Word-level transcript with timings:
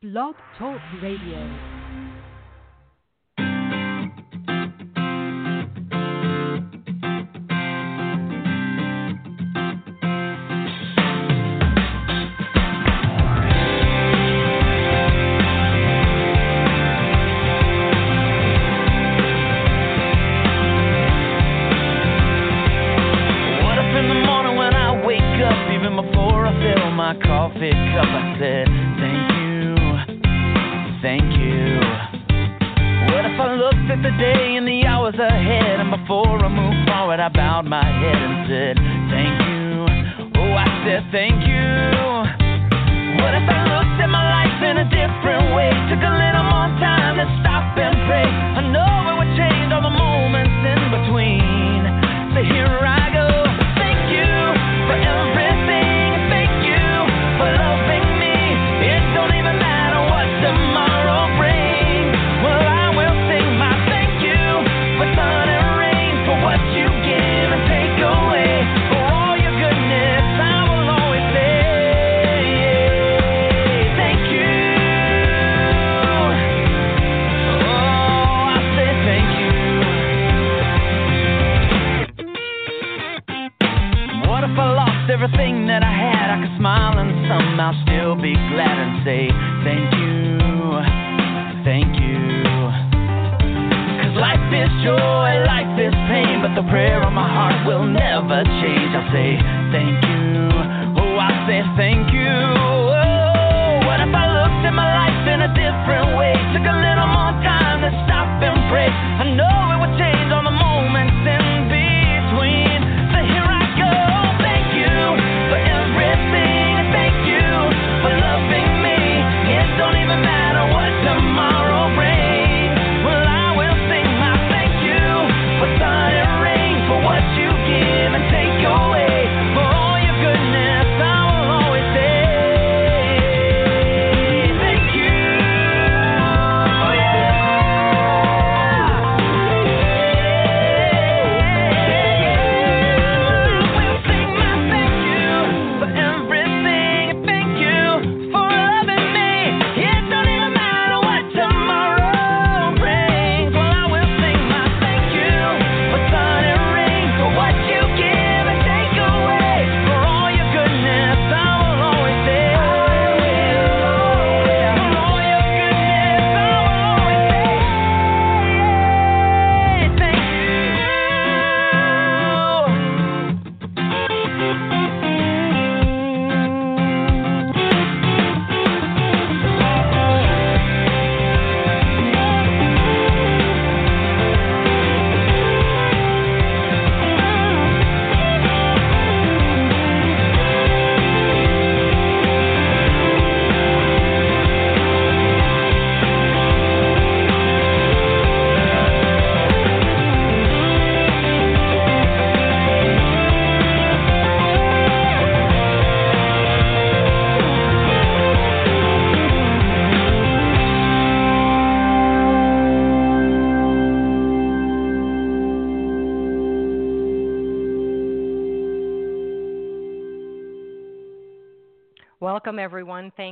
Blog 0.00 0.36
Talk 0.56 0.80
Radio. 1.02 1.77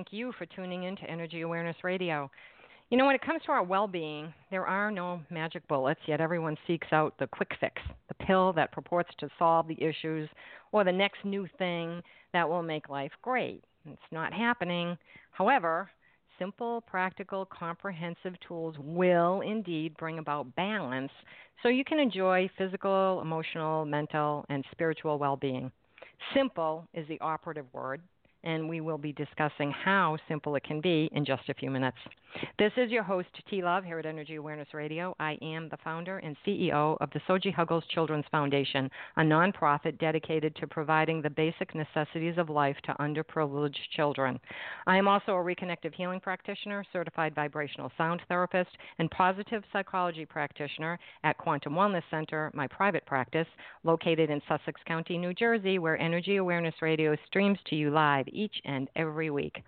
Thank 0.06 0.21
you 0.21 0.33
for 0.39 0.47
tuning 0.47 0.84
in 0.84 0.94
to 0.99 1.11
Energy 1.11 1.41
Awareness 1.41 1.75
Radio. 1.83 2.31
You 2.91 2.97
know, 2.97 3.06
when 3.06 3.17
it 3.17 3.22
comes 3.22 3.43
to 3.47 3.50
our 3.50 3.65
well 3.65 3.89
being, 3.89 4.33
there 4.53 4.65
are 4.65 4.93
no 4.93 5.21
magic 5.31 5.67
bullets, 5.67 5.99
yet 6.06 6.21
everyone 6.21 6.56
seeks 6.65 6.87
out 6.93 7.19
the 7.19 7.27
quick 7.27 7.50
fix, 7.59 7.83
the 8.06 8.15
pill 8.25 8.53
that 8.53 8.71
purports 8.71 9.11
to 9.19 9.28
solve 9.37 9.67
the 9.67 9.83
issues 9.83 10.28
or 10.71 10.84
the 10.84 10.93
next 10.93 11.25
new 11.25 11.49
thing 11.59 12.00
that 12.33 12.49
will 12.49 12.62
make 12.62 12.89
life 12.89 13.11
great. 13.21 13.65
It's 13.84 14.00
not 14.12 14.33
happening. 14.33 14.97
However, 15.33 15.91
simple, 16.38 16.83
practical, 16.83 17.44
comprehensive 17.44 18.34
tools 18.47 18.77
will 18.78 19.41
indeed 19.41 19.97
bring 19.97 20.21
about 20.21 20.55
balance 20.55 21.11
so 21.65 21.69
you 21.69 21.84
can 21.84 21.99
enjoy 21.99 22.49
physical, 22.56 23.21
emotional, 23.23 23.84
mental, 23.84 24.47
and 24.50 24.65
spiritual 24.71 25.19
well 25.19 25.37
being. 25.37 25.73
Simple 26.33 26.87
is 26.94 27.09
the 27.09 27.21
operative 27.21 27.67
word, 27.73 28.00
and 28.46 28.68
we 28.68 28.80
will 28.80 28.96
be 28.96 29.12
discussing 29.12 29.70
how 29.70 30.16
simple 30.28 30.54
it 30.54 30.62
can 30.62 30.80
be 30.80 31.10
in 31.12 31.24
just 31.24 31.48
a 31.50 31.54
few 31.54 31.70
minutes. 31.70 31.98
This 32.58 32.72
is 32.76 32.90
your 32.90 33.02
host, 33.02 33.28
T 33.48 33.62
Love, 33.62 33.84
here 33.84 33.98
at 33.98 34.04
Energy 34.04 34.34
Awareness 34.34 34.69
Radio. 34.75 35.16
I 35.19 35.38
am 35.40 35.69
the 35.69 35.78
founder 35.82 36.19
and 36.19 36.37
CEO 36.46 36.96
of 37.00 37.08
the 37.10 37.20
Soji 37.26 37.52
Huggles 37.52 37.84
Children's 37.88 38.26
Foundation, 38.31 38.90
a 39.16 39.22
nonprofit 39.22 39.98
dedicated 39.98 40.54
to 40.56 40.66
providing 40.66 41.22
the 41.22 41.31
basic 41.31 41.75
necessities 41.75 42.37
of 42.37 42.50
life 42.50 42.76
to 42.84 42.94
underprivileged 43.00 43.76
children. 43.94 44.38
I 44.87 44.99
am 44.99 45.08
also 45.08 45.32
a 45.32 45.42
reconnective 45.42 45.94
healing 45.94 46.20
practitioner, 46.20 46.84
certified 46.92 47.34
vibrational 47.34 47.90
sound 47.96 48.20
therapist, 48.28 48.70
and 48.99 49.10
positive 49.10 49.62
psychology 49.72 50.26
practitioner 50.26 50.99
at 51.25 51.38
Quantum 51.38 51.72
Wellness 51.72 52.02
Center, 52.10 52.50
my 52.54 52.66
private 52.66 53.06
practice, 53.06 53.49
located 53.82 54.28
in 54.31 54.42
Sussex 54.46 54.81
County, 54.87 55.16
New 55.16 55.32
Jersey, 55.32 55.78
where 55.78 55.99
Energy 55.99 56.37
Awareness 56.37 56.75
Radio 56.82 57.16
streams 57.26 57.58
to 57.66 57.76
you 57.76 57.90
live 57.90 58.26
each 58.37 58.61
and 58.65 58.88
every 58.94 59.31
week. 59.31 59.62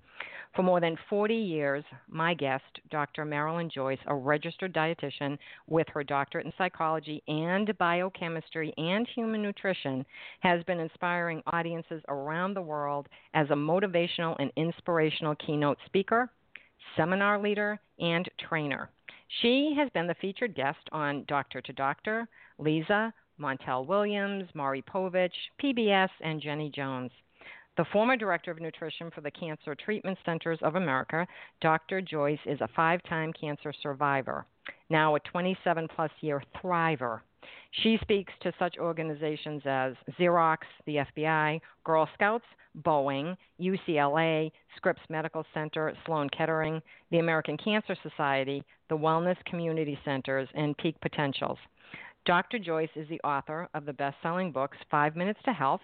For 0.55 0.63
more 0.63 0.81
than 0.81 0.97
40 1.09 1.35
years, 1.35 1.85
my 2.09 2.35
guest, 2.35 2.65
Dr. 2.91 3.25
Marilyn 3.25 3.71
Joyce, 3.71 3.99
a 4.07 4.15
registered 4.15 4.75
dietitian 4.75 5.39
with 5.67 5.87
her 5.89 6.03
doctorate 6.03 6.47
in 6.47 6.53
psychology 6.59 7.23
and 7.29 7.77
biochemistry 7.79 8.73
and 8.77 9.07
human 9.15 9.43
nutrition, 9.43 10.05
has 10.41 10.65
been 10.65 10.81
inspiring 10.81 11.43
audiences 11.47 12.03
around 12.09 12.55
the 12.55 12.63
world 12.63 13.09
as 13.35 13.49
a 13.51 13.55
motivational 13.55 14.35
and 14.39 14.51
inspirational 14.57 15.35
keynote 15.37 15.79
speaker, 15.87 16.31
seminar 16.97 17.39
leader, 17.41 17.79
and 17.99 18.29
trainer. 18.49 18.91
She 19.43 19.75
has 19.77 19.91
been 19.91 20.07
the 20.07 20.15
featured 20.15 20.55
guest 20.55 20.89
on 20.91 21.25
Doctor 21.29 21.61
to 21.61 21.73
Doctor, 21.73 22.27
Leeza, 22.59 23.13
Montel 23.39 23.87
Williams, 23.87 24.49
Maury 24.55 24.83
Povich, 24.83 25.31
PBS, 25.63 26.11
and 26.21 26.41
Jenny 26.41 26.71
Jones. 26.71 27.13
The 27.79 27.85
former 27.93 28.17
director 28.17 28.51
of 28.51 28.61
nutrition 28.61 29.09
for 29.13 29.21
the 29.21 29.31
Cancer 29.31 29.77
Treatment 29.77 30.19
Centers 30.25 30.59
of 30.63 30.75
America, 30.75 31.25
Dr. 31.61 32.01
Joyce 32.01 32.41
is 32.45 32.61
a 32.61 32.67
five 32.75 33.01
time 33.05 33.33
cancer 33.33 33.73
survivor, 33.73 34.45
now 34.91 35.15
a 35.15 35.21
27 35.21 35.87
plus 35.95 36.11
year 36.21 36.43
thriver. 36.57 37.21
She 37.71 37.97
speaks 38.03 38.33
to 38.41 38.53
such 38.59 38.79
organizations 38.79 39.63
as 39.65 39.95
Xerox, 40.19 40.59
the 40.87 41.05
FBI, 41.17 41.61
Girl 41.85 42.09
Scouts, 42.15 42.45
Boeing, 42.83 43.37
UCLA, 43.61 44.51
Scripps 44.77 45.03
Medical 45.09 45.47
Center, 45.55 45.95
Sloan 46.05 46.29
Kettering, 46.31 46.83
the 47.13 47.21
American 47.21 47.57
Cancer 47.57 47.95
Society, 48.03 48.65
the 48.89 48.99
Wellness 48.99 49.37
Community 49.45 49.97
Centers, 50.05 50.49
and 50.57 50.77
Peak 50.79 51.01
Potentials. 51.01 51.59
Dr. 52.27 52.59
Joyce 52.59 52.91
is 52.97 53.09
the 53.09 53.21
author 53.21 53.69
of 53.73 53.87
the 53.87 53.93
best 53.93 54.17
selling 54.21 54.51
books 54.51 54.77
Five 54.91 55.15
Minutes 55.15 55.39
to 55.45 55.53
Health, 55.53 55.81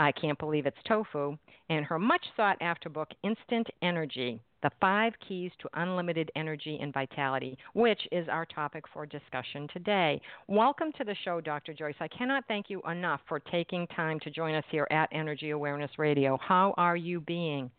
I 0.00 0.12
Can't 0.12 0.38
Believe 0.38 0.64
It's 0.64 0.78
Tofu, 0.88 1.36
and 1.68 1.84
her 1.84 1.98
much 1.98 2.24
sought 2.34 2.56
after 2.62 2.88
book, 2.88 3.10
Instant 3.22 3.66
Energy 3.82 4.40
The 4.62 4.70
Five 4.80 5.12
Keys 5.28 5.52
to 5.58 5.68
Unlimited 5.74 6.30
Energy 6.34 6.78
and 6.80 6.90
Vitality, 6.90 7.58
which 7.74 8.00
is 8.10 8.26
our 8.26 8.46
topic 8.46 8.84
for 8.94 9.04
discussion 9.04 9.68
today. 9.70 10.18
Welcome 10.48 10.90
to 10.96 11.04
the 11.04 11.14
show, 11.22 11.42
Dr. 11.42 11.74
Joyce. 11.74 11.96
I 12.00 12.08
cannot 12.08 12.44
thank 12.48 12.70
you 12.70 12.80
enough 12.90 13.20
for 13.28 13.40
taking 13.40 13.86
time 13.88 14.18
to 14.20 14.30
join 14.30 14.54
us 14.54 14.64
here 14.70 14.88
at 14.90 15.10
Energy 15.12 15.50
Awareness 15.50 15.90
Radio. 15.98 16.38
How 16.40 16.72
are 16.78 16.96
you 16.96 17.20
being? 17.20 17.70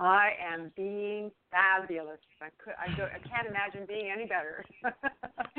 I 0.00 0.30
am 0.42 0.72
being 0.76 1.30
fabulous. 1.50 2.18
I 2.40 2.48
could, 2.62 2.72
I, 2.80 2.96
do, 2.96 3.02
I 3.02 3.18
can't 3.28 3.46
imagine 3.46 3.84
being 3.86 4.10
any 4.10 4.24
better. 4.24 4.64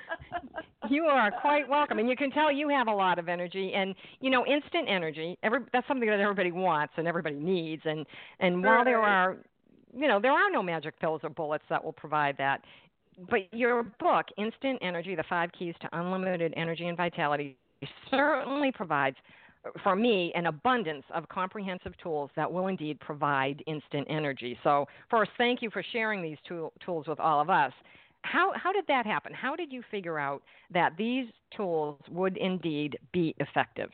you 0.91 1.05
are 1.05 1.31
quite 1.41 1.67
welcome, 1.67 1.99
and 1.99 2.11
you 2.11 2.17
can 2.17 2.31
tell 2.31 2.53
you 2.53 2.69
have 2.69 2.89
a 2.89 2.93
lot 2.93 3.19
of 3.19 3.31
energy. 3.31 3.73
And 3.75 3.95
you 4.21 4.29
know, 4.29 4.45
instant 4.45 4.87
energy. 4.87 5.39
Every 5.43 5.61
that's 5.73 5.89
something 5.89 6.11
that 6.11 6.21
everybody 6.21 6.53
wants 6.53 6.93
and 6.99 7.09
everybody 7.09 7.37
needs. 7.37 7.83
And 7.87 8.05
and 8.41 8.63
while 8.63 8.85
there 8.85 9.01
are, 9.01 9.39
you 9.97 10.09
know, 10.09 10.21
there 10.21 10.33
are 10.33 10.51
no 10.51 10.63
magic 10.63 11.01
pills 11.01 11.23
or 11.25 11.31
bullets 11.31 11.65
that 11.71 11.83
will 11.83 11.95
provide 11.95 12.37
that. 12.37 12.61
But 13.31 13.53
your 13.53 13.85
book, 13.99 14.27
Instant 14.37 14.79
Energy: 14.83 15.15
The 15.15 15.25
Five 15.27 15.53
Keys 15.59 15.75
to 15.81 15.89
Unlimited 15.95 16.53
Energy 16.55 16.87
and 16.87 16.99
Vitality, 16.99 17.57
certainly 18.11 18.73
provides 18.73 19.17
for 19.83 19.95
me, 19.95 20.33
an 20.35 20.47
abundance 20.47 21.05
of 21.15 21.29
comprehensive 21.29 21.97
tools 22.03 22.31
that 22.37 22.51
will 22.51 22.69
indeed 22.69 22.99
provide 23.01 23.63
instant 23.67 24.07
energy. 24.09 24.59
So, 24.63 24.87
first, 25.11 25.31
thank 25.37 25.63
you 25.63 25.71
for 25.71 25.85
sharing 25.93 26.23
these 26.23 26.39
tool, 26.47 26.73
tools 26.85 27.07
with 27.07 27.21
all 27.21 27.41
of 27.41 27.51
us. 27.51 27.73
How, 28.23 28.53
how 28.55 28.73
did 28.73 28.85
that 28.89 29.07
happen? 29.07 29.33
How 29.33 29.57
did 29.57 29.73
you 29.73 29.83
figure 29.91 30.19
out 30.19 30.43
that 30.73 30.93
these 30.97 31.27
tools 31.57 31.99
would 32.11 32.37
indeed 32.37 32.99
be 33.13 33.35
effective? 33.39 33.91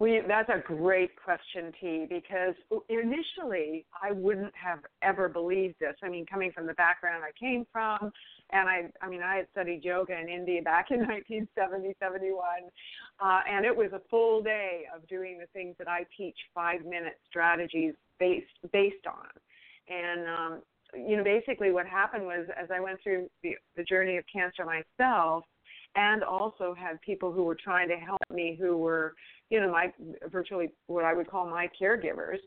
That's 0.00 0.48
a 0.48 0.62
great 0.66 1.10
question, 1.22 1.72
T, 1.78 2.06
because 2.08 2.54
initially 2.88 3.84
I 4.02 4.12
wouldn't 4.12 4.54
have 4.56 4.78
ever 5.02 5.28
believed 5.28 5.74
this. 5.78 5.94
I 6.02 6.08
mean, 6.08 6.24
coming 6.24 6.52
from 6.52 6.66
the 6.66 6.72
background 6.74 7.22
I 7.22 7.38
came 7.38 7.66
from, 7.70 8.10
and 8.50 8.66
I, 8.66 8.90
I 9.02 9.10
mean, 9.10 9.22
I 9.22 9.36
had 9.36 9.46
studied 9.52 9.84
yoga 9.84 10.18
in 10.18 10.30
India 10.30 10.62
back 10.62 10.86
in 10.90 11.00
1970, 11.06 11.94
71, 12.00 12.38
uh, 13.20 13.40
and 13.46 13.66
it 13.66 13.76
was 13.76 13.90
a 13.92 14.00
full 14.08 14.42
day 14.42 14.84
of 14.94 15.06
doing 15.06 15.38
the 15.38 15.46
things 15.52 15.74
that 15.78 15.88
I 15.88 16.06
teach 16.16 16.36
five 16.54 16.82
minute 16.86 17.18
strategies 17.28 17.92
based 18.18 18.46
based 18.72 19.06
on. 19.06 19.28
And 19.88 20.26
um, 20.28 20.62
you 20.94 21.18
know, 21.18 21.24
basically 21.24 21.72
what 21.72 21.86
happened 21.86 22.24
was 22.24 22.46
as 22.60 22.70
I 22.74 22.80
went 22.80 23.02
through 23.02 23.28
the, 23.42 23.52
the 23.76 23.84
journey 23.84 24.16
of 24.16 24.24
cancer 24.32 24.64
myself, 24.64 25.44
and 25.96 26.22
also 26.22 26.74
had 26.74 27.00
people 27.00 27.32
who 27.32 27.44
were 27.44 27.56
trying 27.56 27.88
to 27.88 27.96
help 27.96 28.20
me 28.30 28.56
who 28.60 28.76
were, 28.76 29.14
you 29.50 29.60
know, 29.60 29.70
my 29.70 29.92
virtually 30.30 30.72
what 30.86 31.04
I 31.04 31.12
would 31.12 31.28
call 31.28 31.48
my 31.48 31.68
caregivers. 31.80 32.38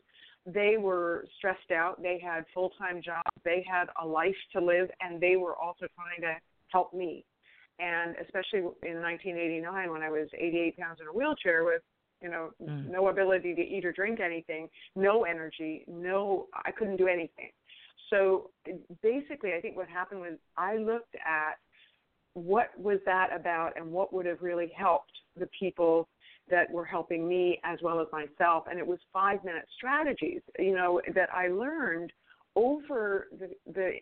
They 0.46 0.76
were 0.78 1.24
stressed 1.38 1.70
out. 1.70 2.02
They 2.02 2.20
had 2.22 2.44
full 2.52 2.70
time 2.78 3.00
jobs. 3.02 3.22
They 3.44 3.64
had 3.70 3.86
a 4.02 4.06
life 4.06 4.36
to 4.52 4.60
live, 4.60 4.90
and 5.00 5.20
they 5.20 5.36
were 5.36 5.54
also 5.54 5.86
trying 5.94 6.20
to 6.20 6.38
help 6.68 6.92
me. 6.92 7.24
And 7.78 8.14
especially 8.22 8.60
in 8.60 9.00
1989, 9.00 9.90
when 9.90 10.02
I 10.02 10.10
was 10.10 10.28
88 10.36 10.76
pounds 10.78 10.98
in 11.00 11.06
a 11.06 11.12
wheelchair 11.12 11.64
with 11.64 11.82
you 12.22 12.30
know 12.30 12.50
mm. 12.62 12.88
no 12.90 13.08
ability 13.08 13.54
to 13.54 13.60
eat 13.60 13.84
or 13.84 13.92
drink 13.92 14.20
anything 14.20 14.68
no 14.96 15.24
energy 15.24 15.84
no 15.86 16.46
i 16.64 16.70
couldn't 16.70 16.96
do 16.96 17.08
anything 17.08 17.50
so 18.08 18.50
basically 19.02 19.52
i 19.52 19.60
think 19.60 19.76
what 19.76 19.88
happened 19.88 20.20
was 20.20 20.34
i 20.56 20.76
looked 20.76 21.14
at 21.16 21.58
what 22.34 22.70
was 22.78 22.98
that 23.04 23.28
about 23.34 23.72
and 23.76 23.90
what 23.90 24.12
would 24.12 24.26
have 24.26 24.40
really 24.42 24.72
helped 24.76 25.12
the 25.36 25.48
people 25.58 26.08
that 26.50 26.70
were 26.70 26.84
helping 26.84 27.28
me 27.28 27.60
as 27.64 27.78
well 27.82 28.00
as 28.00 28.06
myself. 28.12 28.64
And 28.70 28.78
it 28.78 28.86
was 28.86 28.98
five 29.12 29.42
minute 29.44 29.66
strategies 29.76 30.40
you 30.58 30.74
know 30.74 31.00
that 31.14 31.28
i 31.32 31.48
learned 31.48 32.12
over 32.56 33.28
the, 33.38 33.50
the 33.72 33.92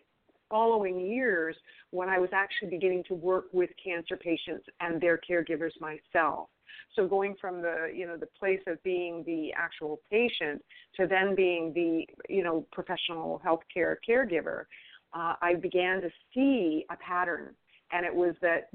following 0.49 0.99
years 0.99 1.55
when 1.91 2.09
i 2.09 2.19
was 2.19 2.29
actually 2.33 2.69
beginning 2.69 3.03
to 3.07 3.13
work 3.13 3.45
with 3.51 3.69
cancer 3.83 4.17
patients 4.17 4.65
and 4.79 5.01
their 5.01 5.19
caregivers 5.29 5.71
myself. 5.79 6.49
So 6.95 7.07
going 7.07 7.35
from 7.39 7.61
the 7.61 7.91
you 7.93 8.05
know 8.05 8.17
the 8.17 8.29
place 8.39 8.61
of 8.67 8.81
being 8.83 9.23
the 9.25 9.51
actual 9.57 9.99
patient 10.09 10.63
to 10.97 11.07
then 11.07 11.35
being 11.35 11.71
the 11.73 12.05
you 12.33 12.43
know 12.43 12.65
professional 12.71 13.41
healthcare 13.45 13.95
caregiver 14.07 14.65
uh, 15.13 15.33
i 15.41 15.55
began 15.55 16.01
to 16.01 16.09
see 16.33 16.85
a 16.89 16.95
pattern. 16.97 17.55
And 17.91 18.05
it 18.07 18.13
was 18.13 18.33
that 18.41 18.69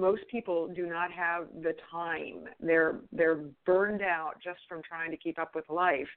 most 0.00 0.22
people 0.30 0.68
do 0.68 0.86
not 0.86 1.10
have 1.12 1.46
the 1.62 1.74
time. 1.90 2.44
They're 2.60 3.00
they're 3.12 3.40
burned 3.64 4.02
out 4.02 4.34
just 4.42 4.60
from 4.68 4.82
trying 4.82 5.10
to 5.10 5.16
keep 5.16 5.38
up 5.38 5.54
with 5.54 5.68
life, 5.68 6.08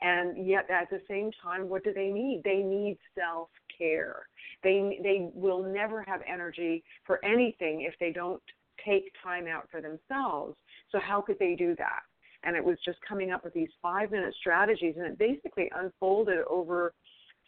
and 0.00 0.46
yet 0.46 0.68
at 0.70 0.90
the 0.90 1.00
same 1.08 1.30
time, 1.42 1.68
what 1.68 1.84
do 1.84 1.92
they 1.92 2.08
need? 2.08 2.42
They 2.44 2.58
need 2.58 2.98
self 3.18 3.48
care. 3.76 4.26
They 4.62 4.98
they 5.02 5.28
will 5.34 5.62
never 5.62 6.02
have 6.06 6.20
energy 6.26 6.82
for 7.04 7.24
anything 7.24 7.82
if 7.82 7.94
they 8.00 8.12
don't 8.12 8.42
take 8.84 9.12
time 9.22 9.46
out 9.46 9.68
for 9.70 9.80
themselves. 9.80 10.56
So 10.92 10.98
how 11.00 11.20
could 11.20 11.38
they 11.38 11.54
do 11.54 11.74
that? 11.76 12.00
And 12.44 12.56
it 12.56 12.64
was 12.64 12.78
just 12.84 12.98
coming 13.06 13.32
up 13.32 13.44
with 13.44 13.54
these 13.54 13.70
five 13.82 14.10
minute 14.10 14.34
strategies, 14.38 14.94
and 14.96 15.06
it 15.06 15.18
basically 15.18 15.70
unfolded 15.74 16.38
over 16.48 16.92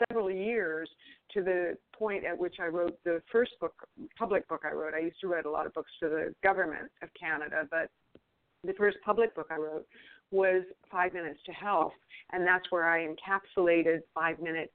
several 0.06 0.30
years 0.30 0.88
to 1.34 1.42
the 1.42 1.76
point 1.98 2.24
at 2.24 2.38
which 2.38 2.56
I 2.60 2.66
wrote 2.66 2.98
the 3.04 3.20
first 3.30 3.52
book, 3.60 3.74
public 4.16 4.48
book 4.48 4.62
I 4.64 4.72
wrote. 4.74 4.94
I 4.94 5.00
used 5.00 5.20
to 5.20 5.28
write 5.28 5.46
a 5.46 5.50
lot 5.50 5.66
of 5.66 5.74
books 5.74 5.90
to 6.00 6.08
the 6.08 6.34
government 6.42 6.90
of 7.02 7.08
Canada, 7.18 7.66
but 7.70 7.90
the 8.64 8.72
first 8.74 8.98
public 9.04 9.34
book 9.34 9.48
I 9.50 9.56
wrote 9.56 9.86
was 10.30 10.62
Five 10.90 11.14
Minutes 11.14 11.40
to 11.46 11.52
Health, 11.52 11.92
and 12.32 12.46
that's 12.46 12.70
where 12.70 12.88
I 12.88 13.06
encapsulated 13.06 14.00
five 14.14 14.40
minute 14.40 14.72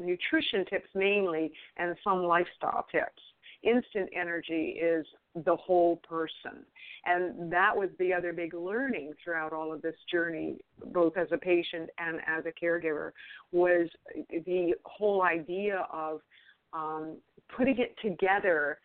nutrition 0.00 0.64
tips 0.66 0.88
mainly 0.94 1.52
and 1.76 1.96
some 2.04 2.24
lifestyle 2.24 2.86
tips. 2.90 3.22
Instant 3.62 4.10
energy 4.14 4.78
is 4.80 5.06
the 5.44 5.56
whole 5.56 5.96
person. 6.08 6.64
And 7.04 7.52
that 7.52 7.76
was 7.76 7.90
the 7.98 8.12
other 8.12 8.32
big 8.32 8.54
learning 8.54 9.12
throughout 9.22 9.52
all 9.52 9.72
of 9.72 9.82
this 9.82 9.94
journey, 10.10 10.56
both 10.92 11.16
as 11.16 11.28
a 11.30 11.36
patient 11.36 11.90
and 11.98 12.20
as 12.26 12.44
a 12.46 12.64
caregiver, 12.64 13.12
was 13.52 13.88
the 14.30 14.74
whole 14.84 15.22
idea 15.22 15.86
of 15.92 16.20
um, 16.72 17.16
putting 17.54 17.78
it 17.78 17.94
together. 18.02 18.78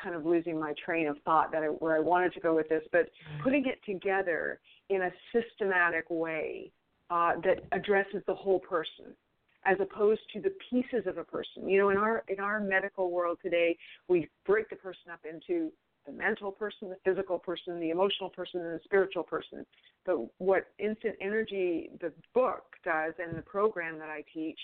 Kind 0.00 0.14
of 0.14 0.24
losing 0.24 0.58
my 0.58 0.72
train 0.84 1.08
of 1.08 1.16
thought 1.24 1.50
that 1.50 1.64
I, 1.64 1.66
where 1.66 1.96
I 1.96 2.00
wanted 2.00 2.32
to 2.34 2.40
go 2.40 2.54
with 2.54 2.68
this, 2.68 2.84
but 2.92 3.08
putting 3.42 3.66
it 3.66 3.80
together 3.84 4.60
in 4.88 5.02
a 5.02 5.10
systematic 5.32 6.04
way 6.10 6.70
uh, 7.10 7.32
that 7.42 7.64
addresses 7.72 8.22
the 8.28 8.34
whole 8.34 8.60
person 8.60 9.16
as 9.64 9.76
opposed 9.80 10.20
to 10.32 10.40
the 10.40 10.52
pieces 10.70 11.06
of 11.06 11.18
a 11.18 11.24
person. 11.24 11.68
You 11.68 11.78
know, 11.78 11.90
in 11.90 11.96
our 11.96 12.24
in 12.28 12.40
our 12.40 12.60
medical 12.60 13.10
world 13.10 13.38
today, 13.42 13.76
we 14.08 14.28
break 14.44 14.68
the 14.70 14.76
person 14.76 15.12
up 15.12 15.20
into 15.28 15.70
the 16.06 16.12
mental 16.12 16.50
person, 16.50 16.88
the 16.90 16.96
physical 17.04 17.38
person, 17.38 17.78
the 17.78 17.90
emotional 17.90 18.28
person, 18.28 18.60
and 18.60 18.74
the 18.74 18.80
spiritual 18.84 19.22
person. 19.22 19.64
But 20.04 20.18
what 20.38 20.66
Instant 20.78 21.14
Energy, 21.20 21.90
the 22.00 22.12
book 22.34 22.64
does, 22.84 23.14
and 23.18 23.36
the 23.36 23.42
program 23.42 23.98
that 23.98 24.08
I 24.08 24.24
teach 24.32 24.58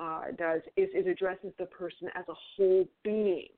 uh, 0.00 0.26
does, 0.38 0.60
is 0.76 0.88
it 0.94 1.08
addresses 1.08 1.52
the 1.58 1.66
person 1.66 2.08
as 2.14 2.24
a 2.28 2.34
whole 2.56 2.88
being. 3.02 3.48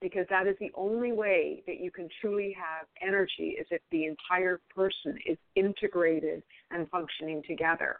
Because 0.00 0.26
that 0.30 0.48
is 0.48 0.56
the 0.58 0.72
only 0.74 1.12
way 1.12 1.62
that 1.66 1.78
you 1.80 1.92
can 1.92 2.08
truly 2.20 2.54
have 2.58 2.88
energy 3.00 3.56
is 3.58 3.66
if 3.70 3.80
the 3.92 4.04
entire 4.04 4.60
person 4.74 5.16
is 5.24 5.38
integrated 5.54 6.42
and 6.72 6.90
functioning 6.90 7.40
together. 7.46 7.96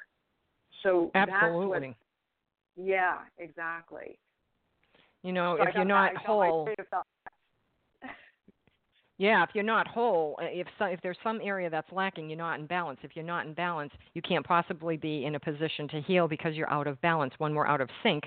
So 0.82 1.10
Absolutely. 1.14 1.88
What, 1.88 2.86
yeah, 2.86 3.18
exactly. 3.38 4.18
You 5.22 5.32
know, 5.32 5.56
so 5.58 5.68
if 5.68 5.74
you're 5.74 5.84
not 5.84 6.16
whole. 6.16 6.68
Yeah, 9.18 9.44
if 9.44 9.50
you're 9.54 9.62
not 9.62 9.86
whole, 9.86 10.36
uh, 10.42 10.46
if 10.46 10.66
so, 10.80 10.86
if 10.86 11.00
there's 11.00 11.18
some 11.22 11.40
area 11.44 11.70
that's 11.70 11.86
lacking, 11.92 12.28
you're 12.28 12.38
not 12.38 12.58
in 12.58 12.66
balance. 12.66 12.98
If 13.04 13.14
you're 13.14 13.24
not 13.24 13.46
in 13.46 13.54
balance, 13.54 13.92
you 14.14 14.22
can't 14.22 14.44
possibly 14.44 14.96
be 14.96 15.26
in 15.26 15.36
a 15.36 15.38
position 15.38 15.86
to 15.88 16.00
heal 16.00 16.26
because 16.26 16.56
you're 16.56 16.70
out 16.72 16.88
of 16.88 17.00
balance. 17.02 17.32
When 17.38 17.54
we're 17.54 17.66
out 17.66 17.80
of 17.80 17.88
sync, 18.02 18.24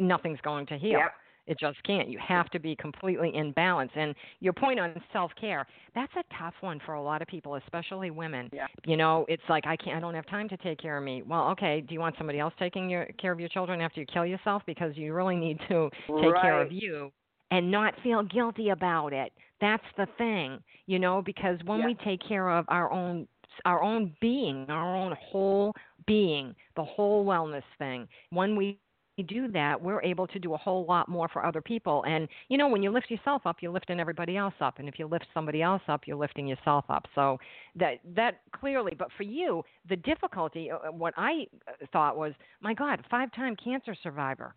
nothing's 0.00 0.40
going 0.40 0.64
to 0.68 0.78
heal. 0.78 1.00
Yep. 1.00 1.12
It 1.48 1.58
just 1.58 1.82
can't. 1.82 2.08
You 2.08 2.18
have 2.26 2.50
to 2.50 2.60
be 2.60 2.76
completely 2.76 3.34
in 3.34 3.52
balance. 3.52 3.90
And 3.96 4.14
your 4.40 4.52
point 4.52 4.78
on 4.78 4.94
self 5.12 5.32
care, 5.40 5.66
that's 5.94 6.12
a 6.16 6.22
tough 6.38 6.54
one 6.60 6.78
for 6.86 6.94
a 6.94 7.02
lot 7.02 7.22
of 7.22 7.28
people, 7.28 7.56
especially 7.56 8.10
women. 8.10 8.52
Yeah. 8.52 8.66
You 8.86 8.96
know, 8.96 9.24
it's 9.28 9.42
like 9.48 9.66
I 9.66 9.76
can't 9.76 9.96
I 9.96 10.00
don't 10.00 10.14
have 10.14 10.26
time 10.26 10.48
to 10.50 10.56
take 10.58 10.78
care 10.78 10.96
of 10.98 11.04
me. 11.04 11.22
Well, 11.22 11.48
okay, 11.50 11.80
do 11.80 11.94
you 11.94 12.00
want 12.00 12.16
somebody 12.18 12.38
else 12.38 12.54
taking 12.58 12.88
your 12.90 13.06
care 13.20 13.32
of 13.32 13.40
your 13.40 13.48
children 13.48 13.80
after 13.80 14.00
you 14.00 14.06
kill 14.06 14.26
yourself? 14.26 14.62
Because 14.66 14.96
you 14.96 15.14
really 15.14 15.36
need 15.36 15.58
to 15.68 15.90
take 16.20 16.36
care 16.36 16.60
of 16.60 16.70
you 16.70 17.12
and 17.50 17.70
not 17.70 17.94
feel 18.02 18.22
guilty 18.22 18.68
about 18.70 19.12
it. 19.12 19.32
That's 19.60 19.84
the 19.96 20.06
thing, 20.18 20.62
you 20.86 20.98
know, 20.98 21.22
because 21.22 21.58
when 21.64 21.80
Yeah. 21.80 21.86
we 21.86 21.94
take 21.94 22.20
care 22.26 22.50
of 22.50 22.66
our 22.68 22.90
own 22.92 23.26
our 23.64 23.82
own 23.82 24.14
being, 24.20 24.66
our 24.68 24.94
own 24.94 25.16
whole 25.20 25.72
being, 26.06 26.54
the 26.76 26.84
whole 26.84 27.24
wellness 27.26 27.64
thing, 27.78 28.06
when 28.30 28.54
we 28.56 28.78
do 29.22 29.48
that, 29.52 29.80
we're 29.80 30.02
able 30.02 30.26
to 30.28 30.38
do 30.38 30.54
a 30.54 30.56
whole 30.56 30.84
lot 30.86 31.08
more 31.08 31.28
for 31.28 31.44
other 31.44 31.60
people. 31.60 32.04
And 32.06 32.28
you 32.48 32.58
know, 32.58 32.68
when 32.68 32.82
you 32.82 32.90
lift 32.90 33.10
yourself 33.10 33.42
up, 33.46 33.56
you're 33.60 33.72
lifting 33.72 34.00
everybody 34.00 34.36
else 34.36 34.54
up, 34.60 34.78
and 34.78 34.88
if 34.88 34.98
you 34.98 35.06
lift 35.06 35.26
somebody 35.34 35.62
else 35.62 35.82
up, 35.88 36.02
you're 36.06 36.16
lifting 36.16 36.46
yourself 36.46 36.84
up. 36.88 37.06
So 37.14 37.38
that 37.76 37.94
that 38.16 38.40
clearly, 38.52 38.94
but 38.98 39.08
for 39.16 39.22
you, 39.24 39.62
the 39.88 39.96
difficulty, 39.96 40.70
uh, 40.70 40.90
what 40.92 41.14
I 41.16 41.46
uh, 41.66 41.72
thought 41.92 42.16
was, 42.16 42.32
my 42.60 42.74
God, 42.74 43.04
five-time 43.10 43.56
cancer 43.62 43.94
survivor. 44.02 44.54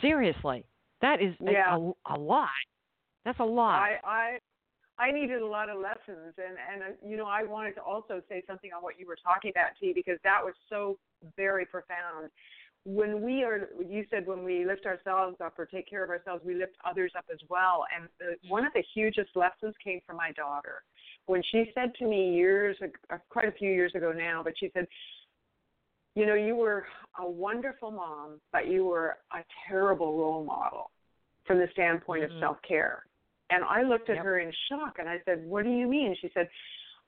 Seriously, 0.00 0.64
that 1.00 1.22
is 1.22 1.34
a- 1.46 1.52
Yeah. 1.52 1.76
a, 1.76 2.14
a 2.14 2.18
lot. 2.18 2.48
That's 3.24 3.38
a 3.40 3.44
lot. 3.44 3.80
I, 3.80 3.98
I 4.04 4.38
I 4.98 5.10
needed 5.12 5.42
a 5.42 5.46
lot 5.46 5.68
of 5.68 5.78
lessons, 5.78 6.34
and 6.38 6.56
and 6.72 6.82
uh, 6.82 6.86
you 7.06 7.16
know 7.16 7.26
I 7.26 7.42
wanted 7.42 7.74
to 7.74 7.82
also 7.82 8.22
say 8.28 8.42
something 8.46 8.70
on 8.72 8.82
what 8.82 8.98
you 8.98 9.06
were 9.06 9.16
talking 9.22 9.50
about, 9.50 9.70
T, 9.80 9.92
because 9.94 10.18
that 10.24 10.40
was 10.42 10.54
so 10.70 10.98
very 11.36 11.66
profound. 11.66 12.30
When 12.88 13.20
we 13.20 13.42
are, 13.42 13.68
you 13.84 14.06
said 14.10 14.28
when 14.28 14.44
we 14.44 14.64
lift 14.64 14.86
ourselves 14.86 15.36
up 15.44 15.58
or 15.58 15.66
take 15.66 15.90
care 15.90 16.04
of 16.04 16.10
ourselves, 16.10 16.44
we 16.44 16.54
lift 16.54 16.76
others 16.88 17.10
up 17.18 17.24
as 17.32 17.40
well. 17.48 17.84
And 17.94 18.08
the, 18.20 18.36
one 18.48 18.64
of 18.64 18.72
the 18.74 18.84
hugest 18.94 19.30
lessons 19.34 19.74
came 19.82 19.98
from 20.06 20.16
my 20.16 20.30
daughter 20.32 20.84
when 21.26 21.42
she 21.50 21.72
said 21.74 21.92
to 21.98 22.06
me 22.06 22.34
years, 22.34 22.76
uh, 22.82 23.16
quite 23.28 23.48
a 23.48 23.52
few 23.52 23.70
years 23.70 23.92
ago 23.96 24.12
now, 24.12 24.42
but 24.44 24.52
she 24.56 24.70
said, 24.72 24.86
you 26.14 26.24
know, 26.24 26.34
you 26.34 26.54
were 26.54 26.86
a 27.18 27.28
wonderful 27.28 27.90
mom, 27.90 28.40
but 28.52 28.68
you 28.68 28.84
were 28.86 29.18
a 29.32 29.44
terrible 29.68 30.16
role 30.16 30.44
model 30.44 30.90
from 31.44 31.58
the 31.58 31.68
standpoint 31.72 32.22
Mhm. 32.22 32.26
of 32.26 32.38
self 32.38 32.62
care. 32.62 33.04
And 33.50 33.64
I 33.64 33.82
looked 33.82 34.08
at 34.10 34.16
Yep. 34.16 34.24
her 34.24 34.38
in 34.38 34.52
shock 34.68 34.98
and 34.98 35.08
I 35.08 35.20
said, 35.24 35.44
What 35.44 35.64
do 35.64 35.70
you 35.70 35.86
mean? 35.86 36.14
She 36.16 36.28
said, 36.30 36.48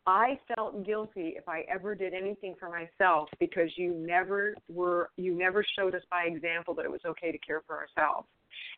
I 0.09 0.39
felt 0.55 0.87
guilty 0.87 1.35
if 1.37 1.47
I 1.47 1.67
ever 1.71 1.95
did 1.95 2.15
anything 2.15 2.55
for 2.59 2.71
myself 2.71 3.29
because 3.39 3.69
you 3.77 3.93
never 3.93 4.55
were 4.67 5.11
you 5.19 5.37
never 5.37 5.63
showed 5.79 5.95
us 5.95 6.01
by 6.11 6.23
example 6.23 6.73
that 6.77 6.87
it 6.87 6.91
was 6.91 7.03
okay 7.07 7.31
to 7.31 7.37
care 7.37 7.61
for 7.67 7.77
ourselves. 7.77 8.27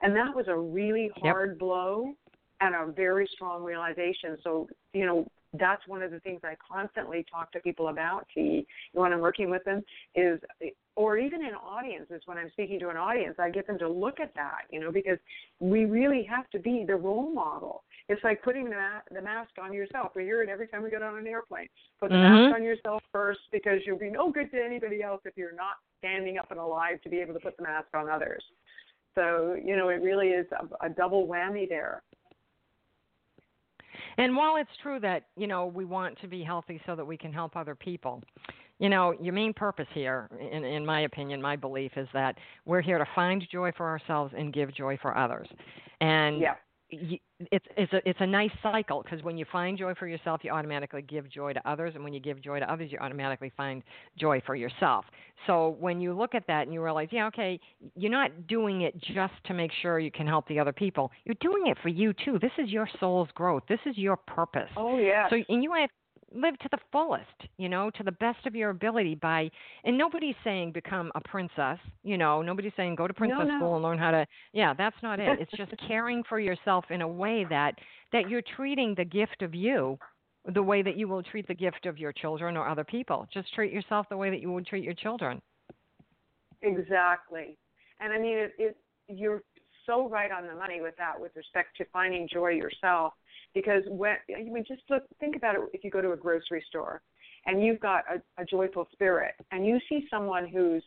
And 0.02 0.14
that 0.16 0.34
was 0.34 0.48
a 0.48 0.56
really 0.56 1.08
Yep. 1.22 1.22
hard 1.22 1.58
blow 1.58 2.14
and 2.60 2.74
a 2.74 2.90
very 2.92 3.28
strong 3.32 3.62
realization. 3.62 4.38
So, 4.42 4.68
you 4.92 5.06
know, 5.06 5.24
that's 5.58 5.86
one 5.88 6.02
of 6.02 6.10
the 6.10 6.20
things 6.20 6.40
I 6.44 6.54
constantly 6.56 7.24
talk 7.30 7.50
to 7.52 7.60
people 7.60 7.88
about. 7.88 8.26
see, 8.34 8.66
when 8.92 9.12
I'm 9.12 9.20
working 9.20 9.50
with 9.50 9.64
them 9.64 9.82
is, 10.14 10.40
or 10.96 11.18
even 11.18 11.44
in 11.44 11.54
audiences 11.54 12.22
when 12.26 12.38
I'm 12.38 12.50
speaking 12.50 12.78
to 12.80 12.88
an 12.88 12.96
audience, 12.96 13.36
I 13.38 13.50
get 13.50 13.66
them 13.66 13.78
to 13.78 13.88
look 13.88 14.20
at 14.20 14.34
that, 14.34 14.62
you 14.70 14.80
know, 14.80 14.92
because 14.92 15.18
we 15.58 15.86
really 15.86 16.22
have 16.24 16.48
to 16.50 16.58
be 16.58 16.84
the 16.86 16.94
role 16.96 17.32
model. 17.32 17.82
It's 18.08 18.22
like 18.22 18.42
putting 18.42 18.64
the, 18.64 18.76
ma- 18.76 19.02
the 19.12 19.22
mask 19.22 19.50
on 19.60 19.72
yourself. 19.72 20.12
We 20.14 20.24
hear 20.24 20.42
it 20.42 20.48
every 20.48 20.68
time 20.68 20.82
we 20.82 20.90
get 20.90 21.02
on 21.02 21.16
an 21.16 21.26
airplane. 21.26 21.68
Put 22.00 22.10
the 22.10 22.16
Mhm. 22.16 22.48
mask 22.48 22.54
on 22.54 22.62
yourself 22.62 23.02
first 23.12 23.40
because 23.50 23.80
you'll 23.86 23.98
be 23.98 24.10
no 24.10 24.30
good 24.30 24.50
to 24.52 24.62
anybody 24.62 25.02
else 25.02 25.22
if 25.24 25.36
you're 25.36 25.52
not 25.52 25.76
standing 25.98 26.38
up 26.38 26.50
and 26.50 26.60
alive 26.60 27.00
to 27.02 27.08
be 27.08 27.20
able 27.20 27.34
to 27.34 27.40
put 27.40 27.56
the 27.56 27.62
mask 27.62 27.88
on 27.94 28.08
others. 28.08 28.44
So, 29.14 29.54
you 29.62 29.76
know, 29.76 29.88
it 29.88 30.02
really 30.02 30.28
is 30.28 30.46
a, 30.52 30.86
a 30.86 30.88
double 30.88 31.26
whammy 31.26 31.68
there. 31.68 32.02
And 34.20 34.36
while 34.36 34.56
it's 34.56 34.70
true 34.82 35.00
that, 35.00 35.24
you 35.38 35.46
know, 35.46 35.64
we 35.64 35.86
want 35.86 36.20
to 36.20 36.28
be 36.28 36.42
healthy 36.42 36.78
so 36.84 36.94
that 36.94 37.04
we 37.06 37.16
can 37.16 37.32
help 37.32 37.56
other 37.56 37.74
people, 37.74 38.22
you 38.78 38.90
know, 38.90 39.14
your 39.18 39.32
main 39.32 39.54
purpose 39.54 39.86
here, 39.94 40.28
in, 40.38 40.62
in 40.62 40.84
my 40.84 41.02
opinion, 41.02 41.40
my 41.40 41.56
belief 41.56 41.92
is 41.96 42.06
that 42.12 42.36
we're 42.66 42.82
here 42.82 42.98
to 42.98 43.06
find 43.14 43.42
joy 43.50 43.72
for 43.74 43.88
ourselves 43.88 44.34
and 44.36 44.52
give 44.52 44.74
joy 44.74 44.98
for 45.00 45.16
others. 45.16 45.48
And 46.02 46.38
Yeah. 46.38 46.56
It's 46.90 47.66
it's 47.76 47.92
a 47.92 48.08
it's 48.08 48.18
a 48.20 48.26
nice 48.26 48.50
cycle 48.62 49.02
because 49.02 49.22
when 49.22 49.36
you 49.36 49.44
find 49.50 49.78
joy 49.78 49.94
for 49.94 50.06
yourself, 50.06 50.40
you 50.42 50.50
automatically 50.50 51.02
give 51.02 51.30
joy 51.30 51.52
to 51.52 51.70
others, 51.70 51.92
and 51.94 52.04
when 52.04 52.12
you 52.12 52.20
give 52.20 52.42
joy 52.42 52.58
to 52.60 52.70
others, 52.70 52.90
you 52.92 52.98
automatically 52.98 53.52
find 53.56 53.82
joy 54.18 54.42
for 54.44 54.54
yourself. 54.54 55.04
So 55.46 55.76
when 55.80 56.00
you 56.00 56.12
look 56.12 56.34
at 56.34 56.46
that 56.48 56.62
and 56.62 56.74
you 56.74 56.82
realize, 56.82 57.08
yeah, 57.10 57.26
okay, 57.28 57.58
you're 57.96 58.10
not 58.10 58.46
doing 58.46 58.82
it 58.82 59.00
just 59.00 59.32
to 59.46 59.54
make 59.54 59.70
sure 59.82 59.98
you 59.98 60.10
can 60.10 60.26
help 60.26 60.46
the 60.48 60.58
other 60.58 60.72
people. 60.72 61.10
You're 61.24 61.36
doing 61.40 61.68
it 61.68 61.78
for 61.82 61.88
you 61.88 62.12
too. 62.24 62.38
This 62.40 62.52
is 62.58 62.70
your 62.70 62.88
soul's 62.98 63.28
growth. 63.34 63.62
This 63.68 63.80
is 63.86 63.96
your 63.96 64.16
purpose. 64.16 64.70
Oh, 64.76 64.98
yeah. 64.98 65.28
So 65.30 65.36
and 65.48 65.62
you 65.62 65.72
have 65.72 65.90
live 66.34 66.58
to 66.58 66.68
the 66.70 66.78
fullest, 66.92 67.24
you 67.58 67.68
know, 67.68 67.90
to 67.90 68.02
the 68.02 68.12
best 68.12 68.46
of 68.46 68.54
your 68.54 68.70
ability 68.70 69.16
by 69.16 69.50
and 69.84 69.98
nobody's 69.98 70.36
saying 70.44 70.72
become 70.72 71.10
a 71.14 71.20
princess, 71.20 71.78
you 72.02 72.16
know, 72.16 72.42
nobody's 72.42 72.72
saying 72.76 72.94
go 72.94 73.06
to 73.06 73.14
princess 73.14 73.46
no. 73.46 73.58
school 73.58 73.74
and 73.74 73.82
learn 73.82 73.98
how 73.98 74.10
to 74.10 74.26
yeah, 74.52 74.74
that's 74.74 74.96
not 75.02 75.18
it. 75.18 75.40
It's 75.40 75.52
just 75.56 75.72
caring 75.86 76.22
for 76.28 76.38
yourself 76.38 76.84
in 76.90 77.02
a 77.02 77.08
way 77.08 77.46
that 77.50 77.74
that 78.12 78.28
you're 78.28 78.42
treating 78.56 78.94
the 78.96 79.04
gift 79.04 79.42
of 79.42 79.54
you 79.54 79.98
the 80.54 80.62
way 80.62 80.82
that 80.82 80.96
you 80.96 81.06
will 81.06 81.22
treat 81.22 81.46
the 81.48 81.54
gift 81.54 81.86
of 81.86 81.98
your 81.98 82.12
children 82.12 82.56
or 82.56 82.66
other 82.66 82.84
people. 82.84 83.28
Just 83.32 83.52
treat 83.54 83.72
yourself 83.72 84.06
the 84.08 84.16
way 84.16 84.30
that 84.30 84.40
you 84.40 84.50
would 84.52 84.66
treat 84.66 84.84
your 84.84 84.94
children. 84.94 85.40
Exactly. 86.62 87.58
And 88.00 88.12
I 88.12 88.18
mean, 88.18 88.38
it, 88.38 88.52
it, 88.58 88.76
you're 89.08 89.42
so 89.86 90.08
right 90.08 90.30
on 90.30 90.46
the 90.46 90.54
money 90.54 90.80
with 90.80 90.96
that 90.98 91.20
with 91.20 91.32
respect 91.36 91.76
to 91.78 91.84
finding 91.92 92.28
joy 92.32 92.50
yourself. 92.50 93.14
Because 93.54 93.82
when, 93.88 94.16
I 94.36 94.42
mean, 94.42 94.64
just 94.66 94.82
look, 94.88 95.02
think 95.18 95.36
about 95.36 95.56
it 95.56 95.60
if 95.72 95.82
you 95.82 95.90
go 95.90 96.00
to 96.00 96.12
a 96.12 96.16
grocery 96.16 96.62
store 96.68 97.02
and 97.46 97.64
you've 97.64 97.80
got 97.80 98.04
a, 98.08 98.42
a 98.42 98.44
joyful 98.44 98.86
spirit 98.92 99.34
and 99.50 99.66
you 99.66 99.78
see 99.88 100.06
someone 100.10 100.46
who's 100.46 100.84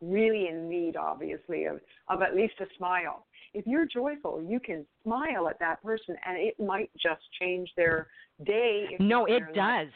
really 0.00 0.48
in 0.48 0.68
need, 0.68 0.96
obviously, 0.96 1.64
of, 1.64 1.80
of 2.08 2.22
at 2.22 2.34
least 2.34 2.54
a 2.60 2.66
smile. 2.76 3.26
If 3.54 3.66
you're 3.66 3.86
joyful, 3.86 4.42
you 4.46 4.60
can 4.60 4.84
smile 5.02 5.48
at 5.48 5.58
that 5.60 5.82
person 5.82 6.16
and 6.26 6.36
it 6.38 6.54
might 6.62 6.90
just 7.00 7.22
change 7.40 7.70
their 7.76 8.08
day. 8.44 8.96
No, 9.00 9.24
it 9.24 9.42
life. 9.42 9.54
does. 9.54 9.88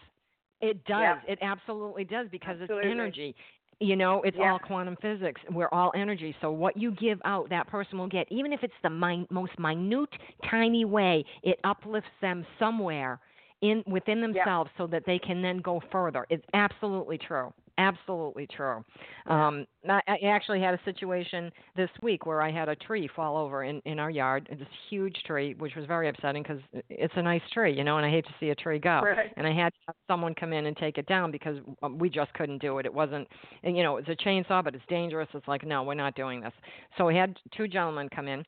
It 0.62 0.84
does. 0.84 1.00
Yeah. 1.00 1.18
It 1.26 1.38
absolutely 1.42 2.04
does 2.04 2.28
because 2.30 2.56
Absolutely. 2.60 2.90
it's 2.90 2.94
energy. 2.94 3.34
You 3.80 3.96
know, 3.96 4.22
it's 4.22 4.36
Yeah. 4.36 4.52
all 4.52 4.58
quantum 4.58 4.96
physics. 4.96 5.40
We're 5.50 5.68
all 5.72 5.90
energy. 5.94 6.36
So 6.40 6.50
what 6.50 6.76
you 6.76 6.90
give 6.92 7.20
out, 7.24 7.48
that 7.48 7.66
person 7.66 7.98
will 7.98 8.08
get. 8.08 8.30
Even 8.30 8.52
if 8.52 8.62
it's 8.62 8.74
the 8.82 8.90
min- 8.90 9.26
most 9.30 9.58
minute, 9.58 10.10
tiny 10.48 10.84
way, 10.84 11.24
it 11.42 11.58
uplifts 11.64 12.10
them 12.20 12.44
somewhere 12.58 13.18
in 13.62 13.82
within 13.86 14.20
themselves 14.20 14.70
so 14.76 14.86
that 14.88 15.04
they 15.06 15.18
can 15.18 15.42
then 15.42 15.58
go 15.58 15.80
further. 15.90 16.26
It's 16.30 16.44
absolutely 16.54 17.18
true. 17.18 17.52
Absolutely 17.80 18.46
true. 18.46 18.84
Um, 19.26 19.64
I, 19.88 20.00
I 20.06 20.18
actually 20.26 20.60
had 20.60 20.74
a 20.74 20.80
situation 20.84 21.50
this 21.76 21.88
week 22.02 22.26
where 22.26 22.42
I 22.42 22.52
had 22.52 22.68
a 22.68 22.76
tree 22.76 23.08
fall 23.16 23.38
over 23.38 23.64
in 23.64 23.80
in 23.86 23.98
our 23.98 24.10
yard. 24.10 24.46
This 24.50 24.68
huge 24.90 25.16
tree, 25.26 25.54
which 25.58 25.74
was 25.76 25.86
very 25.86 26.10
upsetting 26.10 26.42
because 26.42 26.60
it's 26.90 27.14
a 27.16 27.22
nice 27.22 27.40
tree, 27.54 27.72
you 27.72 27.82
know, 27.82 27.96
and 27.96 28.04
I 28.04 28.10
hate 28.10 28.26
to 28.26 28.34
see 28.38 28.50
a 28.50 28.54
tree 28.54 28.78
go. 28.78 29.00
Right. 29.02 29.32
And 29.36 29.46
I 29.46 29.52
had 29.54 29.72
to 29.72 29.78
have 29.88 29.96
someone 30.06 30.34
come 30.34 30.52
in 30.52 30.66
and 30.66 30.76
take 30.76 30.98
it 30.98 31.06
down 31.06 31.30
because 31.30 31.56
um, 31.82 31.96
we 31.98 32.10
just 32.10 32.32
couldn't 32.34 32.60
do 32.60 32.78
it. 32.78 32.84
It 32.84 32.92
wasn't, 32.92 33.26
and, 33.62 33.76
you 33.76 33.82
know, 33.82 33.96
it's 33.96 34.08
a 34.08 34.16
chainsaw, 34.16 34.62
but 34.62 34.74
it's 34.74 34.84
dangerous. 34.88 35.28
It's 35.32 35.48
like, 35.48 35.64
no, 35.64 35.82
we're 35.82 35.94
not 35.94 36.14
doing 36.14 36.42
this. 36.42 36.52
So 36.98 37.06
we 37.06 37.16
had 37.16 37.38
two 37.56 37.66
gentlemen 37.66 38.10
come 38.14 38.28
in. 38.28 38.44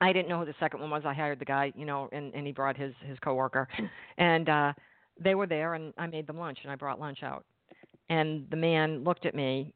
I 0.00 0.12
didn't 0.12 0.28
know 0.28 0.38
who 0.38 0.46
the 0.46 0.54
second 0.60 0.80
one 0.80 0.90
was. 0.90 1.02
I 1.04 1.14
hired 1.14 1.40
the 1.40 1.44
guy, 1.44 1.72
you 1.74 1.84
know, 1.84 2.08
and 2.12 2.32
and 2.34 2.46
he 2.46 2.52
brought 2.52 2.76
his 2.76 2.94
his 3.04 3.18
coworker, 3.18 3.66
and 4.18 4.48
uh 4.48 4.72
they 5.20 5.34
were 5.34 5.46
there, 5.46 5.74
and 5.74 5.92
I 5.98 6.06
made 6.06 6.26
them 6.26 6.38
lunch, 6.38 6.58
and 6.62 6.72
I 6.72 6.76
brought 6.76 6.98
lunch 6.98 7.22
out. 7.22 7.44
And 8.08 8.46
the 8.50 8.56
man 8.56 9.04
looked 9.04 9.26
at 9.26 9.34
me, 9.34 9.72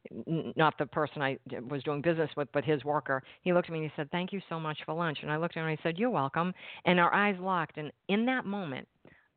not 0.57 0.77
the 0.79 0.87
person 0.87 1.23
I 1.23 1.39
uh, 1.57 1.61
was 1.69 1.83
doing 1.85 2.03
business 2.03 2.31
with, 2.37 2.49
but 2.53 2.65
his 2.65 2.85
worker. 2.85 3.23
He 3.43 3.53
looked 3.53 3.69
at 3.69 3.73
me 3.73 3.79
and 3.79 3.91
he 3.91 3.93
said, 3.97 4.11
"Thank 4.11 4.33
you 4.33 4.41
so 4.49 4.61
much 4.61 4.79
for 4.85 4.95
lunch." 4.95 5.19
And 5.23 5.31
I 5.31 5.37
looked 5.37 5.57
at 5.57 5.61
him 5.61 5.69
and 5.69 5.79
I 5.79 5.83
said, 5.83 5.99
"You're 5.99 6.11
welcome." 6.11 6.53
And 6.85 7.01
our 7.01 7.13
eyes 7.15 7.37
locked. 7.41 7.79
And 7.79 7.93
in 8.09 8.27
that 8.27 8.45
moment, 8.45 8.87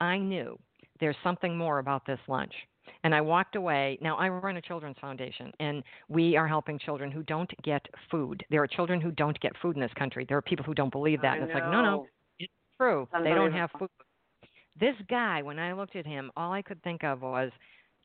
I 0.01 0.17
knew 0.17 0.59
there's 0.99 1.15
something 1.23 1.57
more 1.57 1.79
about 1.79 2.05
this 2.05 2.19
lunch. 2.27 2.53
And 3.03 3.13
I 3.13 3.21
walked 3.21 3.55
away. 3.55 3.97
Now, 4.01 4.17
I 4.17 4.29
run 4.29 4.57
a 4.57 4.61
children's 4.61 4.97
foundation, 4.99 5.51
and 5.59 5.83
we 6.07 6.35
are 6.35 6.47
helping 6.47 6.79
children 6.79 7.11
who 7.11 7.23
don't 7.23 7.51
get 7.63 7.85
food. 8.09 8.43
There 8.49 8.63
are 8.63 8.67
children 8.67 8.99
who 8.99 9.11
don't 9.11 9.39
get 9.39 9.53
food 9.61 9.75
in 9.75 9.81
this 9.81 9.93
country. 9.97 10.25
There 10.27 10.37
are 10.37 10.41
people 10.41 10.65
who 10.65 10.73
don't 10.73 10.91
believe 10.91 11.21
that. 11.21 11.33
I 11.33 11.35
and 11.35 11.43
it's 11.45 11.53
like, 11.53 11.69
no, 11.71 11.81
no, 11.81 12.07
it's 12.39 12.51
true. 12.79 13.07
They 13.23 13.29
don't 13.29 13.53
have 13.53 13.69
food. 13.77 13.89
This 14.79 14.95
guy, 15.09 15.41
when 15.41 15.59
I 15.59 15.73
looked 15.73 15.95
at 15.95 16.05
him, 16.05 16.31
all 16.35 16.51
I 16.51 16.61
could 16.61 16.81
think 16.83 17.03
of 17.03 17.21
was 17.21 17.51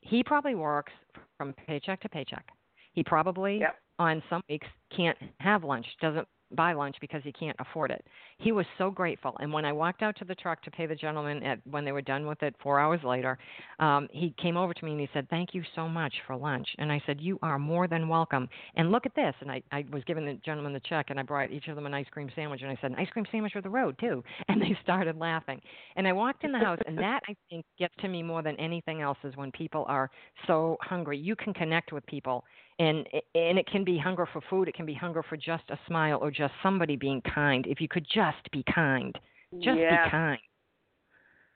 he 0.05 0.23
probably 0.23 0.55
works 0.55 0.93
from 1.37 1.53
paycheck 1.67 1.99
to 2.01 2.09
paycheck. 2.09 2.45
He 2.93 3.03
probably 3.03 3.59
Yep. 3.59 3.75
on 3.99 4.23
some 4.29 4.41
weeks 4.49 4.67
can't 4.95 5.17
have 5.39 5.63
lunch, 5.63 5.85
doesn't 5.99 6.27
buy 6.55 6.73
lunch 6.73 6.95
because 7.01 7.21
he 7.23 7.31
can't 7.31 7.55
afford 7.59 7.91
it. 7.91 8.05
He 8.37 8.51
was 8.51 8.65
so 8.77 8.91
grateful. 8.91 9.35
And 9.39 9.51
when 9.51 9.65
I 9.65 9.73
walked 9.73 10.01
out 10.01 10.15
to 10.17 10.25
the 10.25 10.35
truck 10.35 10.61
to 10.63 10.71
pay 10.71 10.85
the 10.85 10.95
gentleman 10.95 11.43
at 11.43 11.59
when 11.69 11.85
they 11.85 11.91
were 11.91 12.01
done 12.01 12.25
with 12.25 12.41
it 12.43 12.55
4 12.61 12.79
hours 12.79 13.01
later, 13.03 13.37
um 13.79 14.07
he 14.11 14.33
came 14.41 14.57
over 14.57 14.73
to 14.73 14.85
me 14.85 14.91
and 14.91 14.99
he 14.99 15.09
said, 15.13 15.29
"Thank 15.29 15.53
you 15.53 15.63
so 15.75 15.87
much 15.87 16.13
for 16.25 16.35
lunch." 16.35 16.67
And 16.77 16.91
I 16.91 17.01
said, 17.05 17.19
"You 17.21 17.39
are 17.41 17.59
more 17.59 17.87
than 17.87 18.07
welcome." 18.07 18.47
And 18.75 18.91
look 18.91 19.05
at 19.05 19.15
this. 19.15 19.35
And 19.41 19.51
I 19.51 19.61
I 19.71 19.85
was 19.91 20.03
giving 20.05 20.25
the 20.25 20.35
gentleman 20.45 20.73
the 20.73 20.79
check 20.81 21.09
and 21.09 21.19
I 21.19 21.23
brought 21.23 21.51
each 21.51 21.67
of 21.67 21.75
them 21.75 21.85
an 21.85 21.93
ice 21.93 22.07
cream 22.09 22.29
sandwich 22.35 22.61
and 22.61 22.71
I 22.71 22.77
said, 22.81 22.91
"An 22.91 22.97
ice 22.97 23.09
cream 23.09 23.25
sandwich 23.31 23.53
for 23.53 23.61
the 23.61 23.69
road, 23.69 23.97
too." 23.99 24.23
And 24.49 24.61
they 24.61 24.77
started 24.83 25.17
laughing. 25.17 25.59
And 25.97 26.07
I 26.07 26.13
walked 26.13 26.43
in 26.43 26.51
the 26.51 26.59
house 26.59 26.79
and 26.85 26.97
that 26.99 27.21
I 27.27 27.35
think 27.49 27.65
gets 27.77 27.93
to 27.99 28.07
me 28.07 28.23
more 28.23 28.41
than 28.41 28.55
anything 28.57 29.01
else 29.01 29.17
is 29.23 29.35
when 29.35 29.51
people 29.51 29.85
are 29.87 30.09
so 30.47 30.77
hungry. 30.81 31.17
You 31.17 31.35
can 31.35 31.53
connect 31.53 31.91
with 31.91 32.05
people 32.05 32.45
and 32.79 33.07
and 33.33 33.57
it 33.57 33.67
can 33.67 33.83
be 33.83 33.97
hunger 33.97 34.27
for 34.31 34.41
food, 34.49 34.67
it 34.67 34.75
can 34.75 34.85
be 34.85 34.93
hunger 34.93 35.23
for 35.23 35.37
just 35.37 35.63
a 35.69 35.79
smile 35.87 36.19
or 36.21 36.31
just 36.31 36.53
somebody 36.61 36.95
being 36.95 37.21
kind. 37.21 37.65
If 37.67 37.79
you 37.79 37.87
could 37.87 38.05
just 38.13 38.49
be 38.51 38.63
kind. 38.73 39.17
Just 39.59 39.79
yes. 39.79 40.05
be 40.05 40.11
kind. 40.11 40.39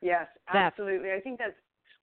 Yes, 0.01 0.27
That's- 0.47 0.71
absolutely. 0.71 1.11
I 1.11 1.19
think 1.19 1.39
that's 1.39 1.55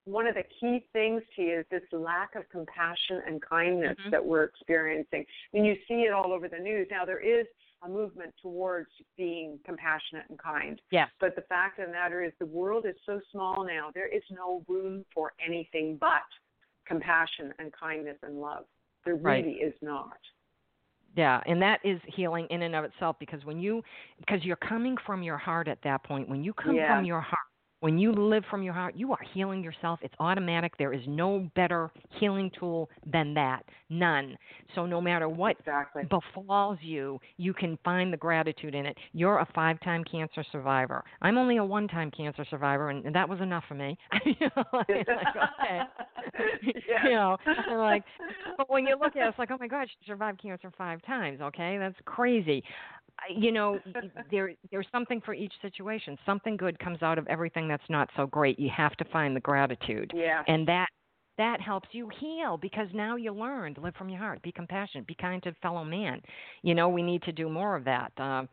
one 0.04 0.26
of 0.26 0.34
the 0.34 0.44
key 0.60 0.86
things 0.92 1.22
to 1.34 1.42
you 1.42 1.58
is 1.60 1.66
this 1.70 1.82
lack 1.92 2.34
of 2.34 2.48
compassion 2.50 3.22
and 3.26 3.40
kindness 3.42 3.96
Mhm. 4.06 4.10
that 4.10 4.24
we're 4.24 4.44
experiencing. 4.44 5.24
I 5.52 5.56
mean, 5.56 5.64
you 5.64 5.76
see 5.88 6.04
it 6.04 6.12
all 6.12 6.32
over 6.32 6.48
the 6.48 6.58
news. 6.58 6.88
Now, 6.90 7.04
there 7.04 7.18
is 7.18 7.46
a 7.82 7.88
movement 7.88 8.34
towards 8.40 8.90
being 9.16 9.58
compassionate 9.64 10.28
and 10.28 10.38
kind. 10.38 10.80
Yes. 10.90 11.10
But 11.18 11.34
the 11.34 11.42
fact 11.42 11.78
of 11.78 11.86
the 11.86 11.92
matter 11.92 12.22
is, 12.22 12.32
the 12.38 12.46
world 12.46 12.86
is 12.86 12.96
so 13.04 13.20
small 13.32 13.64
now, 13.64 13.90
there 13.90 14.06
is 14.06 14.22
no 14.30 14.64
room 14.68 15.04
for 15.12 15.32
anything 15.40 15.96
but 15.96 16.22
compassion 16.84 17.52
and 17.58 17.72
kindness 17.72 18.18
and 18.22 18.40
love. 18.40 18.66
There 19.06 19.14
Right. 19.16 19.44
really 19.44 19.56
is 19.58 19.74
not. 19.80 20.18
Yeah, 21.14 21.40
and 21.46 21.62
that 21.62 21.80
is 21.82 21.98
healing 22.06 22.46
in 22.50 22.60
and 22.60 22.74
of 22.74 22.84
itself 22.84 23.16
because 23.18 23.42
when 23.46 23.58
you 23.58 23.82
because 24.18 24.44
you're 24.44 24.56
coming 24.56 24.96
from 25.06 25.22
your 25.22 25.38
heart 25.38 25.66
at 25.66 25.80
that 25.82 26.02
point. 26.04 26.28
When 26.28 26.44
you 26.44 26.52
come 26.52 26.74
Yeah. 26.76 26.94
from 26.94 27.06
your 27.06 27.22
heart, 27.22 27.48
when 27.86 27.98
you 27.98 28.10
live 28.12 28.42
from 28.50 28.64
your 28.64 28.74
heart, 28.74 28.96
you 28.96 29.12
are 29.12 29.18
healing 29.32 29.62
yourself. 29.62 30.00
It's 30.02 30.12
automatic. 30.18 30.76
There 30.76 30.92
is 30.92 31.02
no 31.06 31.48
better 31.54 31.92
healing 32.18 32.50
tool 32.58 32.90
than 33.12 33.32
that. 33.34 33.64
None. 33.90 34.36
So 34.74 34.86
no 34.86 35.00
matter 35.00 35.28
what 35.28 35.56
Exactly. 35.60 36.02
befalls 36.10 36.78
you, 36.82 37.20
you 37.36 37.54
can 37.54 37.78
find 37.84 38.12
the 38.12 38.16
gratitude 38.16 38.74
in 38.74 38.86
it. 38.86 38.96
You're 39.12 39.38
a 39.38 39.46
five 39.54 39.78
time 39.82 40.02
cancer 40.02 40.44
survivor. 40.50 41.04
I'm 41.22 41.38
only 41.38 41.58
a 41.58 41.64
one 41.64 41.86
time 41.86 42.10
cancer 42.10 42.44
survivor, 42.50 42.90
and, 42.90 43.06
and 43.06 43.14
that 43.14 43.28
was 43.28 43.40
enough 43.40 43.62
for 43.68 43.74
me. 43.74 43.96
you 44.24 44.34
know, 44.40 44.64
like, 44.72 44.88
okay. 44.90 45.80
Yes. 46.88 47.00
you 47.04 47.10
know, 47.10 47.36
like, 47.76 48.02
but 48.56 48.68
when 48.68 48.84
you 48.84 48.96
look 49.00 49.14
at 49.14 49.26
it, 49.26 49.28
it's 49.28 49.38
like, 49.38 49.52
oh 49.52 49.58
my 49.60 49.68
God, 49.68 49.86
she 49.88 50.10
survived 50.10 50.42
cancer 50.42 50.72
five 50.76 51.00
times. 51.02 51.40
Okay, 51.40 51.78
that's 51.78 51.94
crazy. 52.04 52.64
You 53.34 53.52
know, 53.52 53.80
there 54.30 54.52
there's 54.70 54.86
something 54.92 55.20
for 55.20 55.34
each 55.34 55.52
situation. 55.62 56.18
Something 56.26 56.56
good 56.56 56.78
comes 56.78 57.02
out 57.02 57.18
of 57.18 57.26
everything 57.28 57.68
that's 57.68 57.88
not 57.88 58.08
so 58.16 58.26
great. 58.26 58.58
You 58.58 58.70
have 58.76 58.94
to 58.96 59.04
find 59.06 59.34
the 59.34 59.40
gratitude 59.40 60.12
Yeah. 60.14 60.42
and 60.46 60.66
that 60.68 60.88
that 61.38 61.60
helps 61.60 61.88
you 61.92 62.08
heal 62.18 62.56
because 62.56 62.88
now 62.94 63.16
you 63.16 63.30
learned 63.32 63.76
live 63.78 63.94
from 63.96 64.08
your 64.08 64.18
heart 64.18 64.40
be 64.42 64.50
compassionate 64.50 65.06
be 65.06 65.14
kind 65.14 65.42
to 65.42 65.52
fellow 65.60 65.84
man 65.84 66.20
you 66.62 66.74
know 66.74 66.88
we 66.88 67.02
need 67.02 67.22
to 67.22 67.32
do 67.32 67.48
more 67.48 67.76
of 67.76 67.84
that 67.84 68.10
um 68.18 68.48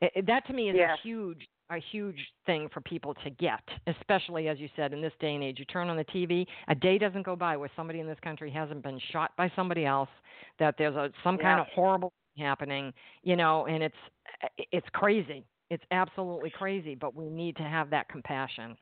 it, 0.00 0.26
that 0.26 0.44
to 0.46 0.52
me 0.52 0.68
is 0.70 0.74
Yes. 0.76 0.98
a 0.98 1.06
huge 1.06 1.46
a 1.70 1.78
huge 1.92 2.18
thing 2.44 2.68
for 2.74 2.80
people 2.80 3.14
to 3.22 3.30
get 3.30 3.62
especially 3.86 4.48
as 4.48 4.58
you 4.58 4.68
said 4.74 4.92
in 4.92 5.00
this 5.00 5.12
day 5.20 5.34
and 5.34 5.44
age 5.44 5.60
you 5.60 5.64
turn 5.66 5.88
on 5.88 5.96
the 5.96 6.04
tv 6.06 6.44
a 6.68 6.74
day 6.74 6.98
doesn't 6.98 7.22
go 7.22 7.36
by 7.36 7.56
where 7.56 7.70
somebody 7.76 8.00
in 8.00 8.06
this 8.08 8.18
country 8.20 8.50
hasn't 8.50 8.82
been 8.82 9.00
shot 9.12 9.30
by 9.36 9.50
somebody 9.54 9.84
else 9.86 10.10
that 10.58 10.74
there's 10.76 10.96
a 10.96 11.10
some 11.22 11.38
kind 11.38 11.60
of 11.60 11.66
horrible 11.72 12.12
happening 12.36 12.92
you 13.22 13.36
know 13.36 13.66
and 13.66 13.82
it's 13.82 13.94
eh, 14.42 14.64
it's 14.72 14.86
crazy 14.92 15.44
it's 15.70 15.84
absolutely 15.90 16.50
crazy 16.50 16.94
but 16.94 17.14
we 17.14 17.28
need 17.28 17.56
to 17.56 17.62
have 17.62 17.90
that 17.90 18.08
compassion 18.08 18.76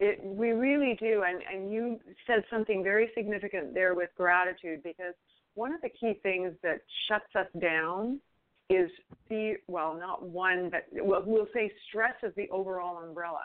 It, 0.00 0.20
we 0.24 0.50
really 0.50 0.96
do, 0.98 1.22
and 1.26 1.40
and 1.42 1.72
you 1.72 2.00
said 2.26 2.44
something 2.50 2.82
very 2.82 3.10
significant 3.16 3.74
there 3.74 3.94
with 3.94 4.10
gratitude 4.16 4.82
because 4.82 5.14
one 5.54 5.72
of 5.72 5.80
the 5.82 5.88
key 5.88 6.18
things 6.22 6.52
that 6.62 6.80
shuts 7.08 7.30
us 7.36 7.46
down 7.60 8.20
is 8.70 8.90
fear. 9.28 9.58
Well, 9.68 9.96
not 9.98 10.28
one, 10.28 10.70
but 10.70 10.86
well, 11.04 11.22
we'll 11.24 11.46
say 11.54 11.70
stress 11.88 12.14
is 12.22 12.32
the 12.36 12.48
overall 12.50 12.98
umbrella. 12.98 13.44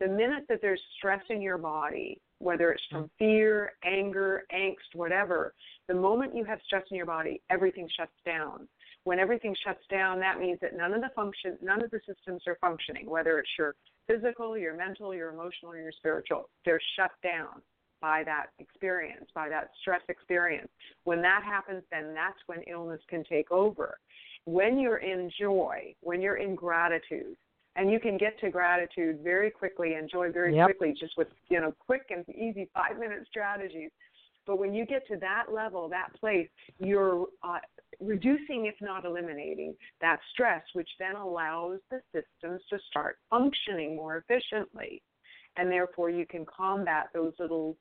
The 0.00 0.08
minute 0.08 0.44
that 0.48 0.60
there's 0.62 0.80
stress 0.96 1.22
in 1.28 1.42
your 1.42 1.58
body, 1.58 2.20
whether 2.38 2.70
it's 2.70 2.82
from 2.90 3.04
mm-hmm. 3.04 3.24
fear, 3.24 3.72
anger, 3.84 4.44
angst, 4.54 4.94
whatever, 4.94 5.54
the 5.88 5.94
moment 5.94 6.36
you 6.36 6.44
have 6.44 6.60
stress 6.64 6.84
in 6.90 6.96
your 6.96 7.06
body, 7.06 7.40
everything 7.50 7.88
shuts 7.96 8.12
down. 8.24 8.68
When 9.04 9.18
everything 9.18 9.56
shuts 9.64 9.82
down, 9.90 10.20
that 10.20 10.38
means 10.38 10.58
that 10.60 10.76
none 10.76 10.94
of 10.94 11.00
the 11.00 11.10
function, 11.16 11.56
none 11.62 11.82
of 11.82 11.90
the 11.90 12.00
systems 12.06 12.42
are 12.46 12.58
functioning. 12.60 13.08
Whether 13.08 13.38
it's 13.38 13.50
your 13.58 13.74
physical, 14.06 14.56
your 14.56 14.76
mental, 14.76 15.14
your 15.14 15.30
emotional, 15.30 15.74
your 15.74 15.92
spiritual, 15.92 16.48
they're 16.64 16.80
shut 16.96 17.10
down 17.22 17.62
by 18.00 18.22
that 18.24 18.46
experience, 18.58 19.26
by 19.34 19.48
that 19.48 19.70
stress 19.80 20.02
experience. 20.08 20.68
When 21.04 21.20
that 21.22 21.42
happens, 21.42 21.82
then 21.90 22.14
that's 22.14 22.38
when 22.46 22.62
illness 22.62 23.00
can 23.08 23.24
take 23.24 23.50
over. 23.50 23.98
When 24.44 24.78
you're 24.78 24.98
in 24.98 25.30
joy, 25.38 25.94
when 26.00 26.20
you're 26.20 26.36
in 26.36 26.54
gratitude, 26.54 27.36
and 27.78 27.90
you 27.90 28.00
can 28.00 28.18
get 28.18 28.38
to 28.40 28.50
gratitude 28.50 29.20
very 29.22 29.50
quickly 29.50 29.94
and 29.94 30.10
joy 30.10 30.30
very 30.32 30.54
Yep. 30.54 30.66
quickly, 30.66 30.92
just 30.98 31.16
with 31.16 31.28
you 31.48 31.60
know 31.60 31.72
quick 31.78 32.10
and 32.10 32.28
easy 32.30 32.68
five 32.74 32.98
minute 32.98 33.26
strategies. 33.28 33.90
But 34.46 34.58
when 34.58 34.72
you 34.74 34.84
get 34.86 35.06
to 35.08 35.16
that 35.18 35.52
level, 35.52 35.88
that 35.90 36.12
place, 36.18 36.48
you're 36.78 37.26
uh, 37.42 37.58
reducing, 38.00 38.64
if 38.66 38.74
not 38.80 39.04
eliminating, 39.04 39.76
that 40.00 40.20
stress, 40.32 40.62
which 40.72 40.88
then 40.98 41.16
allows 41.16 41.80
the 41.90 42.00
systems 42.12 42.62
to 42.70 42.78
start 42.90 43.18
functioning 43.28 43.94
more 43.94 44.16
efficiently. 44.16 45.02
And 45.56 45.70
therefore, 45.70 46.08
you 46.08 46.24
can 46.24 46.46
combat 46.46 47.08
those 47.12 47.34
little, 47.38 47.76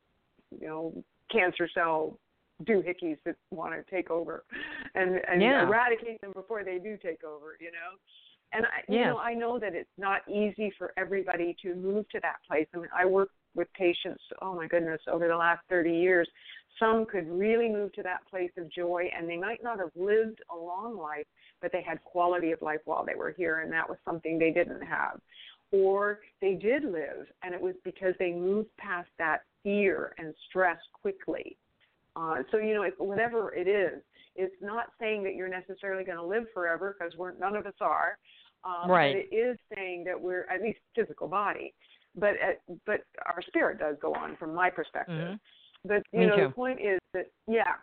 you 0.59 0.67
know, 0.67 1.03
cancer 1.31 1.69
cell 1.73 2.19
doohickeys 2.63 3.17
that 3.23 3.35
want 3.51 3.73
to 3.73 3.83
take 3.89 4.09
over 4.09 4.43
and, 4.95 5.21
and 5.29 5.41
Yeah. 5.41 5.63
eradicate 5.67 6.19
them 6.21 6.33
before 6.33 6.63
they 6.65 6.79
do 6.79 6.97
take 6.97 7.23
over, 7.23 7.55
you 7.61 7.71
know? 7.71 7.97
And 8.53 8.65
I, 8.65 8.91
you 8.91 9.01
know, 9.01 9.17
I 9.17 9.33
know 9.33 9.59
that 9.59 9.75
it's 9.75 9.89
not 9.97 10.21
easy 10.27 10.71
for 10.77 10.93
everybody 10.97 11.55
to 11.63 11.75
move 11.75 12.07
to 12.09 12.19
that 12.21 12.37
place. 12.47 12.67
I 12.73 12.77
mean, 12.77 12.87
I 12.97 13.05
work 13.05 13.29
with 13.55 13.67
patients. 13.73 14.23
Oh 14.41 14.55
my 14.55 14.67
goodness, 14.67 15.01
over 15.11 15.27
the 15.27 15.35
last 15.35 15.61
30 15.69 15.91
years, 15.91 16.27
some 16.79 17.05
could 17.05 17.27
really 17.27 17.69
move 17.69 17.91
to 17.93 18.03
that 18.03 18.25
place 18.29 18.51
of 18.57 18.71
joy, 18.71 19.09
and 19.17 19.27
they 19.27 19.37
might 19.37 19.63
not 19.63 19.79
have 19.79 19.89
lived 19.95 20.39
a 20.51 20.55
long 20.55 20.97
life, 20.97 21.25
but 21.61 21.71
they 21.71 21.81
had 21.81 22.03
quality 22.03 22.51
of 22.51 22.61
life 22.61 22.79
while 22.85 23.05
they 23.05 23.15
were 23.15 23.33
here, 23.35 23.59
and 23.59 23.71
that 23.73 23.87
was 23.87 23.97
something 24.05 24.37
they 24.37 24.51
didn't 24.51 24.83
have. 24.83 25.19
Or 25.71 26.19
they 26.39 26.53
did 26.53 26.83
live, 26.83 27.27
and 27.43 27.53
it 27.53 27.59
was 27.59 27.75
because 27.83 28.13
they 28.19 28.31
moved 28.31 28.69
past 28.77 29.09
that 29.17 29.41
fear 29.63 30.13
and 30.17 30.33
stress 30.49 30.77
quickly. 30.93 31.57
Uh, 32.15 32.37
so 32.51 32.57
you 32.57 32.73
know, 32.73 32.83
if, 32.83 32.93
whatever 32.97 33.53
it 33.53 33.67
is, 33.67 34.01
it's 34.37 34.55
not 34.61 34.85
saying 34.99 35.23
that 35.23 35.35
you're 35.35 35.49
necessarily 35.49 36.03
going 36.03 36.17
to 36.17 36.23
live 36.25 36.45
forever 36.53 36.95
because 36.97 37.13
we're 37.17 37.33
none 37.37 37.55
of 37.55 37.65
us 37.65 37.73
are. 37.81 38.17
Um, 38.63 38.89
Right. 38.89 39.13
But 39.13 39.19
it 39.19 39.35
is 39.35 39.57
saying 39.75 40.03
that 40.05 40.19
we're 40.19 40.45
at 40.49 40.61
least 40.61 40.79
physical 40.95 41.27
body, 41.27 41.73
but 42.15 42.31
uh, 42.41 42.73
but 42.85 43.01
our 43.25 43.41
spirit 43.47 43.79
does 43.79 43.95
go 44.01 44.13
on 44.13 44.35
from 44.37 44.53
my 44.53 44.69
perspective. 44.69 45.15
Mhm. 45.15 45.39
But 45.85 46.03
you 46.11 46.19
Me 46.21 46.25
know, 46.27 46.35
too. 46.37 46.43
the 46.47 46.53
point 46.53 46.79
is 46.81 46.99
that 47.13 47.27
yeah, 47.47 47.73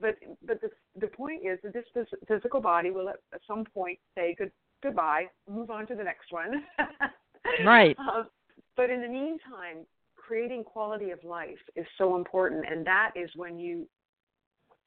but 0.00 0.16
but 0.46 0.60
the 0.60 0.70
the 0.96 1.06
point 1.08 1.42
is 1.44 1.58
that 1.62 1.72
this 1.72 1.84
phys- 1.94 2.26
physical 2.26 2.60
body 2.60 2.90
will 2.90 3.08
at, 3.08 3.16
at 3.32 3.40
some 3.46 3.64
point 3.64 3.98
say 4.16 4.34
good 4.36 4.50
goodbye, 4.82 5.26
move 5.48 5.70
on 5.70 5.86
to 5.88 5.94
the 5.94 6.04
next 6.04 6.30
one. 6.32 6.64
Right. 7.64 7.96
Uh, 7.98 8.24
but 8.76 8.90
in 8.90 9.00
the 9.00 9.08
meantime, 9.08 9.86
creating 10.16 10.64
quality 10.64 11.10
of 11.12 11.22
life 11.24 11.58
is 11.76 11.86
so 11.96 12.16
important, 12.16 12.64
and 12.70 12.86
that 12.86 13.12
is 13.16 13.30
when 13.36 13.58
you 13.58 13.88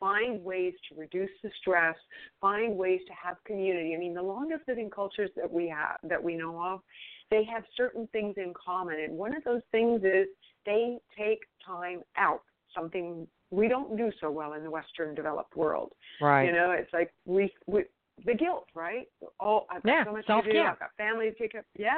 find 0.02 0.44
ways 0.44 0.74
to 0.90 1.00
reduce 1.00 1.30
the 1.44 1.52
stress, 1.62 1.96
find 2.42 2.76
ways 2.76 3.00
to 3.08 3.14
have 3.14 3.38
community. 3.46 3.94
I 3.96 4.00
mean, 4.00 4.14
the 4.14 4.22
longest 4.22 4.64
living 4.68 4.90
cultures 4.90 5.30
that 5.38 5.50
we 5.50 5.70
have 5.70 5.98
that 6.04 6.22
we 6.22 6.36
know 6.36 6.62
of, 6.62 6.82
they 7.30 7.46
have 7.46 7.64
certain 7.78 8.10
things 8.12 8.34
in 8.36 8.54
common, 8.54 9.00
and 9.00 9.18
one 9.18 9.34
of 9.34 9.44
those 9.46 9.62
things 9.72 10.02
is 10.04 10.28
they 10.66 10.98
take 11.18 11.40
time 11.66 12.02
out. 12.18 12.42
Something 12.76 13.28
we 13.52 13.68
don't 13.68 13.96
do 13.96 14.12
so 14.20 14.32
well 14.32 14.54
in 14.54 14.64
the 14.64 14.72
Western 14.72 15.14
developed 15.14 15.56
world. 15.56 15.94
Right. 16.20 16.46
You 16.46 16.54
know, 16.54 16.72
it's 16.72 16.92
like 16.92 17.14
we, 17.26 17.54
we 17.68 17.84
the 18.26 18.34
guilt, 18.34 18.68
right? 18.76 19.08
Oh, 19.40 19.66
I've 19.70 19.84
got 19.84 19.92
Yeah, 19.92 20.06
so 20.06 20.12
much 20.12 20.26
to 20.26 20.54
do. 20.54 20.60
I've 20.62 20.80
got 20.80 20.90
family 20.98 21.30
to 21.30 21.36
take 21.36 21.52
care. 21.52 21.66
Yeah, 21.78 21.96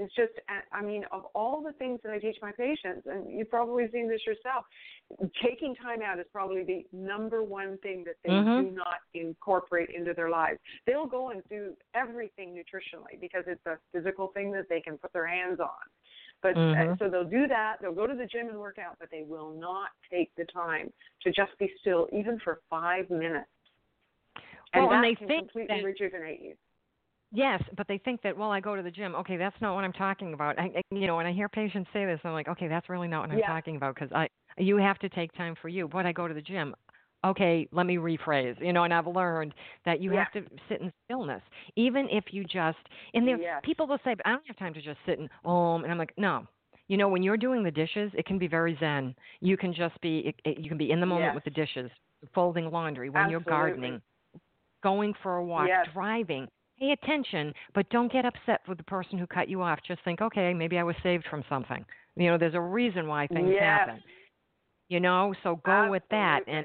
it's 0.00 0.14
just. 0.14 0.32
I- 0.48 0.82
mean, 0.82 1.04
of 1.12 1.26
all 1.34 1.62
the 1.62 1.72
things 1.74 2.00
that 2.02 2.12
I 2.12 2.18
teach 2.18 2.38
my 2.40 2.52
patients, 2.52 3.06
and 3.06 3.30
you've 3.30 3.50
probably 3.50 3.88
seen 3.92 4.08
this 4.08 4.24
yourself, 4.26 4.64
taking 5.42 5.74
time 5.74 6.00
out 6.02 6.18
is 6.18 6.26
probably 6.32 6.64
the 6.64 6.86
number 6.92 7.42
one 7.42 7.76
thing 7.78 8.02
that 8.04 8.16
they 8.24 8.30
Mhm. 8.30 8.56
do 8.64 8.70
not 8.70 9.00
incorporate 9.14 9.90
into 9.90 10.14
their 10.14 10.30
lives. 10.30 10.58
They'll 10.86 11.06
go 11.06 11.30
and 11.30 11.42
do 11.48 11.76
everything 11.94 12.54
nutritionally 12.54 13.20
because 13.20 13.44
it's 13.46 13.64
a 13.66 13.78
physical 13.92 14.28
thing 14.28 14.50
that 14.52 14.68
they 14.68 14.80
can 14.80 14.96
put 14.98 15.12
their 15.12 15.26
hands 15.26 15.60
on. 15.60 15.90
But 16.42 16.56
uh, 16.56 16.58
Mhm. 16.58 16.98
so 16.98 17.08
they'll 17.10 17.24
do 17.24 17.46
that. 17.48 17.76
They'll 17.80 17.92
go 17.92 18.06
to 18.06 18.14
the 18.14 18.26
gym 18.26 18.48
and 18.48 18.58
work 18.58 18.78
out, 18.78 18.98
but 18.98 19.10
they 19.10 19.22
will 19.22 19.50
not 19.50 19.90
take 20.10 20.34
the 20.36 20.46
time 20.46 20.92
to 21.22 21.30
just 21.30 21.56
be 21.58 21.70
still, 21.80 22.08
even 22.12 22.38
for 22.40 22.60
five 22.70 23.10
minutes. 23.10 23.50
and 24.72 24.82
well, 24.82 24.90
that 24.90 24.96
and 24.96 25.04
they 25.04 25.14
can 25.14 25.26
think 25.26 25.40
completely 25.50 25.76
that, 25.80 25.84
rejuvenate 25.84 26.40
you. 26.40 26.56
Yes, 27.32 27.62
but 27.76 27.86
they 27.86 27.98
think 27.98 28.22
that 28.22 28.36
well, 28.36 28.50
I 28.50 28.60
go 28.60 28.74
to 28.74 28.82
the 28.82 28.90
gym. 28.90 29.14
Okay, 29.14 29.36
that's 29.36 29.54
not 29.60 29.74
what 29.74 29.84
I'm 29.84 29.92
talking 29.92 30.34
about. 30.34 30.58
I, 30.58 30.64
I 30.64 30.82
you 30.90 31.06
know, 31.06 31.16
when 31.16 31.26
I 31.26 31.32
hear 31.32 31.48
patients 31.48 31.88
say 31.92 32.04
this, 32.04 32.18
I'm 32.24 32.32
like, 32.32 32.48
okay, 32.48 32.66
that's 32.66 32.88
really 32.88 33.06
not 33.06 33.22
what 33.22 33.30
I'm 33.30 33.38
Yeah. 33.38 33.46
talking 33.46 33.76
about 33.76 33.94
because 33.94 34.10
I 34.12 34.28
you 34.58 34.76
have 34.78 34.98
to 34.98 35.08
take 35.08 35.32
time 35.34 35.54
for 35.60 35.68
you. 35.68 35.86
But 35.88 36.06
I 36.06 36.12
go 36.12 36.26
to 36.26 36.34
the 36.34 36.42
gym. 36.42 36.74
Okay, 37.24 37.68
let 37.70 37.86
me 37.86 37.96
rephrase. 37.96 38.60
You 38.60 38.72
know, 38.72 38.84
and 38.84 38.92
I've 38.94 39.06
learned 39.06 39.54
that 39.84 40.00
you 40.00 40.10
Yeah. 40.10 40.24
have 40.24 40.32
to 40.32 40.42
sit 40.68 40.80
in 40.80 40.92
stillness, 41.04 41.42
even 41.76 42.08
if 42.10 42.24
you 42.32 42.42
just. 42.44 42.78
And 43.14 43.26
there, 43.28 43.38
Yes. 43.38 43.62
people 43.62 43.86
will 43.86 43.98
say, 44.04 44.16
I 44.24 44.30
don't 44.30 44.46
have 44.46 44.56
time 44.56 44.74
to 44.74 44.80
just 44.82 44.98
sit 45.06 45.18
and 45.18 45.28
om, 45.44 45.82
and 45.84 45.92
I'm 45.92 45.98
like, 45.98 46.14
no. 46.16 46.46
You 46.88 46.96
know, 46.96 47.08
when 47.08 47.22
you're 47.22 47.36
doing 47.36 47.62
the 47.62 47.70
dishes, 47.70 48.10
it 48.14 48.26
can 48.26 48.38
be 48.38 48.48
very 48.48 48.76
zen. 48.80 49.14
You 49.40 49.56
can 49.56 49.72
just 49.72 50.00
be, 50.00 50.20
it, 50.20 50.34
it, 50.44 50.58
you 50.58 50.68
can 50.68 50.78
be 50.78 50.90
in 50.90 50.98
the 50.98 51.06
moment 51.06 51.26
Yes. 51.26 51.34
with 51.34 51.44
the 51.44 51.50
dishes, 51.50 51.90
folding 52.34 52.70
laundry, 52.70 53.10
when 53.10 53.30
you're 53.30 53.38
gardening, 53.40 54.00
going 54.82 55.14
for 55.22 55.36
a 55.36 55.44
walk, 55.44 55.68
Yes. 55.68 55.86
driving. 55.92 56.48
Pay 56.80 56.92
attention, 56.92 57.52
but 57.74 57.88
don't 57.90 58.10
get 58.10 58.24
upset 58.24 58.62
with 58.66 58.78
the 58.78 58.84
person 58.84 59.18
who 59.18 59.26
cut 59.26 59.48
you 59.48 59.60
off. 59.60 59.78
Just 59.86 60.02
think, 60.02 60.22
okay, 60.22 60.54
maybe 60.54 60.78
I 60.78 60.82
was 60.82 60.96
saved 61.02 61.26
from 61.28 61.44
something. 61.48 61.84
You 62.16 62.30
know, 62.30 62.38
there's 62.38 62.54
a 62.54 62.60
reason 62.60 63.06
why 63.06 63.26
things 63.26 63.50
Yes. 63.52 63.60
happen. 63.60 64.02
You 64.88 64.98
know, 65.00 65.34
so 65.42 65.60
go 65.64 65.90
with 65.90 66.02
that. 66.10 66.40
And 66.46 66.64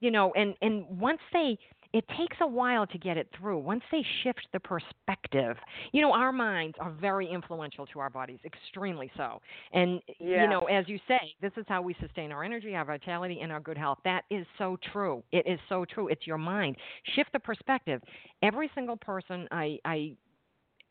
you 0.00 0.10
know, 0.10 0.32
and 0.34 0.54
and 0.60 0.84
once 1.00 1.20
they 1.32 1.58
it 1.92 2.04
takes 2.18 2.36
a 2.40 2.46
while 2.46 2.86
to 2.86 2.98
get 2.98 3.16
it 3.16 3.28
through. 3.38 3.58
Once 3.58 3.82
they 3.90 4.04
shift 4.22 4.46
the 4.52 4.60
perspective, 4.60 5.56
you 5.92 6.02
know, 6.02 6.12
our 6.12 6.32
minds 6.32 6.76
are 6.80 6.90
very 6.90 7.28
influential 7.28 7.86
to 7.86 7.98
our 7.98 8.10
bodies, 8.10 8.38
extremely 8.44 9.10
so. 9.16 9.40
And 9.72 10.00
you 10.18 10.48
know, 10.48 10.62
as 10.70 10.88
you 10.88 10.98
say, 11.08 11.34
this 11.40 11.52
is 11.56 11.64
how 11.68 11.80
we 11.80 11.94
sustain 12.00 12.30
our 12.30 12.44
energy, 12.44 12.74
our 12.74 12.84
vitality, 12.84 13.40
and 13.42 13.50
our 13.50 13.60
good 13.60 13.78
health. 13.78 13.98
That 14.04 14.24
is 14.30 14.46
so 14.58 14.76
true. 14.92 15.22
It 15.32 15.46
is 15.46 15.58
so 15.68 15.84
true. 15.84 16.08
It's 16.08 16.26
your 16.26 16.38
mind. 16.38 16.76
Shift 17.14 17.32
the 17.32 17.40
perspective. 17.40 18.02
Every 18.42 18.70
single 18.74 18.96
person 18.96 19.48
I 19.50 19.78
I 19.84 20.12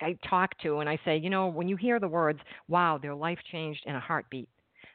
I 0.01 0.17
talk 0.29 0.57
to 0.62 0.79
and 0.79 0.89
I 0.89 0.99
say, 1.05 1.17
you 1.17 1.29
know, 1.29 1.47
when 1.47 1.67
you 1.67 1.75
hear 1.75 1.99
the 1.99 2.07
words, 2.07 2.39
wow, 2.67 2.97
their 3.01 3.15
life 3.15 3.39
changed 3.51 3.81
in 3.86 3.95
a 3.95 3.99
heartbeat, 3.99 4.49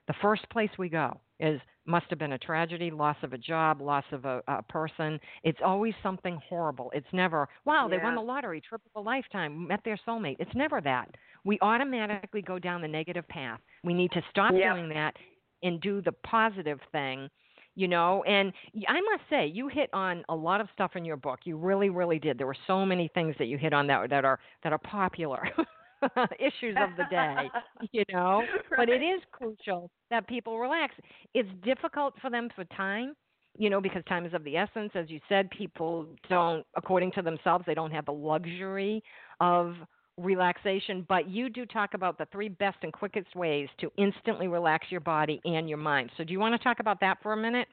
the 0.09 0.15
first 0.21 0.49
place 0.51 0.71
we 0.79 0.89
go 0.89 1.21
is 1.41 1.61
must 1.85 2.07
have 2.11 2.19
been 2.19 2.33
a 2.33 2.39
tragedy, 2.39 2.91
loss 2.91 3.17
of 3.23 3.33
a 3.33 3.39
job, 3.39 3.81
loss 3.81 4.05
of 4.13 4.25
a, 4.25 4.41
a 4.47 4.63
person. 4.63 5.19
It's 5.43 5.59
always 5.65 5.95
something 6.03 6.41
horrible. 6.49 6.93
It's 6.95 7.07
never, 7.13 7.49
wow, 7.65 7.89
they 7.91 7.99
won 7.99 8.15
the 8.15 8.21
lottery, 8.21 8.61
triple 8.61 8.91
a 8.95 9.01
lifetime, 9.01 9.67
met 9.67 9.81
their 9.85 9.99
soulmate. 10.07 10.37
It's 10.39 10.55
never 10.55 10.81
that. 10.83 11.09
We 11.45 11.59
automatically 11.61 12.43
go 12.43 12.59
down 12.61 12.83
the 12.83 12.89
negative 12.89 13.27
path. 13.29 13.61
We 13.83 13.95
need 13.95 14.13
to 14.13 14.23
stop 14.31 14.53
Yep. 14.53 14.75
doing 14.77 14.89
that 14.91 15.17
and 15.65 15.81
do 15.81 16.01
the 16.03 16.13
positive 16.13 16.79
thing 16.93 17.29
you 17.75 17.89
know 17.89 18.23
and 18.25 18.53
i 18.89 19.01
must 19.01 19.23
say 19.31 19.47
you 19.47 19.67
hit 19.69 19.89
on 19.95 20.23
a 20.29 20.35
lot 20.35 20.61
of 20.61 20.69
stuff 20.75 20.93
in 20.95 21.05
your 21.05 21.17
book 21.17 21.41
you 21.45 21.57
really 21.57 21.89
really 21.89 22.19
did 22.19 22.37
there 22.37 22.47
were 22.47 22.57
so 22.67 22.85
many 22.85 23.09
things 23.15 23.35
that 23.39 23.47
you 23.47 23.57
hit 23.57 23.73
on 23.73 23.87
that 23.87 24.11
that 24.11 24.25
are 24.27 24.39
that 24.63 24.73
are 24.73 24.79
popular 24.79 25.43
issues 26.39 26.77
of 26.81 26.97
the 26.97 27.05
day 27.11 27.51
you 27.93 28.05
know? 28.13 28.43
But 28.77 28.89
it 28.89 29.03
is 29.03 29.21
crucial 29.33 29.91
that 30.11 30.27
people 30.27 30.59
relax. 30.59 30.95
It's 31.35 31.49
difficult 31.65 32.15
for 32.21 32.31
them 32.31 32.49
for 32.55 32.65
time 32.65 33.15
you 33.59 33.69
know 33.69 33.83
because 33.83 34.03
time 34.09 34.25
is 34.25 34.35
of 34.35 34.45
the 34.45 34.57
essence. 34.57 34.93
As 34.95 35.11
you 35.11 35.21
said 35.29 35.51
people 35.51 36.07
don't 36.29 36.65
according 36.77 37.13
to 37.13 37.23
themselves 37.23 37.65
they 37.67 37.75
don't 37.75 37.91
have 37.91 38.07
the 38.07 38.13
luxury 38.13 39.03
of 39.41 39.75
relaxation. 40.19 41.05
But 41.09 41.29
you 41.29 41.49
do 41.49 41.67
talk 41.67 41.95
about 41.95 42.19
the 42.19 42.27
three 42.33 42.49
best 42.49 42.79
and 42.83 42.93
quickest 42.93 43.35
ways 43.35 43.69
to 43.81 43.91
instantly 43.97 44.49
relax 44.49 44.87
your 44.91 45.01
body 45.01 45.41
and 45.45 45.69
your 45.69 45.79
mind. 45.79 46.11
So 46.17 46.25
do 46.25 46.33
you 46.33 46.41
want 46.41 46.55
to 46.55 46.63
talk 46.63 46.81
about 46.81 47.01
that 47.01 47.19
for 47.23 47.33
a 47.33 47.37
minute? 47.37 47.69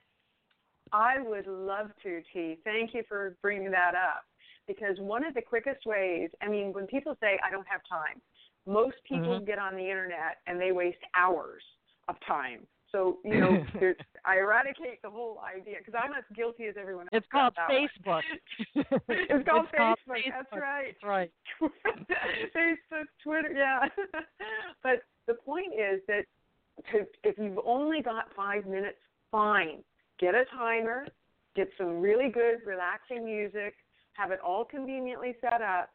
I 0.91 1.21
would 1.21 1.45
love 1.45 1.91
to, 2.03 2.21
T. 2.33 2.57
Thank 2.63 2.93
you 2.93 3.03
for 3.07 3.35
bringing 3.41 3.71
that 3.71 3.93
up. 3.93 4.23
Because 4.69 4.99
one 4.99 5.25
of 5.25 5.33
the 5.33 5.41
quickest 5.41 5.83
ways, 5.87 6.29
I 6.43 6.47
mean, 6.47 6.71
when 6.73 6.85
people 6.85 7.17
say, 7.19 7.39
I 7.43 7.49
don't 7.49 7.67
have 7.67 7.81
time, 7.89 8.21
most 8.67 8.97
people 9.03 9.39
Mhm. 9.39 9.45
get 9.47 9.57
on 9.57 9.75
the 9.75 9.81
internet 9.89 10.37
and 10.45 10.61
they 10.61 10.71
waste 10.71 11.01
hours 11.15 11.63
of 12.07 12.15
time. 12.21 12.67
So, 12.91 13.17
you 13.23 13.39
know, 13.39 13.49
I 14.25 14.37
eradicate 14.37 15.01
the 15.01 15.09
whole 15.09 15.39
idea 15.39 15.77
because 15.79 15.95
I'm 15.99 16.13
as 16.13 16.23
guilty 16.35 16.67
as 16.67 16.75
everyone 16.77 17.05
else. 17.11 17.23
it's 17.23 17.27
called 17.31 17.53
about 17.53 17.69
that 17.69 17.79
one. 18.05 18.23
facebook 18.23 18.23
it's 19.09 19.49
called 19.49 19.65
It's 19.65 19.77
called 19.77 19.97
Facebook. 20.07 20.21
That's 20.37 20.51
right. 20.53 20.95
that's 21.01 21.03
right 21.03 21.31
Facebook, 22.55 23.05
Twitter, 23.23 23.51
yeah. 23.51 23.87
but 24.83 25.03
the 25.27 25.33
point 25.33 25.73
is 25.73 26.01
that 26.07 26.25
to, 26.91 27.07
if 27.23 27.37
you've 27.39 27.59
only 27.65 28.01
got 28.01 28.25
five 28.35 28.65
minutes, 28.65 28.97
fine. 29.31 29.83
Get 30.19 30.35
a 30.35 30.45
timer, 30.55 31.07
get 31.55 31.69
some 31.77 31.99
really 32.01 32.29
good, 32.29 32.59
relaxing 32.65 33.25
music, 33.25 33.73
have 34.19 34.31
it 34.31 34.39
all 34.45 34.65
conveniently 34.65 35.35
set 35.39 35.61
up. 35.61 35.89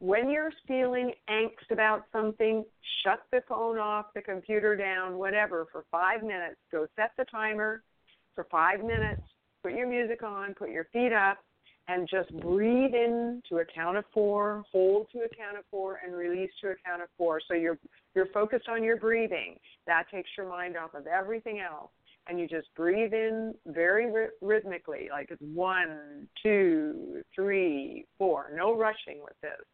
When 0.00 0.30
you're 0.30 0.52
feeling 0.66 1.12
angst 1.28 1.70
about 1.70 2.04
something, 2.12 2.64
shut 3.02 3.20
the 3.32 3.42
phone 3.48 3.78
off, 3.78 4.06
the 4.14 4.22
computer 4.22 4.76
down, 4.76 5.18
whatever, 5.18 5.66
for 5.72 5.84
five 5.90 6.22
minutes. 6.22 6.56
Go 6.70 6.86
set 6.96 7.10
the 7.18 7.24
timer 7.24 7.82
for 8.34 8.46
five 8.50 8.80
minutes, 8.80 9.22
put 9.62 9.72
your 9.72 9.88
music 9.88 10.22
on, 10.22 10.54
put 10.54 10.70
your 10.70 10.86
feet 10.92 11.12
up, 11.12 11.38
and 11.88 12.08
just 12.08 12.30
breathe 12.40 12.94
in 12.94 13.42
to 13.48 13.58
a 13.58 13.64
count 13.64 13.96
of 13.96 14.04
four, 14.14 14.62
hold 14.70 15.08
to 15.12 15.18
a 15.20 15.28
count 15.36 15.58
of 15.58 15.64
four, 15.70 15.98
and 16.04 16.14
release 16.14 16.50
to 16.60 16.68
a 16.68 16.74
count 16.86 17.02
of 17.02 17.08
four. 17.16 17.40
So 17.48 17.54
you're 17.54 17.78
you're 18.14 18.26
focused 18.26 18.68
on 18.68 18.84
your 18.84 18.98
breathing. 18.98 19.56
That 19.86 20.04
takes 20.12 20.30
your 20.36 20.48
mind 20.48 20.76
off 20.76 20.94
of 20.94 21.06
everything 21.06 21.60
else, 21.60 21.90
and 22.28 22.38
you 22.38 22.46
just 22.46 22.68
breathe 22.76 23.14
in 23.14 23.54
very 23.66 24.10
ry- 24.10 24.28
rhythmically, 24.42 25.08
like 25.10 25.28
it's 25.30 25.42
one, 25.42 26.28
two, 26.42 27.22
three, 27.34 28.04
four. 28.18 28.52
No 28.54 28.76
rushing 28.76 29.22
with 29.22 29.38
this, 29.42 29.64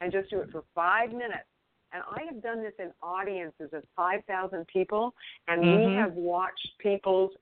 and 0.00 0.12
just 0.12 0.30
do 0.30 0.40
it 0.40 0.50
for 0.52 0.62
five 0.74 1.10
minutes. 1.10 1.48
And 1.92 2.02
I 2.10 2.22
have 2.24 2.42
done 2.42 2.62
this 2.62 2.72
in 2.78 2.90
audiences 3.02 3.70
of 3.72 3.82
5,000 3.96 4.66
people, 4.66 5.14
and 5.48 5.60
we 5.60 5.66
Mhm. 5.66 5.94
have 5.94 6.14
watched 6.14 6.78
people's 6.78 7.34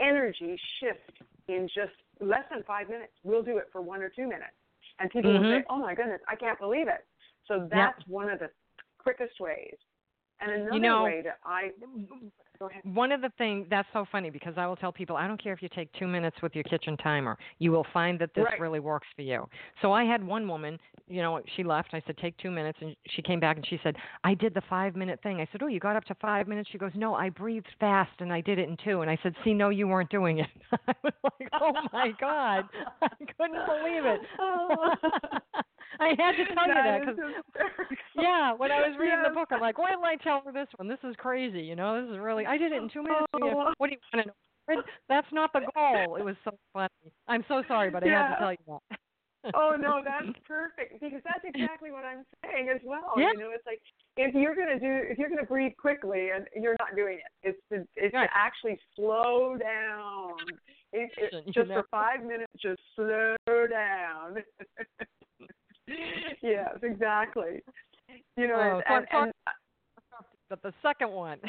energy 0.00 0.56
shift 0.78 1.22
in 1.48 1.68
just 1.68 1.94
less 2.20 2.48
than 2.48 2.62
five 2.64 2.88
minutes. 2.88 3.12
We'll 3.22 3.42
do 3.44 3.58
it 3.58 3.70
for 3.70 3.80
one 3.80 4.02
or 4.02 4.08
two 4.08 4.26
minutes. 4.26 4.56
And 4.98 5.10
people 5.10 5.32
will 5.32 5.40
Mhm. 5.40 5.60
say, 5.60 5.64
oh 5.68 5.78
my 5.78 5.94
goodness, 5.94 6.20
I 6.26 6.36
can't 6.36 6.58
believe 6.58 6.88
it. 6.88 7.06
So 7.46 7.66
that's 7.66 8.04
one 8.06 8.28
of 8.28 8.38
the 8.40 8.50
quickest 8.98 9.38
ways. 9.40 9.76
And 10.40 10.50
another 10.50 10.78
know- 10.80 11.04
way 11.04 11.20
that 11.22 11.38
I 11.44 11.72
go 12.62 12.68
ahead. 12.68 12.82
One 12.94 13.12
of 13.12 13.20
the 13.20 13.30
things 13.38 13.66
that's 13.68 13.88
so 13.92 14.04
funny 14.10 14.30
because 14.30 14.54
I 14.56 14.66
will 14.66 14.76
tell 14.76 14.92
people 14.92 15.16
I 15.16 15.26
don't 15.26 15.42
care 15.42 15.52
if 15.52 15.62
you 15.62 15.68
take 15.74 15.92
two 15.98 16.06
minutes 16.06 16.36
with 16.42 16.54
your 16.54 16.64
kitchen 16.64 16.96
timer, 16.96 17.36
you 17.58 17.72
will 17.72 17.86
find 17.92 18.18
that 18.20 18.34
this 18.34 18.44
Right. 18.44 18.60
really 18.60 18.80
works 18.80 19.06
for 19.16 19.22
you. 19.22 19.48
So 19.80 19.92
I 19.92 20.04
had 20.04 20.22
one 20.24 20.46
woman, 20.48 20.78
you 21.08 21.22
know, 21.22 21.40
she 21.56 21.64
left. 21.64 21.90
I 21.92 22.02
said 22.06 22.16
take 22.18 22.36
two 22.38 22.50
minutes, 22.50 22.78
and 22.80 22.94
she 23.08 23.22
came 23.22 23.40
back 23.40 23.56
and 23.56 23.66
she 23.66 23.78
said 23.82 23.96
I 24.24 24.34
did 24.34 24.54
the 24.54 24.62
five 24.68 24.96
minute 24.96 25.20
thing. 25.22 25.40
I 25.40 25.48
said, 25.50 25.62
oh, 25.62 25.66
you 25.66 25.80
got 25.80 25.96
up 25.96 26.04
to 26.04 26.14
five 26.16 26.46
minutes. 26.46 26.70
She 26.70 26.78
goes, 26.78 26.92
no, 26.94 27.14
I 27.14 27.28
breathed 27.28 27.68
fast 27.80 28.12
and 28.20 28.32
I 28.32 28.40
did 28.40 28.58
it 28.58 28.68
in 28.68 28.76
two. 28.84 29.00
And 29.02 29.10
I 29.10 29.18
said, 29.22 29.34
see, 29.44 29.54
no, 29.54 29.68
you 29.70 29.88
weren't 29.88 30.10
doing 30.10 30.38
it. 30.38 30.48
I 30.88 30.94
was 31.02 31.12
like, 31.24 31.48
oh 31.60 31.72
my 31.92 32.12
god, 32.20 32.68
I 33.02 33.08
couldn't 33.18 33.66
believe 33.66 34.04
it. 34.04 34.20
I 36.02 36.08
had 36.18 36.32
to 36.34 36.44
tell 36.54 36.66
you 36.66 36.74
that 36.74 37.00
because 37.00 37.18
yeah, 38.16 38.52
when 38.54 38.72
I 38.72 38.80
was 38.88 38.96
reading 38.98 39.22
the 39.22 39.30
book, 39.32 39.48
I'm 39.52 39.60
like, 39.60 39.78
why 39.78 39.90
didn't 39.90 40.04
I 40.04 40.16
tell 40.16 40.42
her 40.44 40.52
this 40.52 40.68
one? 40.76 40.88
This 40.88 40.98
is 41.04 41.14
crazy. 41.16 41.60
You 41.60 41.76
know, 41.76 42.02
this 42.02 42.12
is 42.12 42.18
really. 42.18 42.44
I 42.44 42.58
did 42.58 42.72
it 42.72 42.82
in 42.82 42.88
two 42.90 43.02
minutes. 43.02 43.26
You 43.34 43.40
know, 43.46 43.66
Oh. 43.68 43.72
What 43.78 43.88
do 43.88 43.94
you 43.94 44.00
want 44.12 44.26
to 44.26 44.76
know? 44.76 44.82
That's 45.08 45.26
not 45.32 45.52
the 45.52 45.60
goal. 45.74 46.16
It 46.16 46.24
was 46.24 46.36
so 46.44 46.50
funny. 46.72 46.88
I'm 47.28 47.44
so 47.48 47.62
sorry, 47.68 47.90
but 47.90 48.02
I 48.02 48.08
had 48.10 48.34
to 48.34 48.40
tell 48.40 48.52
you 48.52 48.58
that. 48.66 49.54
oh 49.54 49.74
no, 49.78 50.00
that's 50.04 50.38
perfect 50.46 51.00
because 51.00 51.20
that's 51.24 51.44
exactly 51.44 51.90
what 51.90 52.04
I'm 52.04 52.24
saying 52.44 52.68
as 52.74 52.80
well. 52.84 53.12
Yeah. 53.16 53.32
You 53.34 53.38
know, 53.40 53.50
it's 53.54 53.66
like 53.66 53.80
if 54.16 54.34
you're 54.34 54.54
gonna 54.54 54.78
do 54.78 55.00
if 55.10 55.18
you're 55.18 55.28
gonna 55.30 55.44
breathe 55.44 55.72
quickly 55.78 56.28
and 56.34 56.46
you're 56.54 56.76
not 56.78 56.94
doing 56.96 57.18
it, 57.18 57.48
it's 57.48 57.58
to 57.70 57.86
it's 57.96 58.14
Right. 58.14 58.26
to 58.26 58.36
actually 58.36 58.78
slow 58.96 59.56
down. 59.58 60.34
It, 60.92 61.10
it, 61.16 61.52
just 61.54 61.68
for 61.68 61.84
five 61.90 62.22
minutes, 62.22 62.52
just 62.60 62.80
slow 62.94 63.34
down. 63.48 64.36
yes, 66.42 66.76
exactly. 66.82 67.62
You 68.36 68.48
know, 68.48 68.80
Oh, 68.88 68.94
and, 68.94 69.06
so 69.10 69.18
and, 69.18 69.26
and 69.26 69.32
But 70.48 70.62
the 70.62 70.72
second 70.82 71.10
one. 71.10 71.38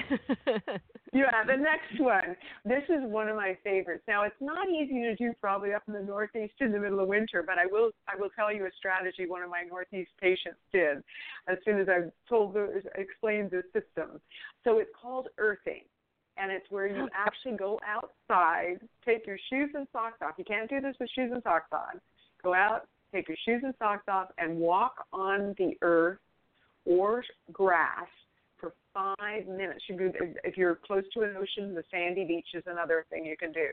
Yeah, 1.14 1.44
the 1.46 1.56
next 1.56 2.00
one. 2.00 2.36
This 2.66 2.82
is 2.90 3.04
one 3.04 3.30
of 3.30 3.36
my 3.36 3.56
favorites. 3.64 4.04
Now, 4.08 4.24
it's 4.24 4.36
not 4.42 4.68
easy 4.68 5.02
to 5.04 5.16
do 5.16 5.32
probably 5.40 5.72
up 5.72 5.84
in 5.88 5.94
the 5.94 6.02
Northeast 6.02 6.56
in 6.60 6.72
the 6.72 6.80
middle 6.80 7.00
of 7.00 7.08
winter, 7.08 7.44
but 7.46 7.60
I 7.60 7.68
will 7.68 7.92
I 8.08 8.20
will 8.20 8.32
tell 8.36 8.52
you 8.52 8.66
a 8.66 8.72
strategy 8.80 9.28
one 9.28 9.44
of 9.44 9.50
my 9.52 9.62
Northeast 9.62 10.10
patients 10.20 10.58
did 10.72 11.04
as 11.48 11.60
soon 11.64 11.80
as 11.80 11.88
I 11.88 12.10
told 12.28 12.56
the, 12.56 12.82
explained 12.96 13.52
the 13.52 13.62
system. 13.74 14.20
So 14.64 14.80
it's 14.80 14.90
called 15.00 15.28
earthing, 15.38 15.82
and 16.38 16.52
it's 16.52 16.66
where 16.72 16.88
you 16.88 17.08
actually 17.14 17.58
go 17.58 17.80
outside, 17.86 18.80
take 19.06 19.28
your 19.28 19.38
shoes 19.52 19.70
and 19.76 19.88
socks 19.92 20.18
off. 20.24 20.34
You 20.40 20.46
can't 20.46 20.68
do 20.68 20.82
this 20.82 20.96
with 21.00 21.12
shoes 21.14 21.30
and 21.32 21.44
socks 21.44 21.70
on. 21.72 22.02
Go 22.44 22.56
out, 22.56 22.88
take 23.14 23.28
your 23.28 23.38
shoes 23.46 23.62
and 23.64 23.74
socks 23.80 24.06
off, 24.08 24.30
and 24.38 24.58
walk 24.58 25.06
on 25.14 25.54
the 25.58 25.78
earth 25.82 26.18
or 26.86 27.24
grass 27.52 28.08
for 28.60 28.74
five 28.94 29.48
minutes. 29.48 29.84
You 29.88 29.98
do, 29.98 30.12
if 30.44 30.58
you're 30.58 30.76
close 30.76 31.04
to 31.14 31.22
an 31.22 31.36
ocean, 31.38 31.74
the 31.76 31.84
sandy 31.92 32.26
beach 32.26 32.48
is 32.54 32.64
another 32.66 33.06
thing 33.10 33.26
you 33.26 33.38
can 33.38 33.52
do. 33.52 33.68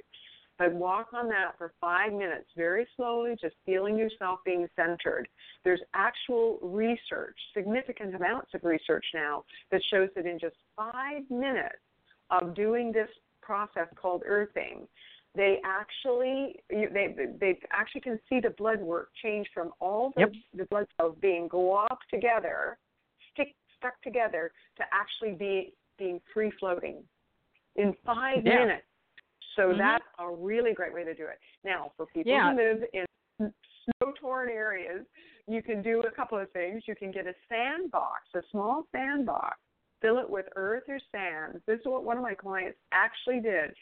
But 0.59 0.75
walk 0.75 1.15
on 1.15 1.27
that 1.29 1.57
for 1.57 1.73
five 1.81 2.13
minutes, 2.13 2.45
very 2.55 2.87
slowly, 2.95 3.35
just 3.41 3.55
feeling 3.65 3.97
yourself 3.97 4.41
being 4.45 4.69
centered. 4.77 5.27
There's 5.65 5.81
actual 5.95 6.59
research, 6.61 7.37
significant 7.55 8.15
amounts 8.15 8.53
of 8.53 8.63
research 8.65 9.07
now, 9.15 9.45
that 9.73 9.81
shows 9.91 10.11
that 10.17 10.27
in 10.27 10.39
just 10.39 10.57
five 10.77 11.23
minutes 11.31 11.79
of 12.29 12.55
doing 12.55 12.93
this 12.93 13.09
process 13.41 13.89
called 13.97 14.23
earthing, 14.27 14.87
they 15.37 15.59
actually 15.65 16.57
they 16.69 17.15
they 17.41 17.59
actually 17.73 18.01
can 18.01 18.19
see 18.29 18.41
the 18.41 18.51
blood 18.51 18.81
work 18.81 19.11
change 19.23 19.47
from 19.55 19.73
all 19.81 20.13
the, 20.17 20.23
yep. 20.23 20.33
the 20.57 20.65
blood 20.67 20.87
cells 20.97 21.17
being 21.21 21.49
globbed 21.49 22.03
together, 22.13 22.79
stick 23.33 23.55
stuck 23.79 24.01
together, 24.03 24.51
to 24.77 24.83
actually 24.93 25.37
be 25.37 25.73
being 25.99 26.21
free 26.35 26.53
floating 26.59 26.97
in 27.77 27.95
five 28.05 28.45
yeah. 28.45 28.59
minutes. 28.59 28.85
So 29.57 29.69
mm-hmm. 29.69 29.79
that's 29.79 30.05
a 30.19 30.31
really 30.31 30.73
great 30.73 30.93
way 30.93 31.05
to 31.05 31.15
do 31.15 31.25
it. 31.25 31.39
Now, 31.65 31.93
for 31.97 32.07
people 32.07 32.33
yeah. 32.33 32.51
who 32.51 32.57
live 32.57 32.83
in 32.93 33.07
snow 33.39 34.13
torn 34.21 34.49
areas, 34.49 35.07
you 35.47 35.63
can 35.63 35.81
do 35.81 36.01
a 36.01 36.11
couple 36.11 36.39
of 36.39 36.51
things. 36.53 36.83
You 36.87 36.97
can 36.97 37.13
get 37.13 37.27
a 37.27 37.35
sandbox, 37.49 38.23
a 38.35 38.41
small 38.51 38.85
sandbox, 38.93 39.59
fill 40.01 40.19
it 40.19 40.29
with 40.29 40.47
earth 40.57 40.85
or 40.89 40.99
sand. 41.13 41.61
This 41.67 41.79
is 41.81 41.87
what 41.87 42.05
one 42.05 42.17
of 42.17 42.23
my 42.23 42.35
clients 42.35 42.79
actually 42.93 43.41
did. 43.41 43.73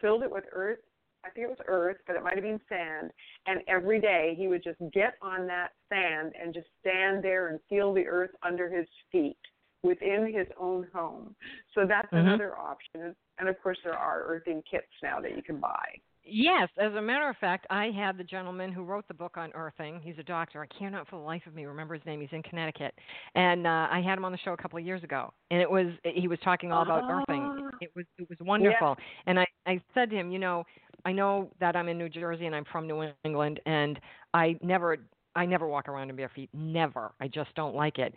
Filled 0.00 0.22
it 0.22 0.30
with 0.30 0.44
earth 0.52 0.78
I 1.26 1.30
think 1.30 1.46
it 1.46 1.50
was 1.50 1.58
earth, 1.66 1.96
but 2.06 2.16
it 2.16 2.22
might 2.22 2.34
have 2.34 2.44
been 2.44 2.60
sand. 2.68 3.10
And 3.46 3.60
every 3.68 4.00
day 4.00 4.34
he 4.36 4.48
would 4.48 4.62
just 4.62 4.78
get 4.92 5.14
on 5.22 5.46
that 5.46 5.70
sand 5.88 6.32
and 6.40 6.54
just 6.54 6.68
stand 6.80 7.22
there 7.24 7.48
and 7.48 7.58
feel 7.68 7.92
the 7.92 8.06
earth 8.06 8.30
under 8.42 8.68
his 8.70 8.86
feet 9.10 9.38
within 9.82 10.32
his 10.34 10.46
own 10.58 10.86
home. 10.94 11.34
So 11.74 11.84
that's 11.86 12.06
mm-hmm. 12.08 12.28
another 12.28 12.56
option. 12.56 13.14
And 13.38 13.48
of 13.48 13.60
course, 13.62 13.78
there 13.84 13.94
are 13.94 14.22
earthing 14.26 14.62
kits 14.70 14.86
now 15.02 15.20
that 15.20 15.36
you 15.36 15.42
can 15.42 15.60
buy. 15.60 15.86
Yes, 16.28 16.68
as 16.76 16.92
a 16.94 17.00
matter 17.00 17.28
of 17.28 17.36
fact, 17.36 17.66
I 17.70 17.90
had 17.96 18.18
the 18.18 18.24
gentleman 18.24 18.72
who 18.72 18.82
wrote 18.82 19.06
the 19.06 19.14
book 19.14 19.36
on 19.36 19.52
earthing. 19.54 20.00
He's 20.02 20.18
a 20.18 20.24
doctor. 20.24 20.60
I 20.60 20.66
cannot 20.76 21.08
for 21.08 21.16
the 21.16 21.22
life 21.22 21.42
of 21.46 21.54
me 21.54 21.66
remember 21.66 21.94
his 21.94 22.04
name. 22.04 22.20
He's 22.20 22.32
in 22.32 22.42
Connecticut, 22.42 22.92
and 23.36 23.64
uh, 23.64 23.86
I 23.90 24.02
had 24.04 24.18
him 24.18 24.24
on 24.24 24.32
the 24.32 24.38
show 24.38 24.52
a 24.52 24.56
couple 24.56 24.76
of 24.76 24.84
years 24.84 25.04
ago. 25.04 25.32
And 25.52 25.62
it 25.62 25.70
was 25.70 25.86
he 26.02 26.26
was 26.26 26.40
talking 26.42 26.72
all 26.72 26.82
about 26.82 27.04
earthing. 27.08 27.42
Ah. 27.44 27.76
It 27.80 27.90
was 27.94 28.06
it 28.18 28.28
was 28.28 28.38
wonderful. 28.40 28.96
Yeah. 28.98 29.04
And 29.26 29.38
I 29.38 29.46
I 29.66 29.80
said 29.94 30.10
to 30.10 30.16
him, 30.16 30.32
you 30.32 30.40
know, 30.40 30.64
I 31.04 31.12
know 31.12 31.50
that 31.60 31.76
I'm 31.76 31.88
in 31.88 31.98
New 31.98 32.08
Jersey 32.08 32.46
and 32.46 32.54
I'm 32.54 32.64
from 32.70 32.86
New 32.86 33.10
England, 33.24 33.60
and 33.66 33.98
I 34.34 34.58
never 34.62 34.98
I 35.34 35.44
never 35.46 35.66
walk 35.66 35.88
around 35.88 36.10
in 36.10 36.16
bare 36.16 36.30
feet. 36.34 36.48
Never. 36.54 37.12
I 37.20 37.28
just 37.28 37.54
don't 37.54 37.74
like 37.74 37.98
it. 37.98 38.14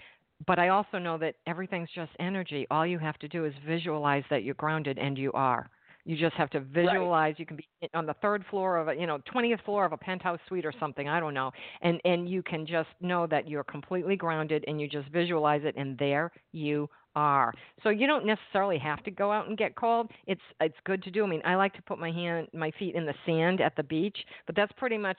But 0.48 0.58
I 0.58 0.70
also 0.70 0.98
know 0.98 1.18
that 1.18 1.36
everything's 1.48 1.90
just 1.94 2.12
energy. 2.20 2.66
All 2.72 2.88
you 2.88 2.98
have 2.98 3.18
to 3.20 3.28
do 3.28 3.46
is 3.46 3.54
visualize 3.68 4.24
that 4.30 4.44
you're 4.44 4.56
grounded, 4.56 4.98
and 4.98 5.18
you 5.18 5.32
are. 5.34 5.70
You 6.06 6.18
just 6.18 6.36
have 6.36 6.50
to 6.52 6.62
visualize. 6.62 7.34
Right. 7.34 7.40
You 7.40 7.46
can 7.46 7.58
be 7.58 7.68
on 7.94 8.06
the 8.06 8.16
third 8.16 8.46
floor 8.50 8.78
of 8.78 8.88
a, 8.88 8.96
you 8.96 9.06
know, 9.06 9.20
20th 9.32 9.64
floor 9.66 9.86
of 9.86 9.92
a 9.92 9.98
penthouse 9.98 10.40
suite 10.48 10.66
or 10.66 10.74
something. 10.80 11.10
I 11.10 11.20
don't 11.20 11.34
know. 11.34 11.52
And 11.82 12.00
and 12.06 12.30
you 12.30 12.42
can 12.42 12.66
just 12.66 12.90
know 13.02 13.28
that 13.28 13.50
you're 13.50 13.66
completely 13.66 14.16
grounded, 14.16 14.64
and 14.68 14.80
you 14.80 14.88
just 14.88 15.10
visualize 15.10 15.62
it, 15.66 15.76
and 15.78 15.98
there 15.98 16.32
you 16.54 16.90
are. 17.16 17.54
So 17.84 17.90
you 17.90 18.08
don't 18.08 18.26
necessarily 18.26 18.78
have 18.80 19.04
to 19.04 19.12
go 19.12 19.32
out 19.32 19.48
and 19.48 19.58
get 19.58 19.76
cold. 19.76 20.12
It's 20.28 20.42
it's 20.62 20.76
good 20.86 21.04
to 21.04 21.12
do. 21.12 21.24
I 21.24 21.28
mean, 21.28 21.42
I 21.46 21.56
like 21.56 21.74
to 21.74 21.82
put 21.82 22.00
my 22.00 22.12
hand, 22.12 22.48
my 22.54 22.72
feet 22.78 22.96
in 22.96 23.06
the 23.06 23.14
sand 23.26 23.62
at 23.62 23.76
the 23.76 23.84
beach, 23.84 24.18
but 24.46 24.56
that's 24.56 24.72
pretty 24.78 24.98
much 24.98 25.18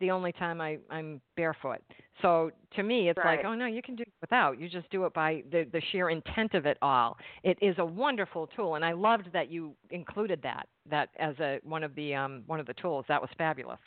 the 0.00 0.10
only 0.10 0.32
time 0.32 0.60
I, 0.60 0.78
I'm 0.90 1.20
barefoot. 1.36 1.80
So 2.20 2.50
to 2.76 2.82
me, 2.82 3.08
it's 3.08 3.18
right. 3.18 3.36
like, 3.36 3.46
oh 3.46 3.54
no, 3.54 3.66
you 3.66 3.80
can 3.82 3.94
do 3.94 4.02
it 4.02 4.12
without. 4.20 4.60
You 4.60 4.68
just 4.68 4.90
do 4.90 5.04
it 5.04 5.14
by 5.14 5.42
the, 5.50 5.66
the 5.72 5.80
sheer 5.92 6.10
intent 6.10 6.54
of 6.54 6.66
it 6.66 6.78
all. 6.82 7.16
It 7.42 7.58
is 7.62 7.76
a 7.78 7.84
wonderful 7.84 8.48
tool, 8.56 8.74
and 8.74 8.84
I 8.84 8.92
loved 8.92 9.28
that 9.32 9.50
you 9.50 9.74
included 9.90 10.40
that 10.42 10.66
that 10.90 11.10
as 11.18 11.38
a 11.40 11.60
one 11.62 11.82
of 11.82 11.94
the 11.94 12.14
um, 12.14 12.42
one 12.46 12.60
of 12.60 12.66
the 12.66 12.74
tools. 12.74 13.04
That 13.08 13.20
was 13.20 13.30
fabulous. 13.38 13.78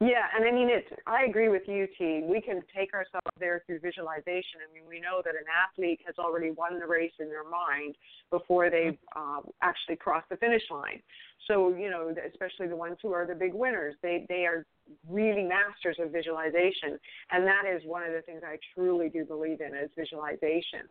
Yeah, 0.00 0.26
and 0.34 0.44
I 0.44 0.50
mean, 0.50 0.68
it's. 0.70 0.88
I 1.06 1.24
agree 1.24 1.48
with 1.48 1.62
you, 1.66 1.86
T. 1.98 2.22
We 2.24 2.40
can 2.40 2.62
take 2.74 2.92
ourselves 2.94 3.26
there 3.38 3.62
through 3.66 3.80
visualization. 3.80 4.60
I 4.68 4.72
mean, 4.72 4.84
we 4.88 5.00
know 5.00 5.22
that 5.24 5.34
an 5.34 5.46
athlete 5.50 6.00
has 6.06 6.16
already 6.18 6.50
won 6.50 6.78
the 6.78 6.86
race 6.86 7.12
in 7.20 7.28
their 7.28 7.48
mind 7.48 7.96
before 8.30 8.70
they've 8.70 8.98
uh, 9.14 9.40
actually 9.62 9.96
crossed 9.96 10.28
the 10.28 10.36
finish 10.36 10.62
line. 10.70 11.02
So, 11.46 11.74
you 11.74 11.90
know, 11.90 12.14
especially 12.30 12.68
the 12.68 12.76
ones 12.76 12.96
who 13.02 13.12
are 13.12 13.26
the 13.26 13.34
big 13.34 13.54
winners, 13.54 13.94
they 14.02 14.26
they 14.28 14.46
are 14.46 14.64
really 15.08 15.44
masters 15.44 15.96
of 16.00 16.10
visualization, 16.10 16.98
and 17.30 17.46
that 17.46 17.64
is 17.72 17.82
one 17.84 18.02
of 18.02 18.12
the 18.12 18.22
things 18.22 18.42
I 18.44 18.58
truly 18.74 19.08
do 19.08 19.24
believe 19.24 19.60
in 19.60 19.74
is 19.76 19.90
visualization. 19.96 20.88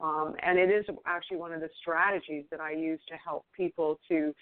Um, 0.00 0.34
and 0.42 0.58
it 0.58 0.70
is 0.70 0.84
actually 1.06 1.36
one 1.36 1.52
of 1.52 1.60
the 1.60 1.70
strategies 1.80 2.44
that 2.50 2.60
I 2.60 2.72
use 2.72 3.00
to 3.08 3.14
help 3.14 3.46
people 3.56 4.00
to 4.08 4.34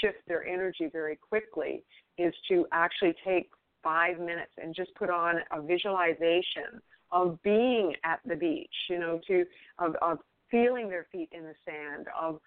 shift 0.00 0.18
their 0.28 0.46
energy 0.46 0.88
very 0.92 1.16
quickly 1.16 1.82
is 2.18 2.34
to 2.48 2.66
actually 2.72 3.14
take 3.24 3.48
five 3.82 4.18
minutes 4.18 4.52
and 4.62 4.74
just 4.74 4.94
put 4.94 5.10
on 5.10 5.36
a 5.52 5.62
visualization 5.62 6.80
of 7.10 7.38
being 7.42 7.94
at 8.04 8.20
the 8.26 8.36
beach, 8.36 8.74
you 8.90 8.98
know, 8.98 9.20
to 9.26 9.44
of, 9.78 9.94
of 10.02 10.18
feeling 10.50 10.88
their 10.88 11.06
feet 11.10 11.28
in 11.32 11.42
the 11.42 11.54
sand, 11.64 12.06
of 12.20 12.40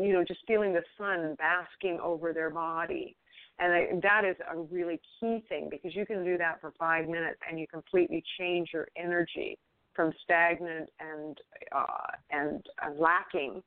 you 0.00 0.12
know, 0.12 0.24
just 0.24 0.40
feeling 0.46 0.72
the 0.72 0.82
sun 0.98 1.36
basking 1.38 1.98
over 2.02 2.32
their 2.32 2.50
body. 2.50 3.16
And 3.58 3.72
I, 3.72 3.86
that 4.02 4.24
is 4.24 4.36
a 4.52 4.58
really 4.58 5.00
key 5.18 5.42
thing 5.48 5.68
because 5.70 5.96
you 5.96 6.04
can 6.04 6.24
do 6.24 6.36
that 6.36 6.60
for 6.60 6.74
five 6.78 7.06
minutes 7.08 7.38
and 7.48 7.58
you 7.58 7.66
completely 7.66 8.22
change 8.38 8.70
your 8.72 8.86
energy 8.96 9.58
from 9.94 10.12
stagnant 10.22 10.90
and 11.00 11.38
uh, 11.74 12.12
and 12.30 12.66
uh, 12.84 12.90
lacking 12.98 13.62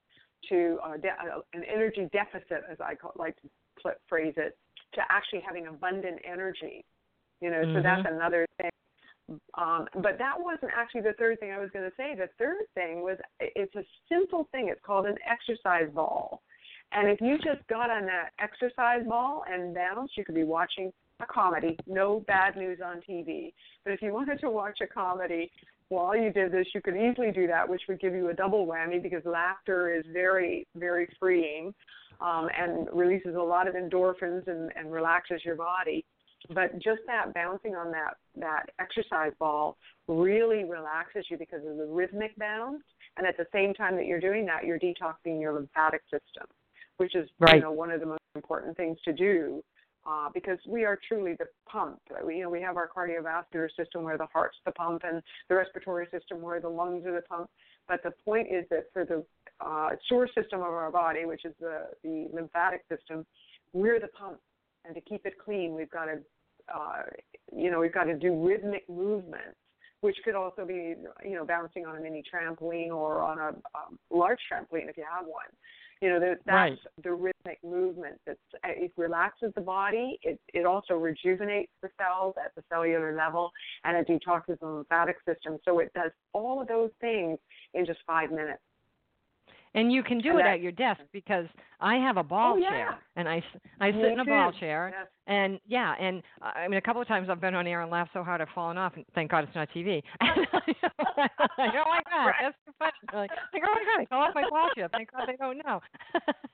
to 0.47 0.77
uh, 0.83 0.97
de- 0.97 1.09
uh, 1.09 1.41
an 1.53 1.63
energy 1.63 2.07
deficit, 2.13 2.63
as 2.71 2.77
I 2.79 2.95
call, 2.95 3.13
like 3.15 3.35
to 3.41 3.49
pl- 3.81 3.91
phrase 4.07 4.35
it, 4.37 4.57
to 4.93 5.01
actually 5.09 5.41
having 5.45 5.67
abundant 5.67 6.19
energy. 6.29 6.83
You 7.41 7.51
know, 7.51 7.57
mm-hmm. 7.57 7.77
so 7.77 7.83
that's 7.83 8.07
another 8.09 8.45
thing. 8.57 8.69
Um, 9.57 9.85
but 9.95 10.17
that 10.17 10.33
wasn't 10.37 10.71
actually 10.75 11.01
the 11.01 11.13
third 11.19 11.39
thing 11.39 11.51
I 11.51 11.59
was 11.59 11.69
going 11.71 11.85
to 11.85 11.95
say. 11.95 12.15
The 12.15 12.29
third 12.37 12.65
thing 12.73 13.01
was 13.01 13.17
it's 13.39 13.75
a 13.75 13.83
simple 14.09 14.47
thing. 14.51 14.69
It's 14.69 14.81
called 14.85 15.05
an 15.05 15.15
exercise 15.29 15.93
ball. 15.93 16.41
And 16.91 17.07
if 17.07 17.21
you 17.21 17.37
just 17.37 17.65
got 17.69 17.91
on 17.91 18.05
that 18.05 18.29
exercise 18.39 19.05
ball 19.07 19.43
and 19.49 19.75
bounced, 19.75 20.17
you 20.17 20.25
could 20.25 20.35
be 20.35 20.43
watching 20.43 20.91
a 21.19 21.25
comedy. 21.25 21.77
No 21.85 22.23
bad 22.27 22.55
news 22.55 22.79
on 22.83 23.01
TV. 23.07 23.53
But 23.83 23.93
if 23.93 24.01
you 24.01 24.13
wanted 24.13 24.39
to 24.39 24.49
watch 24.49 24.79
a 24.81 24.87
comedy 24.87 25.51
while 25.89 26.15
you 26.15 26.31
did 26.31 26.51
this, 26.51 26.65
you 26.73 26.81
could 26.81 26.95
easily 26.95 27.31
do 27.31 27.45
that, 27.47 27.67
which 27.67 27.81
would 27.87 27.99
give 27.99 28.13
you 28.13 28.29
a 28.29 28.33
double 28.33 28.65
whammy 28.65 29.01
because 29.01 29.21
laughter 29.25 29.93
is 29.93 30.05
very, 30.11 30.65
very 30.75 31.07
freeing 31.19 31.73
um, 32.21 32.49
and 32.57 32.87
releases 32.93 33.35
a 33.35 33.41
lot 33.41 33.67
of 33.67 33.75
endorphins 33.75 34.47
and, 34.47 34.71
and 34.75 34.91
relaxes 34.91 35.41
your 35.43 35.55
body. 35.55 36.05
But 36.53 36.73
just 36.75 37.01
that 37.05 37.33
bouncing 37.33 37.75
on 37.75 37.91
that 37.91 38.15
that 38.37 38.69
exercise 38.79 39.33
ball 39.39 39.77
really 40.07 40.63
relaxes 40.63 41.25
you 41.29 41.37
because 41.37 41.59
of 41.67 41.75
the 41.77 41.85
rhythmic 41.85 42.35
bounce, 42.37 42.83
and 43.17 43.27
at 43.27 43.35
the 43.35 43.45
same 43.51 43.73
time 43.73 43.97
that 43.97 44.05
you're 44.05 44.21
doing 44.21 44.45
that, 44.45 44.63
you're 44.63 44.79
detoxing 44.79 45.41
your 45.41 45.53
lymphatic 45.53 46.01
system, 46.03 46.47
which 46.97 47.13
is 47.13 47.29
right. 47.39 47.55
you 47.55 47.61
know 47.61 47.73
one 47.73 47.91
of 47.91 47.99
the 47.99 48.05
most 48.05 48.21
important 48.35 48.77
things 48.77 48.97
to 49.03 49.11
do 49.11 49.61
uh, 50.07 50.29
because 50.33 50.57
we 50.67 50.85
are 50.85 50.97
truly 51.07 51.35
the 51.37 51.45
pump. 51.67 51.99
We, 52.25 52.37
you 52.37 52.43
know, 52.43 52.49
we 52.49 52.61
have 52.61 52.77
our 52.77 52.89
cardiovascular 52.89 53.67
system 53.75 54.03
where 54.03 54.17
the 54.17 54.27
heart's 54.31 54.57
the 54.65 54.71
pump, 54.71 55.03
and 55.05 55.21
the 55.49 55.55
respiratory 55.55 56.07
system 56.11 56.41
where 56.41 56.59
the 56.59 56.69
lungs 56.69 57.05
are 57.05 57.13
the 57.13 57.21
pump. 57.21 57.49
But 57.87 58.01
the 58.03 58.11
point 58.23 58.47
is 58.51 58.65
that 58.69 58.85
for 58.93 59.05
the 59.05 59.25
uh, 59.61 59.89
source 60.07 60.29
system 60.35 60.59
of 60.59 60.67
our 60.67 60.91
body, 60.91 61.25
which 61.25 61.45
is 61.45 61.53
the 61.59 61.87
the 62.03 62.27
lymphatic 62.33 62.83
system, 62.89 63.25
we're 63.73 63.99
the 63.99 64.07
pump, 64.07 64.39
and 64.85 64.95
to 64.95 65.01
keep 65.01 65.25
it 65.25 65.33
clean, 65.43 65.75
we've 65.75 65.89
got 65.89 66.05
to, 66.05 66.19
uh, 66.73 67.03
you 67.55 67.69
know, 67.71 67.79
we've 67.79 67.93
got 67.93 68.05
to 68.05 68.17
do 68.17 68.33
rhythmic 68.45 68.89
movements 68.89 69.57
which 70.01 70.17
could 70.23 70.35
also 70.35 70.65
be, 70.65 70.95
you 71.25 71.35
know, 71.35 71.45
bouncing 71.45 71.85
on 71.85 71.97
a 71.97 71.99
mini 71.99 72.23
trampoline 72.23 72.89
or 72.89 73.21
on 73.21 73.37
a 73.37 73.47
um, 73.49 73.99
large 74.09 74.39
trampoline 74.51 74.89
if 74.89 74.97
you 74.97 75.03
have 75.09 75.25
one. 75.25 75.45
You 76.01 76.11
know, 76.11 76.19
that's 76.21 76.41
right. 76.47 76.77
the 77.03 77.11
rhythmic 77.11 77.59
movement. 77.61 78.21
That's 78.25 78.39
it 78.63 78.93
relaxes 78.95 79.51
the 79.55 79.61
body. 79.61 80.17
It 80.21 80.39
it 80.53 80.65
also 80.65 80.93
rejuvenates 80.93 81.73
the 81.81 81.89
cells 81.99 82.35
at 82.43 82.55
the 82.55 82.63
cellular 82.69 83.13
level, 83.13 83.51
and 83.83 83.97
it 83.97 84.07
detoxes 84.07 84.57
the 84.61 84.65
lymphatic 84.65 85.17
system. 85.27 85.57
So 85.65 85.79
it 85.79 85.91
does 85.93 86.11
all 86.31 86.61
of 86.61 86.69
those 86.69 86.91
things 87.01 87.37
in 87.73 87.85
just 87.85 87.99
five 88.07 88.31
minutes. 88.31 88.61
And 89.75 89.91
you 89.91 90.01
can 90.01 90.17
do 90.19 90.31
and 90.31 90.39
it 90.39 90.43
that, 90.43 90.53
at 90.55 90.61
your 90.61 90.71
desk 90.71 91.01
because 91.13 91.45
I 91.79 91.95
have 91.97 92.17
a 92.17 92.23
ball 92.23 92.53
oh, 92.55 92.57
yeah. 92.57 92.69
chair 92.71 92.97
and 93.15 93.29
I, 93.29 93.43
I 93.79 93.91
Me 93.91 94.01
sit 94.01 94.11
in 94.13 94.19
a 94.19 94.25
too. 94.25 94.29
ball 94.31 94.51
chair 94.59 94.91
Yes. 94.97 95.07
and 95.27 95.59
yeah 95.67 95.93
and 95.99 96.23
uh, 96.41 96.45
I 96.57 96.67
mean 96.67 96.77
a 96.77 96.81
couple 96.81 97.01
of 97.01 97.07
times 97.07 97.29
I've 97.29 97.39
been 97.39 97.53
on 97.53 97.67
air 97.67 97.81
and 97.81 97.91
laughed 97.91 98.09
so 98.13 98.23
hard 98.23 98.41
I've 98.41 98.49
fallen 98.55 98.77
off 98.79 98.93
and 98.95 99.05
thank 99.13 99.29
God 99.29 99.43
it's 99.43 99.53
not 99.55 99.69
TV. 99.75 100.01
like, 100.21 101.73
oh 101.75 101.85
my 101.85 102.01
God, 102.09 102.25
Right. 102.25 102.35
that's 102.41 102.57
too 102.65 102.73
funny. 102.79 102.91
Like, 103.13 103.29
like 103.53 103.63
oh 103.65 103.73
my 103.73 103.83
God, 103.85 104.01
I 104.01 104.05
fell 104.05 104.19
off 104.19 104.35
my 104.35 104.49
ball 104.49 104.69
chair. 104.75 104.89
Thank 104.91 105.11
God 105.11 105.27
they 105.27 105.35
don't 105.35 105.57
know. 105.65 105.79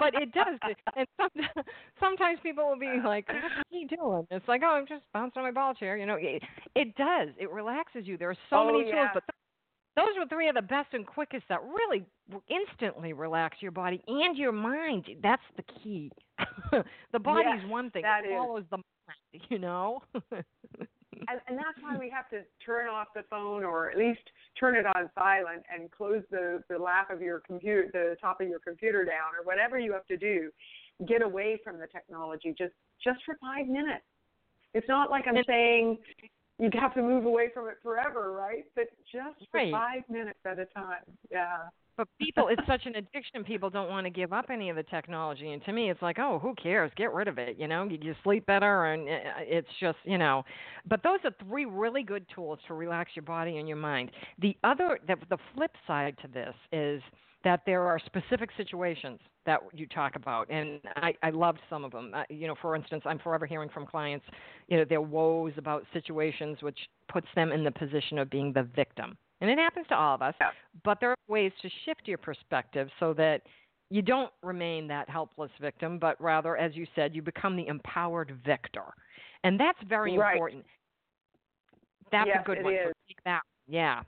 but 0.00 0.14
it 0.14 0.32
does, 0.32 0.58
and 0.96 1.06
some, 1.16 1.64
sometimes 2.00 2.38
people 2.42 2.68
will 2.68 2.78
be 2.78 2.98
like, 3.04 3.28
"What 3.28 3.36
are 3.36 3.64
you 3.70 3.88
doing?" 3.88 4.26
It's 4.30 4.46
like, 4.48 4.62
"Oh, 4.64 4.70
I'm 4.76 4.86
just 4.86 5.04
bouncing 5.12 5.40
on 5.40 5.44
my 5.44 5.50
ball 5.52 5.74
chair." 5.74 5.96
You 5.96 6.06
know, 6.06 6.16
it, 6.18 6.42
it 6.74 6.94
does. 6.96 7.28
It 7.38 7.50
relaxes 7.50 8.06
you. 8.06 8.16
There 8.16 8.30
are 8.30 8.36
so 8.50 8.56
Oh, 8.58 8.66
many 8.66 8.88
yeah. 8.88 8.94
tools, 8.94 9.08
but 9.14 9.24
those 9.98 10.14
were 10.16 10.26
three 10.28 10.48
of 10.48 10.54
the 10.54 10.62
best 10.62 10.88
and 10.92 11.06
quickest 11.06 11.44
that 11.48 11.60
really 11.62 12.04
instantly 12.48 13.12
relax 13.12 13.56
your 13.60 13.72
body 13.72 14.00
and 14.06 14.36
your 14.36 14.52
mind. 14.52 15.06
That's 15.22 15.42
the 15.56 15.64
key. 15.82 16.12
the 17.12 17.18
body's 17.18 17.62
yes, 17.62 17.70
one 17.70 17.90
thing; 17.90 18.04
it 18.04 18.36
follows 18.36 18.64
the 18.70 18.76
mind. 18.76 19.44
You 19.50 19.58
know. 19.58 20.02
and, 20.32 21.40
and 21.48 21.58
that's 21.58 21.78
why 21.80 21.96
we 21.98 22.08
have 22.10 22.28
to 22.30 22.42
turn 22.64 22.88
off 22.88 23.08
the 23.14 23.24
phone 23.28 23.64
or 23.64 23.90
at 23.90 23.98
least 23.98 24.20
turn 24.58 24.76
it 24.76 24.86
on 24.86 25.10
silent 25.14 25.64
and 25.74 25.90
close 25.90 26.22
the 26.30 26.62
the 26.70 26.78
lap 26.78 27.10
of 27.10 27.20
your 27.20 27.40
computer, 27.40 27.88
the 27.92 28.16
top 28.20 28.40
of 28.40 28.48
your 28.48 28.60
computer 28.60 29.04
down, 29.04 29.34
or 29.38 29.44
whatever 29.44 29.78
you 29.78 29.92
have 29.92 30.06
to 30.06 30.16
do. 30.16 30.50
Get 31.06 31.22
away 31.22 31.60
from 31.64 31.78
the 31.78 31.86
technology 31.86 32.54
just 32.56 32.74
just 33.02 33.18
for 33.24 33.36
five 33.40 33.66
minutes. 33.66 34.04
It's 34.74 34.88
not 34.88 35.10
like 35.10 35.24
I'm 35.26 35.42
saying 35.46 35.98
you'd 36.58 36.74
have 36.74 36.94
to 36.94 37.02
move 37.02 37.24
away 37.24 37.50
from 37.52 37.68
it 37.68 37.78
forever, 37.82 38.32
right? 38.32 38.64
But 38.74 38.86
just 39.10 39.50
for 39.50 39.58
right. 39.58 39.72
five 39.72 40.02
minutes 40.08 40.38
at 40.44 40.58
a 40.58 40.66
time. 40.66 41.04
Yeah. 41.30 41.68
But 41.96 42.06
people, 42.20 42.46
it's 42.48 42.62
such 42.68 42.86
an 42.86 42.94
addiction. 42.94 43.42
People 43.42 43.70
don't 43.70 43.90
want 43.90 44.06
to 44.06 44.10
give 44.10 44.32
up 44.32 44.46
any 44.50 44.70
of 44.70 44.76
the 44.76 44.84
technology, 44.84 45.50
and 45.50 45.64
to 45.64 45.72
me, 45.72 45.90
it's 45.90 46.00
like, 46.00 46.18
oh, 46.20 46.38
who 46.38 46.54
cares? 46.54 46.92
Get 46.96 47.12
rid 47.12 47.26
of 47.26 47.38
it. 47.38 47.56
You 47.58 47.66
know, 47.66 47.88
you, 47.90 47.98
you 48.00 48.14
sleep 48.22 48.46
better, 48.46 48.84
and 48.86 49.08
uh, 49.08 49.12
it's 49.40 49.68
just, 49.80 49.98
you 50.04 50.16
know. 50.16 50.44
But 50.88 51.02
those 51.02 51.18
are 51.24 51.32
three 51.48 51.64
really 51.64 52.04
good 52.04 52.24
tools 52.32 52.60
to 52.68 52.74
relax 52.74 53.10
your 53.16 53.24
body 53.24 53.56
and 53.56 53.66
your 53.66 53.78
mind. 53.78 54.12
The 54.40 54.56
other, 54.62 55.00
the, 55.08 55.16
the 55.28 55.38
flip 55.56 55.72
side 55.88 56.16
to 56.22 56.28
this 56.28 56.54
is 56.70 57.02
that 57.44 57.62
there 57.66 57.82
are 57.82 57.98
specific 58.04 58.50
situations 58.56 59.20
that 59.46 59.60
you 59.72 59.86
talk 59.86 60.16
about, 60.16 60.50
and 60.50 60.80
I, 60.96 61.14
I 61.22 61.30
loved 61.30 61.60
some 61.70 61.84
of 61.84 61.92
them. 61.92 62.12
Uh, 62.14 62.24
you 62.28 62.46
know, 62.46 62.54
for 62.60 62.74
instance, 62.74 63.02
I'm 63.06 63.18
forever 63.18 63.46
hearing 63.46 63.68
from 63.68 63.86
clients, 63.86 64.26
you 64.66 64.76
know, 64.76 64.84
their 64.84 65.00
woes 65.00 65.52
about 65.56 65.84
situations 65.92 66.58
which 66.60 66.78
puts 67.10 67.28
them 67.34 67.52
in 67.52 67.64
the 67.64 67.70
position 67.70 68.18
of 68.18 68.28
being 68.28 68.52
the 68.52 68.64
victim, 68.74 69.16
and 69.40 69.50
it 69.50 69.58
happens 69.58 69.86
to 69.88 69.94
all 69.94 70.14
of 70.14 70.22
us. 70.22 70.34
Yeah. 70.40 70.50
But 70.84 70.98
there 71.00 71.10
are 71.10 71.16
ways 71.28 71.52
to 71.62 71.70
shift 71.84 72.02
your 72.06 72.18
perspective 72.18 72.88
so 72.98 73.14
that 73.14 73.42
you 73.90 74.02
don't 74.02 74.32
remain 74.42 74.88
that 74.88 75.08
helpless 75.08 75.50
victim, 75.60 75.98
but 75.98 76.20
rather, 76.20 76.56
as 76.56 76.74
you 76.74 76.86
said, 76.94 77.14
you 77.14 77.22
become 77.22 77.56
the 77.56 77.66
empowered 77.68 78.36
victor, 78.44 78.84
and 79.44 79.58
that's 79.58 79.78
very 79.88 80.18
right. 80.18 80.32
important. 80.32 80.64
That's 82.10 82.26
yes, 82.26 82.38
a 82.40 82.44
good 82.44 82.64
one. 82.64 82.74
Is. 82.74 82.80
So 82.86 82.92
take 83.08 83.24
that. 83.24 83.42
Yeah. 83.68 84.02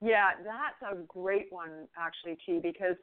Yeah, 0.00 0.30
that's 0.44 0.92
a 0.92 0.96
great 1.06 1.46
one 1.50 1.86
actually, 1.98 2.38
T, 2.46 2.58
because 2.62 2.96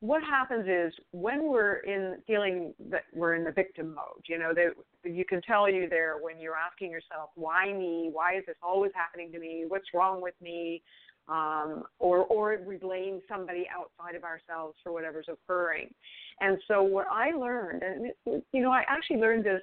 what 0.00 0.22
happens 0.22 0.66
is 0.68 0.92
when 1.12 1.48
we're 1.48 1.76
in 1.76 2.16
feeling 2.26 2.74
that 2.90 3.04
we're 3.14 3.34
in 3.34 3.44
the 3.44 3.52
victim 3.52 3.94
mode, 3.94 4.24
you 4.26 4.36
know, 4.36 4.52
that 4.52 4.74
you 5.08 5.24
can 5.24 5.40
tell 5.42 5.70
you 5.70 5.88
there 5.88 6.16
when 6.20 6.40
you're 6.40 6.56
asking 6.56 6.90
yourself, 6.90 7.30
why 7.36 7.72
me? 7.72 8.10
Why 8.12 8.36
is 8.38 8.44
this 8.46 8.56
always 8.62 8.90
happening 8.96 9.30
to 9.32 9.38
me? 9.38 9.64
What's 9.68 9.86
wrong 9.94 10.20
with 10.20 10.34
me? 10.42 10.82
Um, 11.28 11.84
or 12.00 12.24
or 12.24 12.58
we 12.66 12.78
blame 12.78 13.20
somebody 13.28 13.68
outside 13.72 14.16
of 14.16 14.24
ourselves 14.24 14.74
for 14.82 14.92
whatever's 14.92 15.28
occurring. 15.28 15.94
And 16.40 16.58
so 16.66 16.82
what 16.82 17.06
I 17.08 17.30
learned, 17.30 17.84
and 17.84 18.42
you 18.52 18.60
know, 18.60 18.72
I 18.72 18.82
actually 18.88 19.18
learned 19.18 19.44
this 19.44 19.62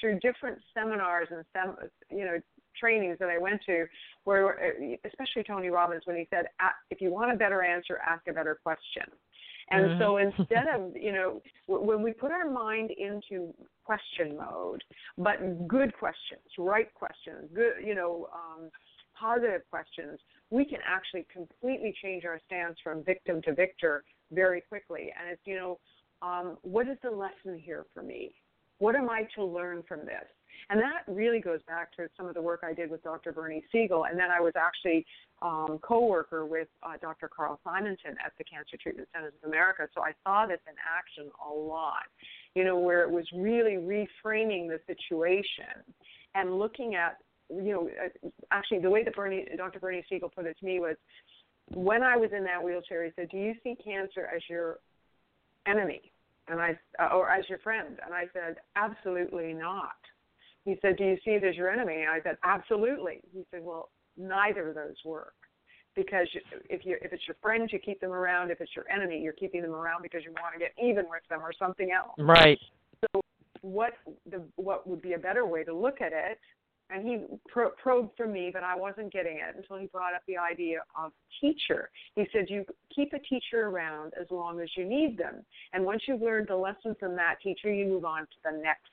through 0.00 0.20
different 0.20 0.58
seminars 0.72 1.26
and 1.32 1.44
sem- 1.52 1.88
you 2.08 2.24
know 2.24 2.38
trainings 2.78 3.18
that 3.18 3.28
I 3.28 3.38
went 3.38 3.60
to, 3.66 3.86
where 4.24 4.74
especially 5.04 5.42
Tony 5.44 5.68
Robbins 5.68 6.02
when 6.04 6.16
he 6.16 6.26
said, 6.30 6.46
if 6.90 7.00
you 7.00 7.10
want 7.10 7.32
a 7.32 7.36
better 7.36 7.62
answer, 7.62 7.98
ask 8.06 8.26
a 8.28 8.32
better 8.32 8.58
question. 8.62 9.04
And 9.70 9.86
mm-hmm. 9.86 10.00
so 10.00 10.16
instead 10.18 10.66
of, 10.74 10.94
you 10.96 11.12
know, 11.12 11.40
when 11.66 12.02
we 12.02 12.12
put 12.12 12.30
our 12.30 12.50
mind 12.50 12.90
into 12.90 13.54
question 13.84 14.36
mode, 14.36 14.82
but 15.16 15.66
good 15.68 15.96
questions, 15.96 16.42
right 16.58 16.92
questions, 16.94 17.48
good, 17.54 17.74
you 17.84 17.94
know, 17.94 18.28
um, 18.34 18.70
positive 19.18 19.62
questions, 19.70 20.18
we 20.50 20.64
can 20.64 20.80
actually 20.86 21.26
completely 21.32 21.94
change 22.02 22.24
our 22.24 22.40
stance 22.44 22.76
from 22.82 23.04
victim 23.04 23.40
to 23.42 23.54
victor 23.54 24.04
very 24.32 24.62
quickly. 24.68 25.12
And 25.18 25.30
it's, 25.30 25.42
you 25.44 25.56
know, 25.56 25.78
um, 26.22 26.58
what 26.62 26.88
is 26.88 26.98
the 27.02 27.10
lesson 27.10 27.58
here 27.58 27.86
for 27.94 28.02
me? 28.02 28.34
What 28.78 28.96
am 28.96 29.08
I 29.08 29.28
to 29.36 29.44
learn 29.44 29.84
from 29.88 30.00
this? 30.00 30.28
And 30.70 30.80
that 30.80 31.04
really 31.06 31.40
goes 31.40 31.60
back 31.66 31.92
to 31.96 32.08
some 32.16 32.26
of 32.26 32.34
the 32.34 32.42
work 32.42 32.60
I 32.64 32.72
did 32.72 32.90
with 32.90 33.02
Dr. 33.02 33.32
Bernie 33.32 33.64
Siegel. 33.72 34.04
And 34.04 34.18
then 34.18 34.30
I 34.30 34.40
was 34.40 34.52
actually 34.56 35.04
um, 35.42 35.78
co-worker 35.82 36.46
with 36.46 36.68
uh, 36.82 36.94
Dr. 37.00 37.28
Carl 37.28 37.60
Simonton 37.64 38.16
at 38.24 38.32
the 38.38 38.44
Cancer 38.44 38.76
Treatment 38.82 39.08
Centers 39.14 39.32
of 39.42 39.48
America. 39.48 39.88
So 39.94 40.02
I 40.02 40.12
saw 40.24 40.46
this 40.46 40.60
in 40.66 40.74
action 40.82 41.30
a 41.44 41.52
lot, 41.52 42.04
you 42.54 42.64
know, 42.64 42.78
where 42.78 43.02
it 43.02 43.10
was 43.10 43.26
really 43.34 43.76
reframing 43.76 44.68
the 44.68 44.80
situation 44.86 45.82
and 46.34 46.58
looking 46.58 46.94
at, 46.94 47.18
you 47.50 47.72
know, 47.72 47.90
uh, 48.04 48.28
actually 48.50 48.78
the 48.78 48.90
way 48.90 49.04
that 49.04 49.14
Bernie, 49.14 49.46
Dr. 49.56 49.80
Bernie 49.80 50.04
Siegel 50.08 50.30
put 50.34 50.46
it 50.46 50.56
to 50.58 50.64
me 50.64 50.80
was, 50.80 50.96
when 51.74 52.02
I 52.02 52.16
was 52.16 52.30
in 52.36 52.44
that 52.44 52.62
wheelchair, 52.62 53.04
he 53.04 53.10
said, 53.16 53.28
"Do 53.30 53.36
you 53.36 53.54
see 53.62 53.76
cancer 53.76 54.26
as 54.34 54.42
your 54.48 54.80
enemy?" 55.66 56.12
And 56.48 56.60
I, 56.60 56.78
uh, 56.98 57.14
or 57.14 57.30
as 57.30 57.48
your 57.48 57.58
friend? 57.58 57.98
And 58.04 58.14
I 58.14 58.28
said, 58.32 58.58
"Absolutely 58.76 59.52
not." 59.52 59.96
He 60.64 60.76
said, 60.80 60.96
"Do 60.96 61.04
you 61.04 61.16
see 61.24 61.32
it 61.32 61.44
as 61.44 61.56
your 61.56 61.70
enemy?" 61.70 62.02
And 62.02 62.10
I 62.10 62.20
said, 62.22 62.38
"Absolutely." 62.44 63.20
He 63.32 63.44
said, 63.50 63.62
"Well, 63.64 63.90
neither 64.16 64.68
of 64.68 64.74
those 64.74 64.96
work 65.04 65.34
because 65.94 66.28
if 66.70 66.84
you 66.86 66.96
if 67.02 67.12
it's 67.12 67.26
your 67.26 67.36
friends, 67.42 67.72
you 67.72 67.78
keep 67.78 68.00
them 68.00 68.12
around. 68.12 68.50
If 68.50 68.60
it's 68.60 68.74
your 68.74 68.88
enemy, 68.90 69.20
you're 69.20 69.32
keeping 69.32 69.62
them 69.62 69.74
around 69.74 70.02
because 70.02 70.22
you 70.24 70.32
want 70.32 70.54
to 70.54 70.58
get 70.58 70.72
even 70.82 71.08
with 71.08 71.22
them 71.28 71.40
or 71.40 71.52
something 71.52 71.90
else." 71.90 72.14
Right. 72.18 72.58
So, 73.00 73.20
what 73.62 73.94
the 74.30 74.42
what 74.56 74.86
would 74.86 75.02
be 75.02 75.14
a 75.14 75.18
better 75.18 75.46
way 75.46 75.64
to 75.64 75.74
look 75.74 76.00
at 76.00 76.12
it? 76.12 76.38
And 76.90 77.08
he 77.08 77.24
pro- 77.48 77.70
probed 77.70 78.10
for 78.18 78.26
me, 78.26 78.50
but 78.52 78.62
I 78.62 78.76
wasn't 78.76 79.12
getting 79.12 79.38
it 79.38 79.56
until 79.56 79.78
he 79.78 79.86
brought 79.86 80.14
up 80.14 80.20
the 80.26 80.36
idea 80.36 80.80
of 80.94 81.12
teacher. 81.40 81.88
He 82.16 82.26
said, 82.32 82.46
You 82.48 82.66
keep 82.94 83.14
a 83.14 83.18
teacher 83.18 83.68
around 83.68 84.12
as 84.20 84.26
long 84.30 84.60
as 84.60 84.68
you 84.76 84.84
need 84.84 85.16
them. 85.16 85.42
And 85.72 85.86
once 85.86 86.02
you've 86.06 86.20
learned 86.20 86.48
the 86.48 86.56
lesson 86.56 86.94
from 87.00 87.16
that 87.16 87.36
teacher, 87.42 87.72
you 87.72 87.86
move 87.86 88.04
on 88.04 88.22
to 88.22 88.36
the 88.44 88.52
next 88.62 88.90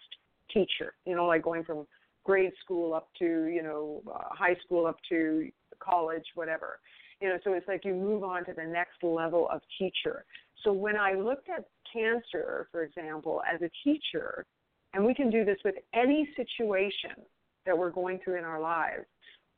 teacher, 0.54 0.94
you 1.06 1.16
know, 1.16 1.26
like 1.26 1.44
going 1.44 1.64
from 1.64 1.86
grade 2.24 2.52
school 2.64 2.94
up 2.94 3.10
to, 3.20 3.26
you 3.46 3.64
know, 3.64 4.02
uh, 4.08 4.30
high 4.30 4.56
school 4.66 4.86
up 4.86 4.98
to 5.10 5.50
college, 5.80 6.26
whatever. 6.36 6.80
You 7.22 7.30
know, 7.30 7.38
so 7.44 7.54
it's 7.54 7.68
like 7.68 7.84
you 7.84 7.94
move 7.94 8.24
on 8.24 8.46
to 8.46 8.54
the 8.54 8.64
next 8.64 9.04
level 9.04 9.48
of 9.52 9.62
teacher. 9.78 10.26
So 10.64 10.72
when 10.72 10.96
I 10.96 11.14
looked 11.14 11.50
at 11.50 11.66
cancer, 11.92 12.68
for 12.72 12.84
example, 12.84 13.42
as 13.52 13.62
a 13.62 13.70
teacher, 13.84 14.46
and 14.94 15.06
we 15.06 15.14
can 15.14 15.30
do 15.30 15.46
this 15.46 15.58
with 15.64 15.76
any 15.94 16.30
situation 16.36 17.24
that 17.66 17.78
we're 17.78 17.92
going 17.92 18.20
through 18.24 18.38
in 18.38 18.44
our 18.44 18.60
lives, 18.60 19.06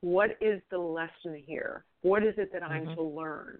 what 0.01 0.31
is 0.41 0.61
the 0.71 0.77
lesson 0.77 1.41
here? 1.45 1.85
What 2.01 2.23
is 2.23 2.33
it 2.37 2.51
that 2.53 2.63
I'm 2.63 2.85
mm-hmm. 2.85 2.95
to 2.95 3.03
learn? 3.03 3.59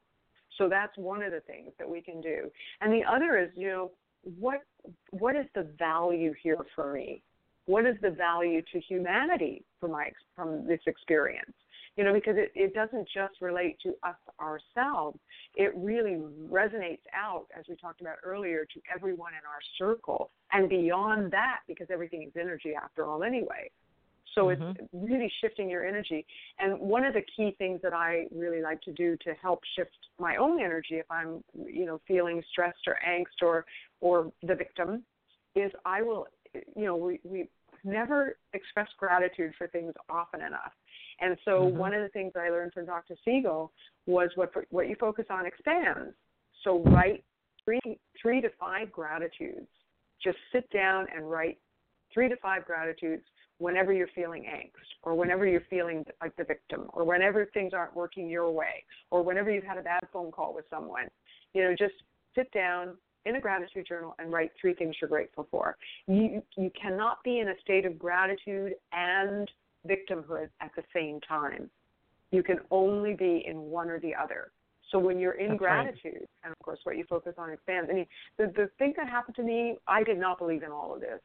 So 0.58 0.68
that's 0.68 0.96
one 0.98 1.24
of 1.24 1.32
the 1.32 1.40
things 1.42 1.72
that 1.80 1.90
we 1.90 2.02
can 2.02 2.22
do. 2.22 2.50
And 2.82 2.92
the 2.92 3.04
other 3.10 3.38
is, 3.38 3.50
you 3.56 3.68
know, 3.68 3.92
what 4.24 4.62
what 5.12 5.36
is 5.36 5.46
the 5.56 5.68
value 5.78 6.34
here 6.42 6.58
for 6.76 6.94
me? 6.94 7.22
What 7.66 7.86
is 7.86 7.96
the 8.02 8.10
value 8.10 8.62
to 8.74 8.80
humanity 8.80 9.64
from 9.80 9.92
my 9.92 10.12
from 10.36 10.68
this 10.68 10.80
experience? 10.88 11.54
You 11.98 12.06
know, 12.06 12.14
because 12.14 12.36
it, 12.38 12.52
it 12.56 12.74
doesn't 12.74 13.08
just 13.14 13.42
relate 13.42 13.78
to 13.84 13.90
us 14.04 14.16
ourselves. 14.40 15.20
It 15.56 15.74
really 15.76 16.22
resonates 16.50 17.04
out, 17.14 17.48
as 17.58 17.66
we 17.68 17.76
talked 17.76 18.00
about 18.00 18.16
earlier, 18.24 18.66
to 18.74 18.82
everyone 18.94 19.34
in 19.34 19.42
our 19.46 19.60
circle 19.78 20.32
and 20.54 20.70
beyond 20.70 21.32
that, 21.32 21.60
because 21.68 21.88
everything 21.92 22.24
is 22.24 22.32
energy 22.40 22.74
after 22.82 23.06
all, 23.06 23.24
anyway. 23.24 23.70
So 24.36 24.46
mm-hmm. 24.46 24.72
it's 24.72 24.90
really 24.94 25.32
shifting 25.42 25.70
your 25.70 25.86
energy. 25.86 26.26
And 26.60 26.80
one 26.80 27.06
of 27.06 27.14
the 27.14 27.22
key 27.36 27.56
things 27.58 27.80
that 27.84 27.94
I 27.94 28.26
really 28.34 28.62
like 28.62 28.82
to 28.84 28.94
do 28.94 29.18
to 29.24 29.34
help 29.42 29.62
shift 29.76 29.92
my 30.20 30.38
own 30.38 30.62
energy 30.62 30.96
if 30.96 31.06
I'm, 31.10 31.44
you 31.66 31.86
know, 31.86 32.00
feeling 32.08 32.42
stressed 32.52 32.88
or 32.88 32.98
angst 33.08 33.46
or 33.46 33.66
or 34.00 34.32
the 34.44 34.56
victim 34.56 35.04
is 35.56 35.72
I 35.86 36.02
will, 36.02 36.28
you 36.54 36.86
know, 36.86 36.96
we, 36.96 37.20
we 37.24 37.50
never 37.84 38.38
express 38.54 38.88
gratitude 38.98 39.54
for 39.58 39.68
things 39.68 39.94
often 40.10 40.42
enough. 40.42 40.72
And 41.20 41.38
so 41.46 41.52
mm-hmm. 41.52 41.78
one 41.78 41.94
of 41.94 42.02
the 42.02 42.10
things 42.10 42.34
I 42.36 42.50
learned 42.50 42.74
from 42.74 42.86
Dr. 42.86 43.16
Siegel 43.26 43.72
was 44.06 44.30
what 44.36 44.52
what 44.70 44.88
you 44.88 44.96
focus 45.00 45.26
on 45.30 45.46
expands. 45.46 46.14
So 46.64 46.84
write 46.84 47.24
three 47.66 47.82
three 48.22 48.42
to 48.42 48.50
five 48.60 48.92
gratitudes. 48.92 49.68
Just 50.24 50.38
sit 50.52 50.70
down 50.72 51.08
and 51.16 51.30
write 51.30 51.58
three 52.14 52.30
to 52.30 52.36
five 52.38 52.66
gratitudes 52.66 53.24
whenever 53.62 53.94
you're 53.94 54.10
feeling 54.16 54.44
angst 54.44 54.72
or 55.04 55.16
whenever 55.16 55.46
you're 55.46 55.66
feeling 55.70 56.04
like 56.22 56.36
the 56.36 56.44
victim 56.44 56.88
or 56.94 57.04
whenever 57.06 57.46
things 57.54 57.74
aren't 57.74 57.96
working 57.96 58.30
your 58.30 58.52
way 58.52 58.84
or 59.12 59.24
whenever 59.24 59.52
you've 59.52 59.64
had 59.64 59.78
a 59.78 59.82
bad 59.82 60.02
phone 60.12 60.32
call 60.32 60.54
with 60.54 60.66
someone. 60.70 61.08
You 61.54 61.64
know, 61.64 61.76
just 61.78 61.94
sit 62.36 62.52
down, 62.52 62.96
in 63.26 63.36
a 63.36 63.40
gratitude 63.40 63.86
journal 63.88 64.16
and 64.20 64.32
write 64.32 64.52
three 64.60 64.74
things 64.74 64.96
you're 65.00 65.10
grateful 65.10 65.48
for. 65.52 65.78
You 66.08 66.42
you 66.58 66.72
cannot 66.80 67.24
be 67.24 67.40
in 67.40 67.50
a 67.50 67.54
state 67.62 67.86
of 67.86 68.00
gratitude 68.00 68.74
and 68.92 69.50
victimhood 69.88 70.50
at 70.60 70.72
the 70.76 70.84
same 70.94 71.20
time. 71.22 71.70
You 72.32 72.44
can 72.44 72.60
only 72.72 73.14
be 73.14 73.44
in 73.46 73.58
one 73.58 73.90
or 73.90 74.00
the 74.00 74.16
other. 74.16 74.52
So 74.92 75.00
when 75.00 75.20
you're 75.20 75.34
in 75.34 75.50
That's 75.50 75.60
gratitude, 75.60 76.14
right. 76.16 76.30
and 76.44 76.52
of 76.52 76.60
course 76.64 76.80
what 76.84 76.98
you 76.98 77.06
focus 77.10 77.34
on 77.38 77.52
expands. 77.52 77.90
I 77.92 77.94
mean, 77.94 78.08
the 78.38 78.48
the 78.56 78.70
thing 78.78 78.94
that 78.98 79.08
happened 79.08 79.36
to 79.36 79.44
me, 79.44 79.78
I 79.88 80.04
did 80.04 80.20
not 80.20 80.40
believe 80.40 80.64
in 80.64 80.72
all 80.72 80.94
of 80.96 81.02
this, 81.02 81.22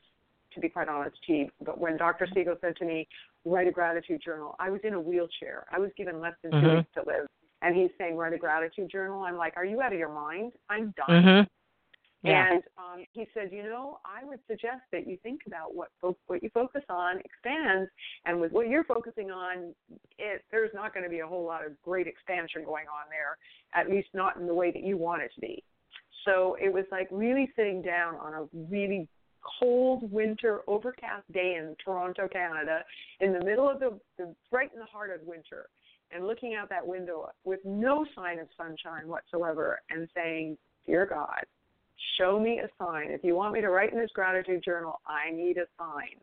to 0.57 0.61
be 0.61 0.69
quite 0.69 0.89
honest, 0.89 1.17
T. 1.25 1.49
But 1.65 1.79
when 1.79 1.97
Dr. 1.97 2.27
Siegel 2.35 2.57
said 2.61 2.75
to 2.77 2.85
me, 2.85 3.07
write 3.45 3.69
a 3.69 3.73
gratitude 3.73 4.21
journal, 4.25 4.57
I 4.59 4.71
was 4.71 4.81
in 4.83 4.95
a 4.95 5.01
wheelchair. 5.01 5.67
I 5.71 5.79
was 5.79 5.91
given 5.97 6.21
less 6.21 6.35
than 6.43 6.51
mm-hmm. 6.51 6.67
two 6.67 6.77
weeks 6.77 6.89
to 6.95 7.03
live 7.07 7.29
and 7.63 7.75
he's 7.77 7.91
saying 7.99 8.17
write 8.17 8.33
a 8.33 8.39
gratitude 8.39 8.91
journal. 8.91 9.23
I'm 9.23 9.37
like, 9.37 9.55
are 9.57 9.65
you 9.65 9.81
out 9.81 9.93
of 9.93 9.99
your 9.99 10.13
mind? 10.13 10.53
I'm 10.69 10.95
done. 10.97 11.25
Mhm. 11.25 11.49
Yeah. 12.23 12.55
And 12.55 12.63
um, 12.77 13.05
he 13.13 13.27
said, 13.35 13.51
you 13.53 13.63
know, 13.63 14.01
I 14.05 14.25
would 14.25 14.41
suggest 14.49 14.83
that 14.91 15.07
you 15.07 15.17
think 15.23 15.43
about 15.47 15.75
what 15.75 15.89
fo- 16.01 16.17
what 16.27 16.43
you 16.43 16.51
focus 16.51 16.83
on 16.89 17.21
expands, 17.21 17.91
and 18.25 18.41
with 18.41 18.53
what 18.53 18.69
you're 18.69 18.85
focusing 18.85 19.31
on, 19.31 19.75
it 20.19 20.45
there's 20.51 20.75
not 20.75 20.93
going 20.93 21.05
to 21.05 21.11
be 21.11 21.21
a 21.21 21.27
whole 21.27 21.45
lot 21.45 21.65
of 21.65 21.81
great 21.83 22.07
expansion 22.07 22.65
going 22.65 22.87
on 22.89 23.09
there, 23.11 23.37
at 23.75 23.91
least 23.91 24.09
not 24.13 24.37
in 24.37 24.47
the 24.47 24.55
way 24.55 24.73
that 24.73 24.83
you 24.83 24.97
want 24.97 25.23
it 25.23 25.31
to 25.35 25.41
be. 25.41 25.63
So 26.25 26.57
it 26.61 26.73
was 26.73 26.85
like 26.91 27.07
really 27.13 27.53
sitting 27.55 27.81
down 27.83 28.17
on 28.17 28.35
a 28.35 28.49
really 28.53 29.09
cold 29.59 30.11
winter 30.11 30.61
overcast 30.67 31.31
day 31.33 31.57
in 31.59 31.77
Toronto, 31.85 32.29
Canada, 32.29 32.85
in 33.21 33.33
the 33.33 33.45
middle 33.45 33.69
of 33.69 33.81
the, 33.81 33.99
the 34.19 34.35
right 34.51 34.73
in 34.73 34.79
the 34.79 34.87
heart 34.87 35.11
of 35.11 35.27
winter, 35.27 35.67
and 36.11 36.27
looking 36.27 36.55
out 36.55 36.69
that 36.69 36.87
window 36.87 37.31
with 37.45 37.61
no 37.65 38.05
sign 38.15 38.39
of 38.39 38.49
sunshine 38.57 39.09
whatsoever, 39.09 39.81
and 39.91 40.09
saying, 40.15 40.57
"Dear 40.87 41.07
God, 41.07 41.45
show 42.19 42.39
me 42.39 42.61
a 42.61 42.69
sign. 42.83 43.11
If 43.11 43.25
you 43.25 43.35
want 43.35 43.55
me 43.55 43.61
to 43.61 43.71
write 43.71 43.93
in 43.93 43.99
this 43.99 44.13
gratitude 44.13 44.63
journal, 44.65 45.01
I 45.07 45.31
need 45.31 45.59
a 45.59 45.67
sign." 45.79 46.21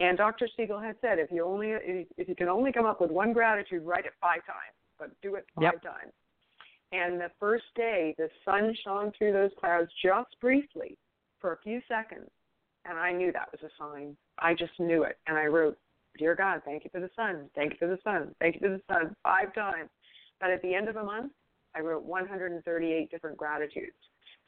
And 0.00 0.16
Dr. 0.16 0.48
Siegel 0.56 0.80
had 0.80 0.96
said, 1.02 1.18
if 1.18 1.30
you 1.30 1.44
only 1.44 1.72
if 2.16 2.28
you 2.28 2.34
can 2.34 2.48
only 2.48 2.72
come 2.72 2.86
up 2.86 3.00
with 3.02 3.10
one 3.10 3.34
gratitude, 3.34 3.84
write 3.84 4.06
it 4.06 4.12
five 4.18 4.44
times, 4.46 4.74
but 4.98 5.10
do 5.20 5.34
it 5.34 5.44
five 5.54 5.64
Yep. 5.64 5.82
times. 5.82 6.12
And 6.92 7.20
the 7.20 7.30
first 7.38 7.66
day, 7.76 8.14
the 8.16 8.30
sun 8.44 8.74
shone 8.82 9.12
through 9.12 9.32
those 9.32 9.52
clouds 9.60 9.92
just 10.02 10.40
briefly 10.40 10.96
for 11.38 11.52
a 11.52 11.58
few 11.58 11.80
seconds, 11.86 12.30
and 12.84 12.98
I 12.98 13.12
knew 13.12 13.32
that 13.32 13.50
was 13.52 13.62
a 13.62 13.70
sign. 13.78 14.16
I 14.38 14.54
just 14.54 14.78
knew 14.78 15.02
it, 15.04 15.18
and 15.26 15.36
I 15.36 15.46
wrote, 15.46 15.78
"Dear 16.18 16.34
God, 16.34 16.62
thank 16.64 16.84
you 16.84 16.90
for 16.90 17.00
the 17.00 17.10
sun, 17.14 17.50
thank 17.54 17.72
you 17.72 17.78
for 17.78 17.86
the 17.88 18.00
sun, 18.02 18.34
thank 18.40 18.54
you 18.54 18.60
for 18.60 18.68
the 18.68 18.82
sun," 18.92 19.14
five 19.22 19.52
times. 19.54 19.90
But 20.40 20.50
at 20.50 20.62
the 20.62 20.74
end 20.74 20.88
of 20.88 20.94
the 20.94 21.04
month, 21.04 21.32
I 21.74 21.80
wrote 21.80 22.02
138 22.02 23.10
different 23.10 23.36
gratitudes. 23.36 23.96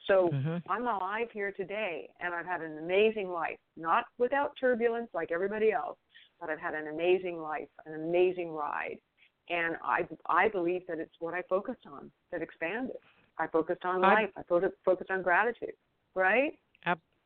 So 0.06 0.30
Mhm. 0.30 0.62
I'm 0.68 0.86
alive 0.88 1.30
here 1.30 1.52
today, 1.52 2.10
and 2.20 2.34
I've 2.34 2.46
had 2.46 2.60
an 2.62 2.78
amazing 2.78 3.30
life. 3.30 3.58
Not 3.76 4.06
without 4.18 4.56
turbulence 4.56 5.12
like 5.14 5.30
everybody 5.30 5.70
else, 5.70 5.98
but 6.40 6.50
I've 6.50 6.58
had 6.58 6.74
an 6.74 6.88
amazing 6.88 7.40
life, 7.40 7.68
an 7.86 7.94
amazing 7.94 8.52
ride. 8.52 8.98
And 9.48 9.76
I 9.82 10.08
I 10.26 10.48
believe 10.48 10.86
that 10.86 10.98
it's 10.98 11.20
what 11.20 11.34
I 11.34 11.42
focused 11.42 11.86
on 11.86 12.10
that 12.30 12.42
expanded. 12.42 12.96
I 13.38 13.46
focused 13.46 13.84
on 13.84 14.04
I- 14.04 14.14
life. 14.14 14.32
I 14.36 14.42
fo- 14.44 14.72
focused 14.84 15.10
on 15.10 15.22
gratitude. 15.22 15.76
Right? 16.14 16.58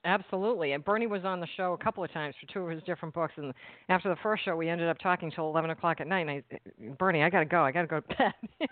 Absolutely. 0.07 0.73
And 0.73 0.85
Bernie 0.85 1.09
was 1.09 1.25
on 1.25 1.41
the 1.41 1.49
show 1.57 1.73
a 1.73 1.85
couple 1.85 2.05
of 2.05 2.13
times 2.13 2.37
for 2.41 2.53
two 2.53 2.61
of 2.61 2.71
his 2.71 2.81
different 2.85 3.13
books. 3.13 3.33
And 3.37 3.53
after 3.89 4.09
the 4.09 4.17
first 4.23 4.45
show, 4.45 4.55
we 4.55 4.69
ended 4.69 4.89
up 4.89 4.99
talking 5.03 5.33
till 5.35 5.49
11 5.49 5.71
o'clock 5.71 6.01
at 6.01 6.07
night. 6.07 6.29
And 6.29 6.31
I, 6.31 6.95
Bernie, 6.97 7.25
I 7.25 7.29
got 7.29 7.41
to 7.41 7.45
go. 7.45 7.63
I 7.63 7.73
got 7.73 7.83
to 7.83 7.89
go 7.89 8.01
to 8.01 8.07
bed. 8.07 8.33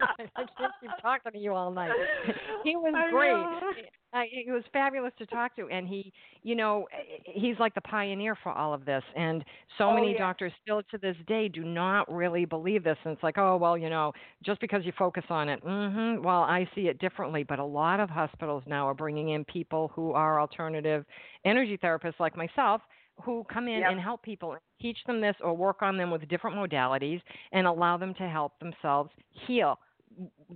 I 0.00 0.44
can't 0.56 0.72
keep 0.80 0.90
talking 1.02 1.32
to 1.32 1.38
you 1.38 1.54
all 1.54 1.72
night. 1.72 1.90
He 2.62 2.76
was 2.76 2.94
great. 3.10 3.84
Uh, 4.16 4.22
he 4.30 4.50
was 4.50 4.64
fabulous 4.72 5.12
to 5.18 5.26
talk 5.26 5.54
to, 5.56 5.68
and 5.68 5.86
he, 5.88 6.12
you 6.42 6.54
know, 6.56 6.86
he's 7.26 7.58
like 7.58 7.74
the 7.74 7.82
pioneer 7.82 8.36
for 8.42 8.52
all 8.52 8.72
of 8.72 8.86
this. 8.86 9.02
And 9.16 9.44
so 9.78 9.90
Oh, 9.90 9.92
many 9.92 10.14
yeah. 10.14 10.14
doctors 10.14 10.52
still 10.62 10.82
to 10.90 10.98
this 10.98 11.16
day 11.26 11.48
do 11.48 11.62
not 11.64 12.10
really 12.12 12.46
believe 12.46 12.84
this. 12.84 12.98
And 13.04 13.12
it's 13.14 13.22
like, 13.22 13.38
oh 13.38 13.56
well, 13.56 13.76
you 13.76 13.90
know, 13.90 14.12
just 14.44 14.60
because 14.60 14.84
you 14.86 14.92
focus 14.98 15.24
on 15.30 15.48
it. 15.50 15.60
hmm 15.62 16.22
Well, 16.22 16.42
I 16.42 16.68
see 16.74 16.88
it 16.88 16.98
differently, 16.98 17.44
but 17.44 17.58
a 17.58 17.64
lot 17.64 18.00
of 18.00 18.10
hospitals 18.10 18.64
now 18.66 18.86
are 18.88 18.94
bringing 18.94 19.30
in 19.30 19.44
people 19.44 19.88
who 19.94 20.12
are 20.12 20.40
alternative 20.40 21.04
energy 21.44 21.76
therapists 21.76 22.20
like 22.20 22.36
myself. 22.36 22.82
Who 23.24 23.44
come 23.52 23.68
in 23.68 23.84
Yep. 23.84 23.92
and 23.92 24.00
help 24.00 24.22
people, 24.22 24.56
teach 24.80 24.98
them 25.06 25.20
this, 25.20 25.36
or 25.40 25.54
work 25.54 25.82
on 25.82 25.96
them 25.96 26.10
with 26.10 26.28
different 26.28 26.56
modalities, 26.56 27.20
and 27.52 27.66
allow 27.66 27.96
them 27.96 28.14
to 28.14 28.28
help 28.28 28.58
themselves 28.58 29.10
heal 29.46 29.78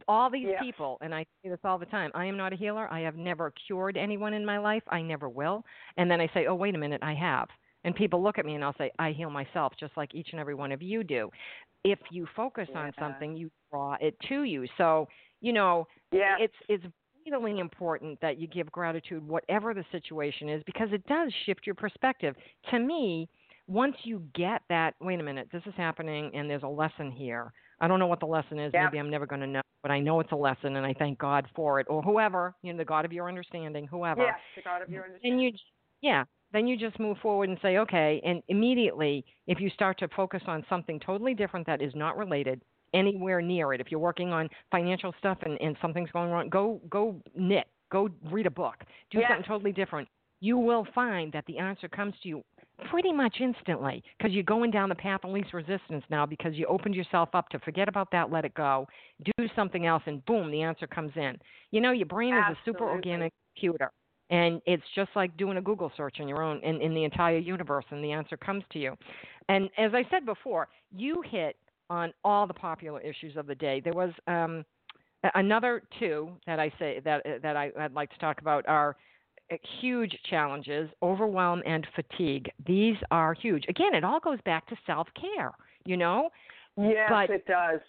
all 0.08 0.30
these 0.30 0.48
Yeah. 0.48 0.60
people, 0.60 0.98
and 1.00 1.14
I 1.14 1.24
say 1.42 1.50
this 1.50 1.58
all 1.64 1.78
the 1.78 1.86
time, 1.86 2.10
I 2.14 2.24
am 2.26 2.36
not 2.36 2.52
a 2.52 2.56
healer. 2.56 2.88
I 2.92 3.00
have 3.00 3.16
never 3.16 3.52
cured 3.66 3.96
anyone 3.96 4.34
in 4.34 4.44
my 4.44 4.58
life. 4.58 4.82
I 4.88 5.02
never 5.02 5.28
will. 5.28 5.64
And 5.96 6.10
then 6.10 6.20
I 6.20 6.28
say, 6.34 6.46
oh, 6.46 6.54
wait 6.54 6.74
a 6.74 6.78
minute, 6.78 7.02
I 7.02 7.14
have. 7.14 7.48
And 7.84 7.94
people 7.94 8.22
look 8.22 8.38
at 8.38 8.44
me 8.44 8.54
and 8.54 8.64
I'll 8.64 8.76
say, 8.76 8.90
I 8.98 9.12
heal 9.12 9.30
myself 9.30 9.72
just 9.78 9.96
like 9.96 10.14
each 10.14 10.28
and 10.32 10.40
every 10.40 10.54
one 10.54 10.72
of 10.72 10.82
you 10.82 11.02
do. 11.02 11.30
If 11.84 11.98
you 12.10 12.26
focus 12.36 12.68
on 12.74 12.92
something, 12.98 13.36
you 13.36 13.50
draw 13.70 13.96
it 14.00 14.14
to 14.28 14.42
you. 14.42 14.66
So, 14.76 15.08
you 15.40 15.52
know, 15.52 15.86
Yeah. 16.12 16.36
it's 16.38 16.54
it's 16.68 16.84
vitally 17.24 17.58
important 17.58 18.20
that 18.20 18.38
you 18.38 18.46
give 18.48 18.70
gratitude 18.70 19.26
whatever 19.26 19.72
the 19.72 19.84
situation 19.92 20.48
is 20.48 20.62
because 20.64 20.92
it 20.92 21.06
does 21.06 21.32
shift 21.46 21.66
your 21.66 21.74
perspective. 21.74 22.34
To 22.70 22.78
me, 22.78 23.28
once 23.66 23.96
you 24.02 24.22
get 24.34 24.62
that, 24.68 24.94
wait 25.00 25.20
a 25.20 25.22
minute, 25.22 25.48
this 25.52 25.62
is 25.64 25.74
happening 25.76 26.30
and 26.34 26.50
there's 26.50 26.62
a 26.64 26.68
lesson 26.68 27.10
here. 27.10 27.52
I 27.80 27.88
don't 27.88 27.98
know 27.98 28.06
what 28.06 28.20
the 28.20 28.26
lesson 28.26 28.58
is. 28.58 28.72
Yeah. 28.74 28.84
Maybe 28.84 28.98
I'm 28.98 29.10
never 29.10 29.26
going 29.26 29.40
to 29.40 29.46
know, 29.46 29.62
but 29.82 29.90
I 29.90 30.00
know 30.00 30.20
it's 30.20 30.32
a 30.32 30.36
lesson 30.36 30.76
and 30.76 30.84
I 30.86 30.92
thank 30.94 31.18
God 31.18 31.46
for 31.54 31.80
it 31.80 31.86
or 31.88 32.02
whoever, 32.02 32.54
you 32.62 32.72
know, 32.72 32.78
the 32.78 32.84
God 32.84 33.04
of 33.04 33.12
your 33.12 33.28
understanding, 33.28 33.86
whoever 33.86 34.22
Yes, 34.22 34.34
the 34.56 34.62
God 34.62 34.82
of 34.82 34.90
your 34.90 35.04
understanding. 35.04 35.38
then 35.38 35.40
you 35.40 35.52
yeah 36.02 36.24
then 36.52 36.66
you 36.66 36.76
just 36.76 36.98
move 36.98 37.16
forward 37.22 37.48
and 37.48 37.58
say 37.62 37.76
okay 37.78 38.20
and 38.24 38.42
immediately 38.48 39.24
if 39.46 39.60
you 39.60 39.68
start 39.70 39.98
to 39.98 40.08
focus 40.16 40.42
on 40.46 40.64
something 40.68 40.98
totally 40.98 41.34
different 41.34 41.66
that 41.66 41.82
is 41.82 41.94
not 41.94 42.16
related 42.16 42.60
anywhere 42.94 43.40
near 43.42 43.72
it 43.74 43.80
if 43.80 43.90
you're 43.90 44.00
working 44.00 44.32
on 44.32 44.48
financial 44.70 45.14
stuff 45.18 45.36
and, 45.42 45.60
and 45.60 45.76
something's 45.82 46.10
going 46.10 46.30
wrong 46.30 46.48
go 46.48 46.80
go 46.90 47.20
knit 47.36 47.66
go 47.92 48.08
read 48.30 48.46
a 48.46 48.50
book 48.50 48.76
do 49.10 49.18
Yeah. 49.18 49.28
something 49.28 49.44
totally 49.46 49.72
different 49.72 50.08
you 50.40 50.56
will 50.56 50.86
find 50.94 51.32
that 51.32 51.44
the 51.46 51.58
answer 51.58 51.86
comes 51.86 52.14
to 52.22 52.28
you 52.30 52.42
pretty 52.90 53.12
much 53.12 53.36
instantly 53.40 54.02
because 54.16 54.32
you're 54.32 54.42
going 54.42 54.70
down 54.70 54.88
the 54.88 54.94
path 54.94 55.20
of 55.24 55.30
least 55.30 55.52
resistance 55.52 56.04
now 56.10 56.26
because 56.26 56.54
you 56.54 56.66
opened 56.66 56.94
yourself 56.94 57.28
up 57.34 57.48
to 57.50 57.58
forget 57.60 57.88
about 57.88 58.10
that 58.12 58.30
let 58.30 58.44
it 58.44 58.54
go 58.54 58.86
do 59.24 59.48
something 59.54 59.86
else 59.86 60.02
and 60.06 60.24
boom 60.26 60.50
the 60.50 60.62
answer 60.62 60.86
comes 60.86 61.12
in. 61.16 61.36
You 61.70 61.80
know 61.80 61.92
your 61.92 62.06
brain 62.06 62.34
is 62.34 62.42
a 62.50 62.56
super 62.64 62.88
organic 62.88 63.32
computer 63.54 63.90
and 64.30 64.60
it's 64.66 64.82
just 64.94 65.10
like 65.14 65.36
doing 65.36 65.56
a 65.56 65.62
google 65.62 65.92
search 65.96 66.16
on 66.20 66.28
your 66.28 66.42
own 66.42 66.62
in, 66.62 66.80
in 66.80 66.94
the 66.94 67.04
entire 67.04 67.38
universe 67.38 67.84
and 67.90 68.02
the 68.02 68.12
answer 68.12 68.36
comes 68.36 68.64
to 68.72 68.78
you. 68.78 68.96
And 69.48 69.68
as 69.78 69.92
i 69.94 70.04
said 70.10 70.24
before 70.24 70.68
you 70.94 71.22
hit 71.28 71.56
on 71.88 72.12
all 72.24 72.46
the 72.46 72.54
popular 72.54 73.00
issues 73.00 73.36
of 73.36 73.46
the 73.46 73.54
day. 73.54 73.80
There 73.80 73.92
was 73.92 74.12
um 74.26 74.64
another 75.34 75.82
two 75.98 76.30
that 76.46 76.58
i 76.58 76.72
say 76.78 77.00
that 77.04 77.22
that 77.42 77.56
I, 77.56 77.70
i'd 77.80 77.92
like 77.92 78.10
to 78.10 78.18
talk 78.18 78.40
about 78.40 78.66
are 78.66 78.96
huge 79.80 80.16
challenges 80.28 80.88
overwhelm 81.02 81.62
and 81.66 81.86
fatigue 81.94 82.50
these 82.66 82.96
are 83.10 83.34
huge 83.34 83.64
again 83.68 83.94
it 83.94 84.04
all 84.04 84.20
goes 84.20 84.38
back 84.44 84.66
to 84.68 84.76
self 84.86 85.08
care 85.20 85.52
you 85.84 85.96
know 85.96 86.28
yes, 86.76 87.08
but- 87.10 87.30
it 87.30 87.44
does. 87.46 87.80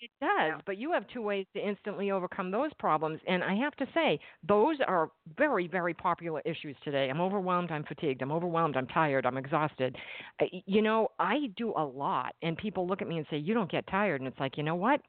it 0.00 0.10
does, 0.20 0.60
but 0.64 0.78
you 0.78 0.92
have 0.92 1.06
two 1.08 1.20
ways 1.20 1.44
to 1.54 1.60
instantly 1.66 2.10
overcome 2.10 2.50
those 2.50 2.70
problems. 2.78 3.20
And 3.28 3.44
I 3.44 3.54
have 3.56 3.74
to 3.76 3.86
say, 3.92 4.18
those 4.48 4.76
are 4.88 5.10
very, 5.36 5.68
very 5.68 5.92
popular 5.92 6.40
issues 6.46 6.74
today. 6.82 7.10
I'm 7.10 7.20
overwhelmed, 7.20 7.70
I'm 7.70 7.84
fatigued, 7.84 8.22
I'm 8.22 8.32
overwhelmed, 8.32 8.76
I'm 8.78 8.86
tired, 8.86 9.26
I'm 9.26 9.36
exhausted. 9.36 9.96
Uh, 10.40 10.46
You 10.64 10.80
know, 10.80 11.08
I 11.18 11.48
do 11.56 11.74
a 11.76 11.84
lot, 11.84 12.34
and 12.42 12.56
people 12.56 12.86
look 12.86 13.02
at 13.02 13.08
me 13.08 13.18
and 13.18 13.26
say, 13.30 13.36
You 13.36 13.52
don't 13.52 13.70
get 13.70 13.86
tired. 13.88 14.22
And 14.22 14.28
it's 14.28 14.40
like, 14.40 14.56
you 14.56 14.62
know 14.62 14.74
what? 14.74 15.00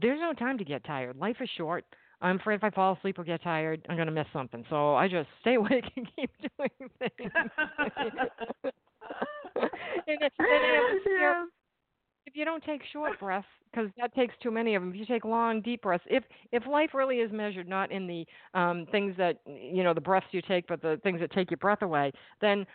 There's 0.00 0.20
no 0.20 0.32
time 0.32 0.58
to 0.58 0.64
get 0.64 0.84
tired. 0.84 1.16
Life 1.16 1.38
is 1.40 1.50
short. 1.56 1.84
I'm 2.22 2.36
afraid 2.38 2.56
if 2.56 2.64
I 2.64 2.70
fall 2.70 2.96
asleep 2.96 3.18
or 3.18 3.24
get 3.24 3.42
tired, 3.42 3.84
I'm 3.88 3.96
going 3.96 4.06
to 4.06 4.12
miss 4.12 4.26
something. 4.32 4.64
So 4.70 4.94
I 4.94 5.08
just 5.08 5.28
stay 5.40 5.54
awake 5.56 5.84
and 5.96 6.06
keep 6.16 6.30
doing 6.58 6.90
things. 6.98 7.32
and 9.56 10.18
if, 10.20 10.32
and 10.38 10.62
if, 10.64 11.02
Yeah. 11.20 11.44
if 12.26 12.36
you 12.36 12.44
don't 12.44 12.62
take 12.64 12.82
short 12.92 13.18
breaths, 13.18 13.46
because 13.72 13.88
that 13.98 14.14
takes 14.14 14.34
too 14.42 14.50
many 14.50 14.74
of 14.74 14.82
them. 14.82 14.90
If 14.90 14.96
you 14.96 15.06
take 15.06 15.24
long, 15.24 15.60
deep 15.62 15.82
breaths, 15.82 16.04
if 16.08 16.24
if 16.52 16.66
life 16.66 16.90
really 16.94 17.16
is 17.18 17.30
measured 17.32 17.68
not 17.68 17.90
in 17.92 18.06
the 18.06 18.26
um, 18.58 18.86
things 18.90 19.14
that 19.16 19.38
you 19.46 19.82
know 19.84 19.94
the 19.94 20.00
breaths 20.00 20.26
you 20.32 20.42
take, 20.42 20.66
but 20.66 20.82
the 20.82 20.98
things 21.02 21.20
that 21.20 21.30
take 21.32 21.50
your 21.50 21.58
breath 21.58 21.82
away, 21.82 22.10
then 22.40 22.66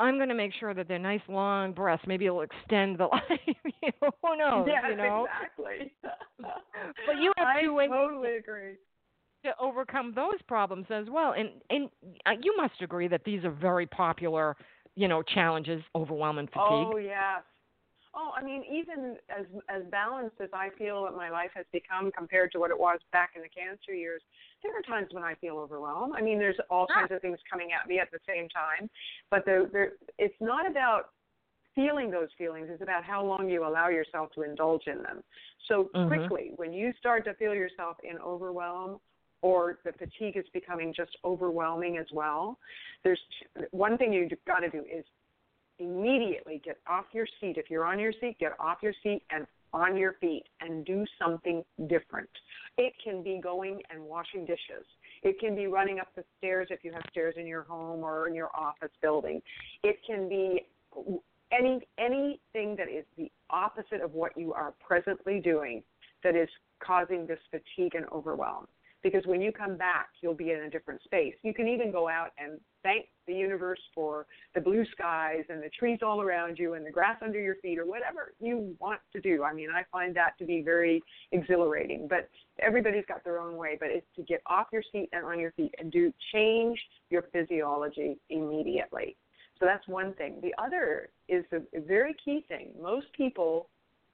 I'm 0.00 0.16
going 0.16 0.28
to 0.28 0.34
make 0.34 0.52
sure 0.58 0.72
that 0.74 0.88
they're 0.88 0.98
nice 0.98 1.20
long 1.28 1.72
breaths. 1.72 2.02
Maybe 2.06 2.26
it'll 2.26 2.42
extend 2.42 2.98
the 2.98 3.06
life. 3.06 3.22
you 3.46 3.90
know, 4.02 4.10
who 4.22 4.36
knows? 4.36 4.66
yes, 4.68 4.84
you 4.90 4.96
know, 4.96 5.26
exactly. 5.30 5.92
But 6.40 7.16
you 7.20 7.32
have 7.36 7.46
I 7.48 7.62
two 7.62 7.74
ways- 7.74 7.90
totally 7.92 8.36
agree. 8.36 8.74
To 9.44 9.52
overcome 9.60 10.12
those 10.14 10.40
problems 10.48 10.86
as 10.90 11.06
well. 11.10 11.32
And 11.32 11.50
and 11.70 11.88
uh, 12.26 12.32
you 12.42 12.54
must 12.56 12.80
agree 12.80 13.08
that 13.08 13.24
these 13.24 13.44
are 13.44 13.50
very 13.50 13.86
popular, 13.86 14.56
you 14.96 15.08
know, 15.08 15.22
challenges, 15.22 15.82
overwhelm 15.94 16.38
and 16.38 16.48
fatigue. 16.50 16.66
Oh 16.66 16.96
yes. 16.96 17.42
Oh, 18.16 18.30
I 18.36 18.44
mean, 18.44 18.62
even 18.70 19.16
as 19.28 19.44
as 19.68 19.82
balanced 19.90 20.36
as 20.40 20.48
I 20.52 20.70
feel 20.78 21.04
that 21.04 21.16
my 21.16 21.30
life 21.30 21.50
has 21.54 21.66
become 21.72 22.12
compared 22.12 22.52
to 22.52 22.58
what 22.58 22.70
it 22.70 22.78
was 22.78 23.00
back 23.12 23.30
in 23.36 23.42
the 23.42 23.48
cancer 23.48 23.92
years, 23.92 24.22
there 24.62 24.72
are 24.76 24.82
times 24.82 25.08
when 25.12 25.24
I 25.24 25.34
feel 25.34 25.56
overwhelmed. 25.58 26.14
I 26.16 26.22
mean, 26.22 26.38
there's 26.38 26.56
all 26.70 26.86
Sure. 26.86 27.02
kinds 27.02 27.12
of 27.12 27.20
things 27.20 27.38
coming 27.50 27.70
at 27.72 27.88
me 27.88 27.98
at 27.98 28.10
the 28.12 28.18
same 28.26 28.48
time, 28.48 28.88
but 29.30 29.44
the, 29.44 29.90
it's 30.18 30.34
not 30.40 30.70
about 30.70 31.10
feeling 31.74 32.08
those 32.08 32.28
feelings. 32.38 32.68
It's 32.70 32.82
about 32.82 33.02
how 33.02 33.24
long 33.24 33.48
you 33.48 33.66
allow 33.66 33.88
yourself 33.88 34.30
to 34.36 34.42
indulge 34.42 34.86
in 34.86 35.02
them. 35.02 35.24
So 35.66 35.90
Mhm. 35.96 36.06
quickly, 36.08 36.52
when 36.54 36.72
you 36.72 36.92
start 37.00 37.24
to 37.24 37.34
feel 37.34 37.52
yourself 37.52 37.96
in 38.04 38.18
overwhelm 38.18 39.00
or 39.44 39.78
the 39.84 39.92
fatigue 39.92 40.38
is 40.38 40.46
becoming 40.54 40.90
just 40.96 41.10
overwhelming 41.22 41.98
as 41.98 42.06
well, 42.14 42.58
there's 43.04 43.20
one 43.72 43.98
thing 43.98 44.10
you've 44.10 44.30
got 44.46 44.60
to 44.60 44.70
do 44.70 44.78
is 44.78 45.04
immediately 45.78 46.62
get 46.64 46.78
off 46.86 47.04
your 47.12 47.26
seat. 47.38 47.58
If 47.58 47.68
you're 47.68 47.84
on 47.84 47.98
your 47.98 48.12
seat, 48.22 48.38
get 48.40 48.52
off 48.58 48.78
your 48.82 48.94
seat 49.02 49.22
and 49.30 49.46
on 49.74 49.98
your 49.98 50.14
feet 50.14 50.44
and 50.62 50.82
do 50.86 51.04
something 51.22 51.62
different. 51.88 52.30
It 52.78 52.94
can 53.04 53.22
be 53.22 53.38
going 53.42 53.82
and 53.90 54.02
washing 54.02 54.46
dishes. 54.46 54.86
It 55.22 55.38
can 55.38 55.54
be 55.54 55.66
running 55.66 56.00
up 56.00 56.08
the 56.16 56.24
stairs 56.38 56.68
if 56.70 56.82
you 56.82 56.92
have 56.94 57.02
stairs 57.10 57.34
in 57.36 57.46
your 57.46 57.64
home 57.64 58.02
or 58.02 58.26
in 58.26 58.34
your 58.34 58.48
office 58.56 58.92
building. 59.02 59.42
It 59.82 59.98
can 60.06 60.26
be 60.26 60.62
any 61.52 61.86
anything 61.98 62.76
that 62.76 62.88
is 62.88 63.04
the 63.18 63.30
opposite 63.50 64.00
of 64.02 64.14
what 64.14 64.38
you 64.38 64.54
are 64.54 64.72
presently 64.80 65.38
doing 65.38 65.82
that 66.22 66.34
is 66.34 66.48
causing 66.82 67.26
this 67.26 67.40
fatigue 67.50 67.94
and 67.94 68.06
overwhelm 68.10 68.66
because 69.04 69.24
when 69.26 69.42
you 69.42 69.52
come 69.52 69.76
back, 69.76 70.08
you'll 70.22 70.34
be 70.34 70.50
in 70.50 70.60
a 70.60 70.70
different 70.70 71.00
space. 71.04 71.34
You 71.42 71.52
can 71.52 71.68
even 71.68 71.92
go 71.92 72.08
out 72.08 72.30
and 72.38 72.58
thank 72.82 73.06
the 73.26 73.34
universe 73.34 73.78
for 73.94 74.26
the 74.54 74.60
blue 74.62 74.84
skies 74.92 75.44
and 75.50 75.62
the 75.62 75.68
trees 75.78 75.98
all 76.02 76.22
around 76.22 76.58
you 76.58 76.72
and 76.72 76.84
the 76.84 76.90
grass 76.90 77.18
under 77.22 77.38
your 77.38 77.56
feet 77.56 77.78
or 77.78 77.84
whatever 77.84 78.32
you 78.40 78.74
want 78.80 79.00
to 79.12 79.20
do. 79.20 79.44
I 79.44 79.52
mean, 79.52 79.68
I 79.70 79.82
find 79.92 80.16
that 80.16 80.38
to 80.38 80.46
be 80.46 80.62
very 80.62 81.02
exhilarating, 81.32 82.08
but 82.08 82.30
everybody's 82.60 83.04
got 83.06 83.22
their 83.24 83.38
own 83.38 83.56
way. 83.56 83.76
But 83.78 83.90
it's 83.90 84.06
to 84.16 84.22
get 84.22 84.40
off 84.46 84.68
your 84.72 84.82
seat 84.90 85.10
and 85.12 85.24
on 85.24 85.38
your 85.38 85.52
feet 85.52 85.74
and 85.78 85.92
do 85.92 86.10
change 86.32 86.80
your 87.10 87.26
physiology 87.30 88.16
immediately. 88.30 89.16
So 89.60 89.66
that's 89.66 89.86
one 89.86 90.14
thing. 90.14 90.40
The 90.42 90.54
other 90.58 91.10
is 91.28 91.44
a, 91.52 91.60
very 91.80 92.16
key 92.24 92.44
thing. 92.48 92.70
Most 92.80 93.06
people, 93.14 93.68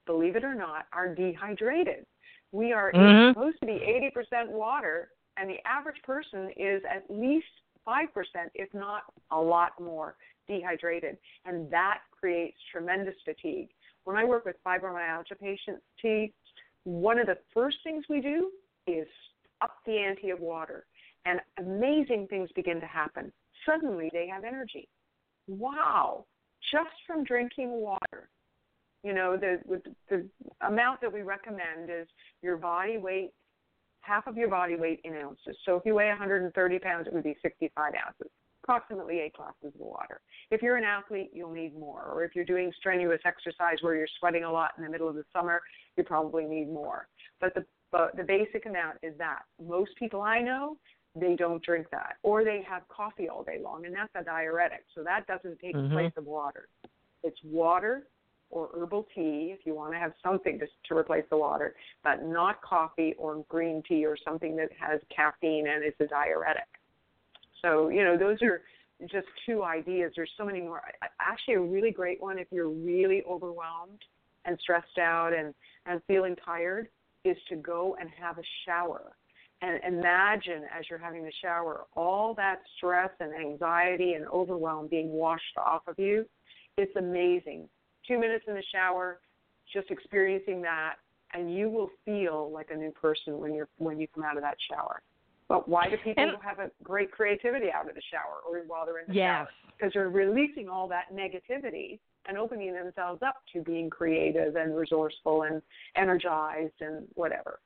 believe 0.05 0.35
it 0.35 0.43
or 0.43 0.53
not, 0.53 0.85
are 0.91 1.15
dehydrated 1.15 2.05
we 2.51 2.73
are 2.73 2.91
mm-hmm. 2.91 3.31
supposed 3.31 3.59
to 3.61 3.65
be 3.65 4.11
80% 4.15 4.49
water, 4.49 5.09
and 5.37 5.49
the 5.49 5.57
average 5.65 6.01
person 6.03 6.51
is 6.57 6.81
at 6.89 7.03
least 7.09 7.47
5%, 7.87 8.05
if 8.53 8.73
not 8.73 9.03
a 9.31 9.39
lot 9.39 9.71
more, 9.79 10.15
dehydrated. 10.47 11.17
And 11.45 11.71
that 11.71 11.99
creates 12.11 12.57
tremendous 12.71 13.15
fatigue. 13.25 13.69
When 14.03 14.17
I 14.17 14.25
work 14.25 14.45
with 14.45 14.55
fibromyalgia 14.65 15.39
patients, 15.39 15.81
T, 16.01 16.33
one 16.83 17.19
of 17.19 17.27
the 17.27 17.37
first 17.53 17.77
things 17.83 18.05
we 18.09 18.21
do 18.21 18.51
is 18.87 19.07
up 19.61 19.77
the 19.85 19.97
ante 19.97 20.31
of 20.31 20.39
water. 20.39 20.85
And 21.25 21.39
amazing 21.59 22.27
things 22.29 22.49
begin 22.55 22.79
to 22.81 22.87
happen. 22.87 23.31
Suddenly 23.65 24.09
they 24.11 24.27
have 24.27 24.43
energy. 24.43 24.89
Wow, 25.47 26.25
just 26.71 26.89
from 27.05 27.23
drinking 27.23 27.71
water. 27.71 28.29
You 29.03 29.13
know, 29.13 29.35
the, 29.35 29.59
the 30.09 30.27
amount 30.65 31.01
that 31.01 31.11
we 31.11 31.21
recommend 31.21 31.89
is 31.89 32.07
your 32.41 32.57
body 32.57 32.97
weight, 32.97 33.31
half 34.01 34.27
of 34.27 34.37
your 34.37 34.49
body 34.49 34.75
weight 34.75 35.01
in 35.03 35.15
ounces. 35.15 35.57
So 35.65 35.75
if 35.75 35.83
you 35.85 35.95
weigh 35.95 36.09
130 36.09 36.79
pounds, 36.79 37.07
it 37.07 37.13
would 37.13 37.23
be 37.23 37.35
65 37.41 37.93
ounces, 38.05 38.31
approximately 38.63 39.19
eight 39.19 39.33
glasses 39.33 39.73
of 39.73 39.79
water. 39.79 40.21
If 40.51 40.61
you're 40.61 40.77
an 40.77 40.83
athlete, 40.83 41.31
you'll 41.33 41.53
need 41.53 41.77
more. 41.77 42.03
Or 42.13 42.23
if 42.23 42.35
you're 42.35 42.45
doing 42.45 42.71
strenuous 42.77 43.21
exercise 43.25 43.77
where 43.81 43.95
you're 43.95 44.07
sweating 44.19 44.43
a 44.43 44.51
lot 44.51 44.71
in 44.77 44.83
the 44.83 44.89
middle 44.89 45.09
of 45.09 45.15
the 45.15 45.25
summer, 45.33 45.61
you 45.97 46.03
probably 46.03 46.45
need 46.45 46.67
more. 46.67 47.07
But 47.39 47.55
the 47.55 47.65
but 47.91 48.15
the 48.15 48.23
basic 48.23 48.65
amount 48.65 48.97
is 49.03 49.13
that. 49.17 49.41
Most 49.61 49.91
people 49.99 50.21
I 50.21 50.39
know, 50.39 50.77
they 51.13 51.35
don't 51.35 51.61
drink 51.61 51.87
that, 51.91 52.15
or 52.23 52.43
they 52.43 52.63
have 52.67 52.87
coffee 52.87 53.27
all 53.27 53.43
day 53.43 53.59
long, 53.61 53.85
and 53.85 53.93
that's 53.93 54.13
a 54.15 54.23
diuretic. 54.23 54.85
So 54.95 55.03
that 55.03 55.27
doesn't 55.27 55.59
take 55.59 55.75
mm-hmm. 55.75 55.89
the 55.89 55.95
place 55.95 56.13
of 56.15 56.25
water. 56.25 56.69
It's 57.23 57.37
water 57.43 58.07
or 58.51 58.69
herbal 58.75 59.07
tea 59.15 59.53
if 59.57 59.65
you 59.65 59.73
want 59.73 59.93
to 59.93 59.99
have 59.99 60.13
something 60.23 60.59
to, 60.59 60.67
to 60.87 60.97
replace 60.97 61.23
the 61.29 61.37
water, 61.37 61.73
but 62.03 62.23
not 62.23 62.61
coffee 62.61 63.15
or 63.17 63.43
green 63.49 63.81
tea 63.87 64.05
or 64.05 64.17
something 64.23 64.55
that 64.57 64.69
has 64.79 64.99
caffeine 65.15 65.67
and 65.67 65.83
is 65.83 65.93
a 65.99 66.05
diuretic. 66.05 66.67
So, 67.61 67.89
you 67.89 68.03
know, 68.03 68.17
those 68.17 68.41
are 68.41 68.61
just 69.09 69.27
two 69.45 69.63
ideas. 69.63 70.11
There's 70.15 70.31
so 70.37 70.45
many 70.45 70.61
more. 70.61 70.81
Actually, 71.19 71.55
a 71.55 71.61
really 71.61 71.91
great 71.91 72.21
one 72.21 72.37
if 72.37 72.47
you're 72.51 72.69
really 72.69 73.23
overwhelmed 73.27 74.01
and 74.45 74.57
stressed 74.59 74.97
out 74.99 75.33
and, 75.33 75.53
and 75.85 76.01
feeling 76.07 76.35
tired 76.43 76.87
is 77.23 77.37
to 77.49 77.55
go 77.55 77.95
and 77.99 78.09
have 78.19 78.37
a 78.37 78.43
shower. 78.65 79.13
And 79.61 79.79
imagine 79.83 80.63
as 80.75 80.85
you're 80.89 80.99
having 80.99 81.23
the 81.23 81.31
shower, 81.39 81.85
all 81.95 82.33
that 82.35 82.61
stress 82.77 83.11
and 83.19 83.31
anxiety 83.33 84.13
and 84.13 84.27
overwhelm 84.27 84.87
being 84.87 85.11
washed 85.11 85.55
off 85.57 85.83
of 85.87 85.99
you. 85.99 86.25
It's 86.77 86.95
amazing 86.95 87.69
two 88.11 88.19
minutes 88.19 88.45
in 88.47 88.53
the 88.53 88.63
shower, 88.73 89.19
just 89.71 89.89
experiencing 89.89 90.61
that, 90.61 90.95
and 91.33 91.53
you 91.53 91.69
will 91.69 91.89
feel 92.03 92.51
like 92.53 92.69
a 92.71 92.75
new 92.75 92.91
person 92.91 93.39
when 93.39 93.53
you're 93.53 93.69
when 93.77 93.99
you 93.99 94.07
come 94.13 94.23
out 94.23 94.35
of 94.35 94.43
that 94.43 94.57
shower. 94.69 95.01
But 95.47 95.67
why 95.67 95.89
do 95.89 95.97
people 95.97 96.23
and, 96.23 96.31
have 96.41 96.59
a 96.59 96.71
great 96.83 97.11
creativity 97.11 97.67
out 97.71 97.87
of 97.89 97.95
the 97.95 98.01
shower 98.09 98.39
or 98.47 98.63
while 98.67 98.85
they're 98.85 98.99
in 98.99 99.05
the 99.07 99.13
yes. 99.13 99.25
shower? 99.25 99.47
Because 99.77 99.93
they're 99.93 100.09
releasing 100.09 100.69
all 100.69 100.87
that 100.89 101.13
negativity 101.13 101.99
and 102.25 102.37
opening 102.37 102.73
themselves 102.73 103.21
up 103.21 103.35
to 103.53 103.61
being 103.61 103.89
creative 103.89 104.55
and 104.55 104.75
resourceful 104.75 105.43
and 105.43 105.61
energized 105.95 106.73
and 106.79 107.05
whatever. 107.15 107.59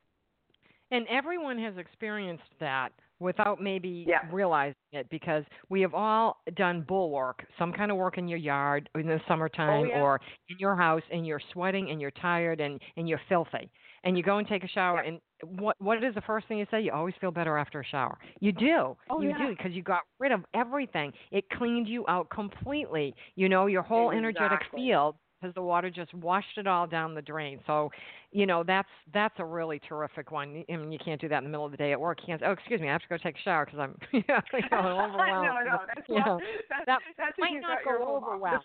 And 0.91 1.05
everyone 1.09 1.59
has 1.59 1.77
experienced 1.77 2.43
that 2.59 2.91
without 3.19 3.61
maybe 3.61 4.05
yeah. 4.07 4.19
realizing 4.31 4.75
it 4.91 5.09
because 5.09 5.43
we 5.69 5.81
have 5.81 5.93
all 5.93 6.37
done 6.55 6.83
bull 6.87 7.11
work, 7.11 7.45
some 7.57 7.71
kind 7.71 7.91
of 7.91 7.97
work 7.97 8.17
in 8.17 8.27
your 8.27 8.39
yard 8.39 8.89
in 8.95 9.07
the 9.07 9.13
oh, 9.13 9.19
summertime 9.27 9.83
oh, 9.83 9.85
yeah. 9.85 10.01
or 10.01 10.19
in 10.49 10.57
your 10.59 10.75
house 10.75 11.03
and 11.11 11.25
you're 11.25 11.41
sweating 11.53 11.89
and 11.89 12.01
you're 12.01 12.11
tired 12.11 12.59
and, 12.59 12.81
and 12.97 13.07
you're 13.07 13.21
filthy. 13.29 13.69
And 14.03 14.15
you 14.15 14.23
go 14.23 14.37
and 14.37 14.47
take 14.47 14.63
a 14.63 14.67
shower 14.67 15.01
yeah. 15.03 15.09
and 15.09 15.19
what 15.59 15.75
what 15.79 16.03
is 16.03 16.15
the 16.15 16.21
first 16.21 16.47
thing 16.47 16.59
you 16.59 16.65
say? 16.71 16.81
You 16.81 16.91
always 16.91 17.15
feel 17.19 17.31
better 17.31 17.57
after 17.57 17.81
a 17.81 17.85
shower. 17.85 18.17
You 18.39 18.51
do. 18.51 18.95
Oh, 19.09 19.21
you 19.21 19.29
yeah. 19.29 19.47
do 19.47 19.55
because 19.55 19.71
you 19.73 19.83
got 19.83 20.01
rid 20.19 20.31
of 20.31 20.41
everything. 20.53 21.11
It 21.31 21.49
cleaned 21.49 21.87
you 21.87 22.05
out 22.07 22.29
completely. 22.29 23.13
You 23.35 23.49
know, 23.49 23.65
your 23.65 23.81
whole 23.81 24.11
exactly. 24.11 24.17
energetic 24.17 24.59
field 24.73 25.15
because 25.39 25.53
the 25.55 25.61
water 25.61 25.89
just 25.89 26.13
washed 26.13 26.57
it 26.57 26.67
all 26.67 26.87
down 26.87 27.13
the 27.13 27.21
drain. 27.21 27.59
So, 27.67 27.91
you 28.31 28.45
know, 28.45 28.63
that's 28.65 28.89
that's 29.13 29.35
a 29.39 29.45
really 29.45 29.79
terrific 29.87 30.31
one. 30.31 30.63
I 30.69 30.75
mean, 30.75 30.91
you 30.91 30.99
can't 31.03 31.19
do 31.19 31.29
that 31.29 31.39
in 31.39 31.43
the 31.43 31.49
middle 31.49 31.65
of 31.65 31.71
the 31.71 31.77
day 31.77 31.91
at 31.91 31.99
work. 31.99 32.19
You 32.21 32.27
can't. 32.27 32.41
Oh, 32.43 32.51
excuse 32.51 32.81
me, 32.81 32.89
I 32.89 32.93
have 32.93 33.01
to 33.01 33.07
go 33.07 33.17
take 33.17 33.35
a 33.35 33.41
shower 33.41 33.65
because 33.65 33.79
I'm 33.79 33.97
you 34.11 34.23
know, 34.27 34.35
overwhelmed. 34.73 35.47
no, 35.47 35.59
no, 35.63 35.77
that's 35.87 36.07
you 36.09 36.15
know, 36.15 36.39
that's, 36.69 36.85
that 36.85 36.99
that's 37.17 37.37
might 37.37 37.59
not 37.61 37.79
go 37.83 38.15
over 38.15 38.37
well. 38.37 38.63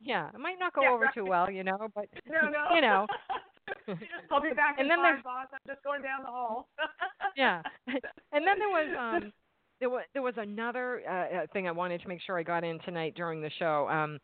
yeah, 0.00 0.28
it 0.34 0.40
might 0.40 0.58
not 0.58 0.74
go 0.74 0.82
yeah, 0.82 0.90
over 0.90 1.04
right. 1.04 1.14
too 1.14 1.24
well, 1.24 1.50
you 1.50 1.64
know, 1.64 1.88
but 1.94 2.06
no, 2.26 2.48
no. 2.48 2.74
you 2.74 2.80
know. 2.80 3.06
I'll 4.30 4.42
be 4.42 4.50
back 4.50 4.76
and 4.78 4.90
then 4.90 4.98
five, 4.98 5.24
boss. 5.24 5.46
I'm 5.52 5.58
just 5.66 5.82
going 5.82 6.02
down 6.02 6.22
the 6.22 6.30
hall. 6.30 6.68
yeah, 7.36 7.62
and 7.86 8.46
then 8.46 8.58
there 8.58 8.68
was 8.68 8.96
um, 8.98 9.32
there 9.80 9.88
was 9.88 10.04
there 10.12 10.22
was 10.22 10.34
another 10.36 11.02
uh, 11.08 11.46
thing 11.52 11.68
I 11.68 11.72
wanted 11.72 12.02
to 12.02 12.08
make 12.08 12.20
sure 12.22 12.38
I 12.38 12.42
got 12.42 12.64
in 12.64 12.78
tonight 12.80 13.14
during 13.16 13.40
the 13.40 13.50
show. 13.58 13.88
Um, 13.88 14.18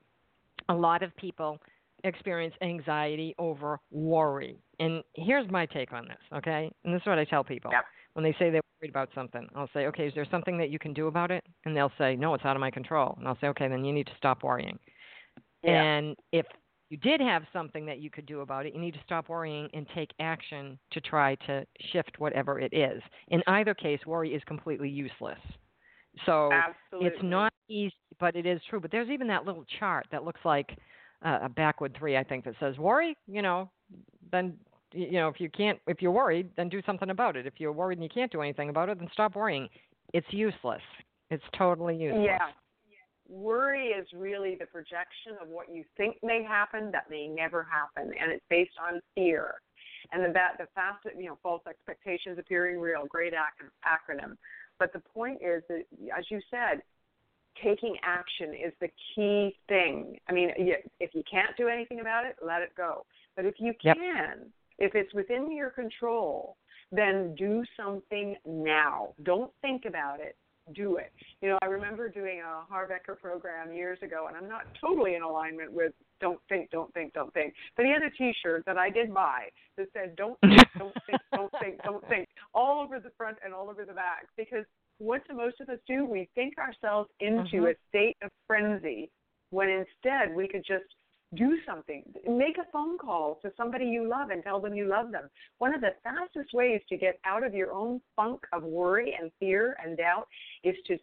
a 0.69 0.75
lot 0.75 1.03
of 1.03 1.17
people 1.17 1.59
experience 2.05 2.55
anxiety 2.63 3.35
over 3.39 3.81
worry. 3.91 4.59
And 4.79 5.03
here's 5.15 5.51
my 5.51 5.67
take 5.67 5.93
on 5.93 6.07
this, 6.07 6.19
okay? 6.33 6.71
And 6.85 6.95
this 6.95 7.01
is 7.01 7.07
what 7.07 7.19
I 7.19 7.25
tell 7.25 7.43
people. 7.43 7.71
Yep. 7.73 7.85
When 8.15 8.25
they 8.25 8.33
say 8.33 8.51
they're 8.51 8.63
worried 8.81 8.91
about 8.91 9.11
something, 9.15 9.47
I'll 9.55 9.71
say, 9.73 9.87
okay, 9.87 10.07
is 10.07 10.15
there 10.15 10.27
something 10.31 10.59
that 10.59 10.71
you 10.71 10.79
can 10.79 10.93
do 10.93 11.07
about 11.07 11.31
it? 11.31 11.45
And 11.65 11.77
they'll 11.77 11.93
say, 11.99 12.17
no, 12.17 12.35
it's 12.35 12.45
out 12.45 12.57
of 12.57 12.61
my 12.61 12.71
control. 12.71 13.15
And 13.19 13.29
I'll 13.29 13.39
say, 13.41 13.49
okay, 13.49 13.69
then 13.69 13.85
you 13.85 13.93
need 13.93 14.07
to 14.07 14.13
stop 14.17 14.43
worrying. 14.43 14.79
Yeah. 15.63 15.83
And 15.83 16.17
if 16.33 16.47
you 16.91 16.97
did 16.97 17.21
have 17.21 17.43
something 17.53 17.85
that 17.87 17.99
you 17.99 18.11
could 18.11 18.27
do 18.27 18.41
about 18.41 18.67
it, 18.67 18.75
you 18.75 18.81
need 18.81 18.95
to 18.95 19.01
stop 19.05 19.29
worrying 19.29 19.69
and 19.75 19.87
take 19.95 20.11
action 20.21 20.79
to 20.93 21.01
try 21.01 21.35
to 21.47 21.65
shift 21.93 22.19
whatever 22.19 22.59
it 22.59 22.73
is. 22.73 23.03
In 23.29 23.43
either 23.47 23.75
case, 23.75 24.01
worry 24.07 24.35
is 24.35 24.43
completely 24.47 24.89
useless. 24.89 25.39
So 26.27 26.51
Absolutely. 26.53 27.09
it's 27.09 27.23
not 27.23 27.53
easy, 27.69 27.95
but 28.21 28.37
it 28.37 28.47
is 28.47 28.61
true. 28.69 28.81
But 28.81 28.91
there's 28.91 29.09
even 29.09 29.27
that 29.29 29.45
little 29.45 29.65
chart 29.79 30.07
that 30.13 30.25
looks 30.25 30.41
like 30.45 30.77
uh, 31.25 31.41
a 31.43 31.49
backward 31.49 31.97
three, 31.99 32.17
I 32.17 32.25
think, 32.25 32.45
that 32.45 32.55
says 32.61 32.79
worry. 32.79 33.17
You 33.27 33.43
know, 33.43 33.71
then 34.31 34.55
you 34.93 35.13
know 35.13 35.29
if 35.29 35.41
you 35.41 35.49
can't, 35.51 35.79
if 35.87 36.01
you're 36.01 36.13
worried, 36.13 36.51
then 36.57 36.69
do 36.69 36.83
something 36.87 37.11
about 37.11 37.37
it. 37.37 37.47
If 37.47 37.55
you're 37.59 37.73
worried 37.73 37.99
and 37.99 38.05
you 38.05 38.11
can't 38.13 38.33
do 38.33 38.43
anything 38.43 38.69
about 38.69 38.89
it, 38.89 38.99
then 38.99 39.09
stop 39.13 39.37
worrying. 39.37 39.69
It's 40.13 40.27
useless. 40.31 40.83
It's 41.31 41.45
totally 41.57 41.97
useless. 41.97 42.25
Yeah. 42.25 42.49
Worry 43.29 43.89
is 43.89 44.07
really 44.15 44.57
the 44.59 44.65
projection 44.65 45.37
of 45.43 45.49
what 45.49 45.67
you 45.71 45.85
think 45.99 46.17
may 46.23 46.43
happen 46.43 46.91
that 46.93 47.11
may 47.11 47.29
never 47.29 47.63
happen, 47.63 48.11
and 48.19 48.33
it's 48.33 48.45
based 48.49 48.73
on 48.81 49.01
fear. 49.15 49.55
And 50.13 50.25
the 50.25 50.33
the 50.59 50.67
fast, 50.75 51.05
you 51.19 51.27
know, 51.27 51.39
false 51.43 51.63
expectations 51.69 52.39
appearing 52.39 52.81
real. 52.81 53.05
Great 53.07 53.35
ac- 53.35 53.69
acronym. 53.85 54.37
But 54.79 54.93
the 54.93 55.01
point 55.01 55.41
is 55.43 55.63
that, 55.69 55.83
as 56.17 56.25
you 56.31 56.41
said, 56.51 56.81
taking 57.63 57.97
action 58.03 58.55
is 58.55 58.73
the 58.81 58.89
key 59.15 59.57
thing. 59.69 60.19
I 60.29 60.33
mean, 60.33 60.51
if 60.57 61.15
you 61.15 61.23
can't 61.31 61.57
do 61.57 61.69
anything 61.69 62.01
about 62.01 62.25
it, 62.25 62.37
let 62.45 62.63
it 62.63 62.71
go. 62.77 63.05
But 63.37 63.45
if 63.45 63.55
you 63.59 63.75
yep. 63.83 63.97
can, 63.97 64.47
if 64.79 64.95
it's 64.95 65.13
within 65.15 65.51
your 65.55 65.71
control, 65.71 66.57
then 66.93 67.35
do 67.37 67.65
something 67.77 68.37
now. 68.47 69.15
Don't 69.23 69.53
think 69.61 69.85
about 69.87 70.21
it. 70.21 70.37
Do 70.75 70.97
it. 70.97 71.13
You 71.41 71.49
know, 71.49 71.59
I 71.63 71.67
remember 71.67 72.11
doing 72.11 72.41
a 72.41 72.71
Harv 72.71 72.91
Eker 72.91 73.19
program 73.19 73.73
years 73.73 73.99
ago, 74.03 74.27
and 74.29 74.37
I'm 74.37 74.49
not 74.49 74.65
totally 74.79 75.15
in 75.15 75.23
alignment 75.23 75.73
with 75.73 75.93
don't 76.21 76.41
think, 76.49 76.71
don't 76.71 76.93
think, 76.93 77.15
don't 77.15 77.33
think. 77.33 77.55
But 77.75 77.87
he 77.87 77.93
had 77.93 78.03
a 78.03 78.11
T-shirt 78.11 78.65
that 78.67 78.77
I 78.77 78.91
did 78.91 79.15
buy 79.15 79.49
that 79.79 79.87
said 79.95 80.15
"Don't 80.17 80.39
think, 80.41 80.61
don't 80.77 80.95
think, 81.07 81.21
don't 81.33 81.53
think, 81.61 81.83
don't 81.85 82.09
think," 82.09 82.29
all 82.53 82.83
over 82.83 83.01
the 83.01 83.11
front 83.17 83.39
and 83.43 83.55
all 83.55 83.71
over 83.71 83.87
the 83.87 83.95
back 83.95 84.27
because 84.37 84.67
what 84.99 85.27
do 85.29 85.35
most 85.35 85.61
of 85.61 85.69
us 85.69 85.79
do? 85.87 86.05
We 86.05 86.29
think 86.35 86.55
ourselves 86.59 87.09
into 87.21 87.59
uh-huh. 87.59 87.69
a 87.69 87.75
state 87.89 88.17
of 88.23 88.31
frenzy 88.47 89.11
when 89.51 89.69
instead 89.69 90.35
we 90.35 90.49
could 90.49 90.65
just 90.67 90.85
do 91.35 91.59
something. 91.67 92.03
Make 92.27 92.59
a 92.59 92.71
phone 92.73 92.97
call 92.99 93.39
to 93.43 93.53
somebody 93.57 93.85
you 93.85 94.09
love 94.09 94.31
and 94.31 94.43
tell 94.43 94.61
them 94.61 94.75
you 94.75 94.89
love 94.89 95.13
them. 95.13 95.29
One 95.59 95.75
of 95.75 95.81
the 95.81 95.95
fastest 96.03 96.55
ways 96.55 96.81
to 96.89 96.97
get 96.97 97.21
out 97.25 97.45
of 97.45 97.55
your 97.55 97.73
own 97.73 98.01
funk 98.17 98.41
of 98.53 98.63
worry 98.63 99.15
and 99.21 99.31
fear 99.39 99.77
and 99.85 99.97
doubt 99.97 100.27
is 100.65 100.75
to 100.87 100.97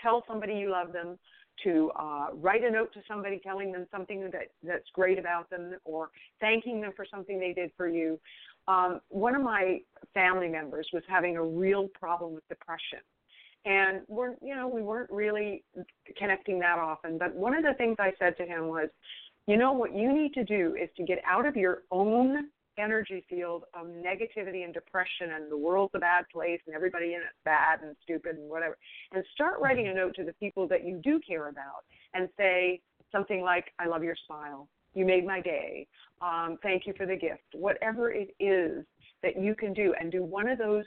tell 0.00 0.24
somebody 0.28 0.54
you 0.54 0.70
love 0.70 0.92
them, 0.92 1.18
to 1.64 1.90
uh, 1.96 2.26
write 2.34 2.64
a 2.64 2.70
note 2.70 2.92
to 2.92 3.00
somebody 3.06 3.38
telling 3.38 3.72
them 3.72 3.86
something 3.90 4.30
that 4.30 4.48
that's 4.62 4.88
great 4.94 5.18
about 5.18 5.48
them 5.48 5.74
or 5.84 6.10
thanking 6.40 6.80
them 6.80 6.92
for 6.96 7.06
something 7.10 7.38
they 7.38 7.52
did 7.52 7.70
for 7.76 7.88
you. 7.88 8.18
Um, 8.68 9.00
one 9.08 9.34
of 9.34 9.42
my 9.42 9.80
family 10.14 10.48
members 10.48 10.88
was 10.92 11.02
having 11.08 11.36
a 11.36 11.42
real 11.42 11.88
problem 11.88 12.34
with 12.34 12.46
depression, 12.48 13.00
and 13.64 14.02
we're 14.08 14.34
you 14.42 14.54
know 14.54 14.68
we 14.68 14.82
weren't 14.82 15.10
really 15.10 15.64
connecting 16.16 16.58
that 16.60 16.78
often. 16.78 17.18
But 17.18 17.34
one 17.34 17.54
of 17.54 17.62
the 17.62 17.74
things 17.74 17.96
I 17.98 18.12
said 18.18 18.36
to 18.38 18.44
him 18.44 18.68
was, 18.68 18.88
you 19.46 19.56
know 19.56 19.72
what 19.72 19.94
you 19.94 20.12
need 20.12 20.34
to 20.34 20.44
do 20.44 20.76
is 20.80 20.88
to 20.96 21.04
get 21.04 21.18
out 21.26 21.46
of 21.46 21.56
your 21.56 21.82
own 21.90 22.48
energy 22.78 23.24
field 23.28 23.64
of 23.74 23.86
negativity 23.86 24.64
and 24.64 24.72
depression 24.72 25.32
and 25.34 25.52
the 25.52 25.56
world's 25.56 25.94
a 25.94 25.98
bad 25.98 26.24
place 26.32 26.58
and 26.66 26.74
everybody 26.74 27.12
in 27.12 27.20
it's 27.20 27.36
bad 27.44 27.80
and 27.82 27.94
stupid 28.02 28.36
and 28.36 28.48
whatever 28.48 28.78
and 29.12 29.22
start 29.34 29.60
writing 29.60 29.88
a 29.88 29.94
note 29.94 30.14
to 30.14 30.24
the 30.24 30.32
people 30.34 30.66
that 30.66 30.82
you 30.82 30.98
do 31.04 31.20
care 31.20 31.48
about 31.48 31.84
and 32.14 32.30
say 32.38 32.80
something 33.12 33.42
like 33.42 33.66
i 33.78 33.86
love 33.86 34.02
your 34.02 34.16
smile. 34.26 34.68
You 34.94 35.06
made 35.06 35.26
my 35.26 35.40
day. 35.40 35.86
Um, 36.20 36.58
thank 36.62 36.86
you 36.86 36.92
for 36.96 37.06
the 37.06 37.16
gift. 37.16 37.42
Whatever 37.54 38.10
it 38.10 38.34
is 38.38 38.84
that 39.22 39.40
you 39.40 39.54
can 39.54 39.72
do 39.72 39.94
and 39.98 40.12
do 40.12 40.22
one 40.22 40.48
of 40.48 40.58
those 40.58 40.84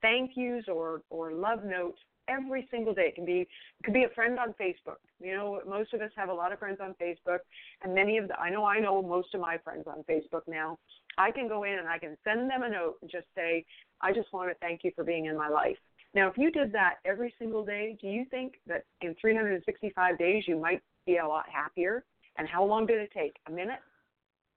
thank 0.00 0.32
yous 0.34 0.64
or 0.68 1.02
or 1.10 1.32
love 1.32 1.64
notes 1.64 1.98
every 2.28 2.68
single 2.70 2.94
day. 2.94 3.08
It 3.08 3.14
can 3.14 3.24
be 3.24 3.40
it 3.40 3.84
could 3.84 3.94
be 3.94 4.04
a 4.04 4.14
friend 4.14 4.38
on 4.38 4.54
Facebook. 4.60 4.98
You 5.20 5.34
know, 5.34 5.60
most 5.68 5.92
of 5.94 6.00
us 6.00 6.10
have 6.16 6.28
a 6.28 6.34
lot 6.34 6.52
of 6.52 6.58
friends 6.58 6.78
on 6.80 6.94
Facebook, 7.00 7.40
and 7.82 7.94
many 7.94 8.18
of 8.18 8.28
the 8.28 8.38
I 8.38 8.50
know 8.50 8.64
I 8.64 8.78
know 8.78 9.02
most 9.02 9.34
of 9.34 9.40
my 9.40 9.58
friends 9.58 9.84
on 9.86 10.04
Facebook 10.08 10.42
now. 10.46 10.78
I 11.18 11.30
can 11.30 11.48
go 11.48 11.64
in 11.64 11.78
and 11.78 11.88
I 11.88 11.98
can 11.98 12.16
send 12.24 12.50
them 12.50 12.62
a 12.62 12.68
note 12.68 12.96
and 13.02 13.10
just 13.10 13.26
say, 13.34 13.64
I 14.00 14.12
just 14.12 14.32
want 14.32 14.50
to 14.50 14.54
thank 14.60 14.82
you 14.82 14.92
for 14.94 15.04
being 15.04 15.26
in 15.26 15.36
my 15.36 15.48
life. 15.48 15.76
Now, 16.14 16.28
if 16.28 16.36
you 16.36 16.50
did 16.50 16.72
that 16.72 16.96
every 17.04 17.34
single 17.38 17.64
day, 17.64 17.96
do 18.00 18.06
you 18.06 18.24
think 18.30 18.54
that 18.66 18.84
in 19.00 19.14
365 19.20 20.18
days 20.18 20.44
you 20.46 20.58
might 20.58 20.82
be 21.06 21.18
a 21.18 21.26
lot 21.26 21.44
happier? 21.50 22.04
And 22.36 22.48
how 22.48 22.64
long 22.64 22.86
did 22.86 22.98
it 22.98 23.10
take? 23.14 23.36
A 23.46 23.50
minute 23.50 23.80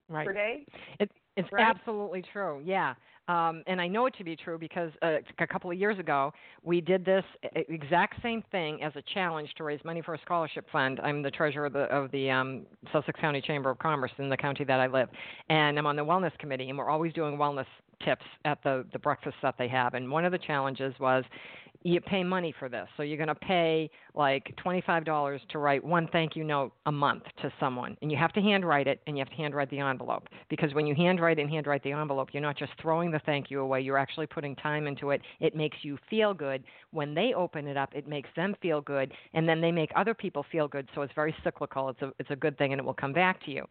right. 0.08 0.26
per 0.26 0.32
day? 0.32 0.66
It, 1.00 1.10
it's 1.36 1.50
right? 1.52 1.66
absolutely 1.66 2.22
true. 2.32 2.62
Yeah. 2.64 2.94
Um, 3.28 3.62
and 3.66 3.80
I 3.80 3.88
know 3.88 4.06
it 4.06 4.14
to 4.18 4.24
be 4.24 4.36
true 4.36 4.58
because 4.58 4.92
uh, 5.02 5.16
a 5.38 5.46
couple 5.46 5.70
of 5.70 5.78
years 5.78 5.98
ago 5.98 6.32
we 6.62 6.80
did 6.80 7.04
this 7.04 7.24
exact 7.54 8.22
same 8.22 8.42
thing 8.52 8.82
as 8.82 8.92
a 8.96 9.02
challenge 9.14 9.50
to 9.56 9.64
raise 9.64 9.84
money 9.84 10.02
for 10.02 10.14
a 10.14 10.18
scholarship 10.20 10.66
fund. 10.70 11.00
I'm 11.02 11.22
the 11.22 11.30
treasurer 11.30 11.66
of 11.66 11.72
the, 11.72 11.84
of 11.84 12.10
the 12.12 12.30
um, 12.30 12.62
Sussex 12.92 13.18
County 13.20 13.40
Chamber 13.40 13.70
of 13.70 13.78
Commerce 13.78 14.12
in 14.18 14.28
the 14.28 14.36
county 14.36 14.64
that 14.64 14.80
I 14.80 14.86
live, 14.86 15.08
and 15.48 15.78
I'm 15.78 15.86
on 15.86 15.96
the 15.96 16.04
wellness 16.04 16.36
committee, 16.38 16.68
and 16.68 16.78
we're 16.78 16.90
always 16.90 17.12
doing 17.12 17.36
wellness 17.36 17.66
tips 18.04 18.24
at 18.44 18.62
the 18.62 18.84
the 18.92 18.98
breakfast 18.98 19.36
that 19.42 19.54
they 19.58 19.68
have. 19.68 19.94
And 19.94 20.10
one 20.10 20.24
of 20.24 20.32
the 20.32 20.38
challenges 20.38 20.94
was 21.00 21.24
you 21.82 22.00
pay 22.00 22.24
money 22.24 22.54
for 22.58 22.68
this. 22.68 22.88
So 22.96 23.02
you're 23.02 23.16
going 23.16 23.28
to 23.28 23.34
pay 23.34 23.90
like 24.14 24.54
$25 24.64 25.38
to 25.48 25.58
write 25.58 25.84
one 25.84 26.08
thank 26.12 26.36
you 26.36 26.44
note 26.44 26.72
a 26.86 26.92
month 26.92 27.24
to 27.42 27.52
someone. 27.58 27.96
And 28.02 28.10
you 28.10 28.16
have 28.16 28.32
to 28.34 28.40
handwrite 28.40 28.86
it 28.86 29.00
and 29.06 29.16
you 29.16 29.20
have 29.20 29.30
to 29.30 29.36
handwrite 29.36 29.70
the 29.70 29.80
envelope. 29.80 30.28
Because 30.48 30.72
when 30.74 30.86
you 30.86 30.94
handwrite 30.94 31.38
and 31.38 31.50
handwrite 31.50 31.82
the 31.82 31.92
envelope, 31.92 32.30
you're 32.32 32.42
not 32.42 32.56
just 32.56 32.72
throwing 32.80 33.10
the 33.10 33.20
thank 33.20 33.50
you 33.50 33.60
away, 33.60 33.80
you're 33.80 33.98
actually 33.98 34.26
putting 34.26 34.56
time 34.56 34.86
into 34.86 35.10
it. 35.10 35.20
It 35.40 35.54
makes 35.54 35.76
you 35.82 35.98
feel 36.08 36.34
good. 36.34 36.64
When 36.90 37.14
they 37.14 37.34
open 37.34 37.66
it 37.66 37.76
up, 37.76 37.94
it 37.94 38.08
makes 38.08 38.28
them 38.36 38.54
feel 38.62 38.80
good. 38.80 39.12
And 39.34 39.48
then 39.48 39.60
they 39.60 39.72
make 39.72 39.90
other 39.96 40.14
people 40.14 40.44
feel 40.50 40.68
good. 40.68 40.88
So 40.94 41.02
it's 41.02 41.14
very 41.14 41.34
cyclical. 41.44 41.88
It's 41.90 42.02
a, 42.02 42.12
it's 42.18 42.30
a 42.30 42.36
good 42.36 42.56
thing 42.58 42.72
and 42.72 42.80
it 42.80 42.84
will 42.84 42.94
come 42.94 43.12
back 43.12 43.44
to 43.44 43.50
you 43.50 43.64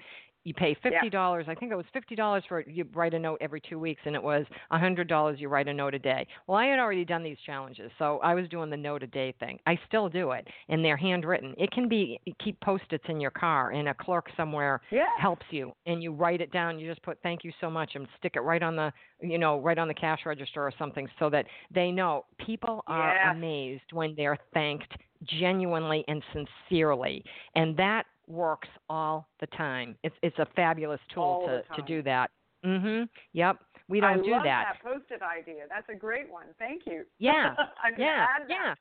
you 0.46 0.54
pay 0.54 0.78
fifty 0.82 1.10
dollars. 1.10 1.46
Yeah. 1.48 1.54
I 1.54 1.56
think 1.56 1.72
it 1.72 1.76
was 1.76 1.86
fifty 1.92 2.16
dollars 2.16 2.44
for 2.48 2.62
you 2.62 2.86
write 2.94 3.14
a 3.14 3.20
note 3.20 3.40
every 3.42 3.60
two 3.60 3.78
weeks, 3.78 4.02
and 4.06 4.16
it 4.16 4.24
was 4.24 4.46
a 4.72 4.80
hundred 4.80 5.08
dollars 5.08 5.40
you 5.40 5.50
write 5.50 5.68
a 5.68 5.74
note 5.74 5.94
a 5.94 6.00
day. 6.00 6.26
Well, 6.48 6.58
I 6.58 6.68
had 6.68 6.80
already 6.80 7.04
done 7.04 7.24
these 7.24 7.38
challenges, 7.46 7.92
so 7.98 8.20
I 8.24 8.34
was 8.36 8.48
doing 8.48 8.70
the 8.70 8.78
note 8.78 9.04
a 9.04 9.08
day 9.08 9.34
thing. 9.40 9.60
I 9.66 9.78
still 9.88 10.08
do 10.08 10.32
it, 10.32 10.48
and 10.70 10.86
they're 10.86 10.96
handwritten. 10.96 11.56
It 11.58 11.72
can 11.72 11.90
be 11.90 12.22
keep 12.42 12.60
post-its 12.62 13.04
in 13.10 13.20
your 13.20 13.32
car, 13.32 13.72
and 13.72 13.90
a 13.90 13.94
clerk 13.94 14.28
somewhere 14.38 14.82
yeah. 14.92 15.08
helps 15.20 15.46
you, 15.50 15.74
and 15.88 16.02
you 16.02 16.14
write 16.14 16.42
it 16.42 16.52
down. 16.52 16.80
You 16.80 16.90
just 16.90 17.04
put 17.04 17.18
thank 17.24 17.44
you 17.44 17.52
so 17.60 17.70
much, 17.70 17.92
and 17.96 18.08
stick 18.20 18.34
it 18.36 18.42
right 18.42 18.62
on 18.62 18.76
the 18.76 18.94
you 19.22 19.40
know 19.40 19.60
right 19.60 19.80
on 19.80 19.88
the 19.88 19.94
cash 19.94 20.20
register 20.26 20.62
or 20.62 20.72
something, 20.78 21.08
so 21.20 21.30
that 21.32 21.46
they 21.74 21.92
know. 21.92 22.26
People 22.46 22.84
are 22.86 23.16
yeah. 23.16 23.32
amazed 23.32 23.92
when 23.92 24.14
they're 24.16 24.38
thanked 24.54 24.94
genuinely 25.40 26.06
and 26.08 26.22
sincerely, 26.32 27.24
and 27.56 27.76
that 27.78 28.06
works 28.28 28.68
all 28.90 29.28
the 29.40 29.48
time. 29.48 29.96
It's 30.04 30.16
it's 30.22 30.38
a 30.40 30.48
fabulous 30.56 31.00
tool 31.14 31.24
all 31.24 31.48
to 31.48 31.64
to 31.76 31.82
do 31.88 32.02
that. 32.04 32.32
Mhm. 32.66 33.08
Yep. 33.34 33.58
We 33.88 34.00
don't 34.00 34.20
I 34.20 34.24
do 34.24 34.32
love 34.32 34.44
that. 34.44 34.78
that 34.82 34.84
post-it 34.84 35.22
idea. 35.22 35.66
That's 35.70 35.88
a 35.90 35.96
great 35.96 36.32
one. 36.32 36.46
Thank 36.58 36.84
you. 36.88 37.04
Yeah. 37.20 37.56
I'm 37.84 37.94
yeah. 37.98 38.26
yeah. 38.50 38.74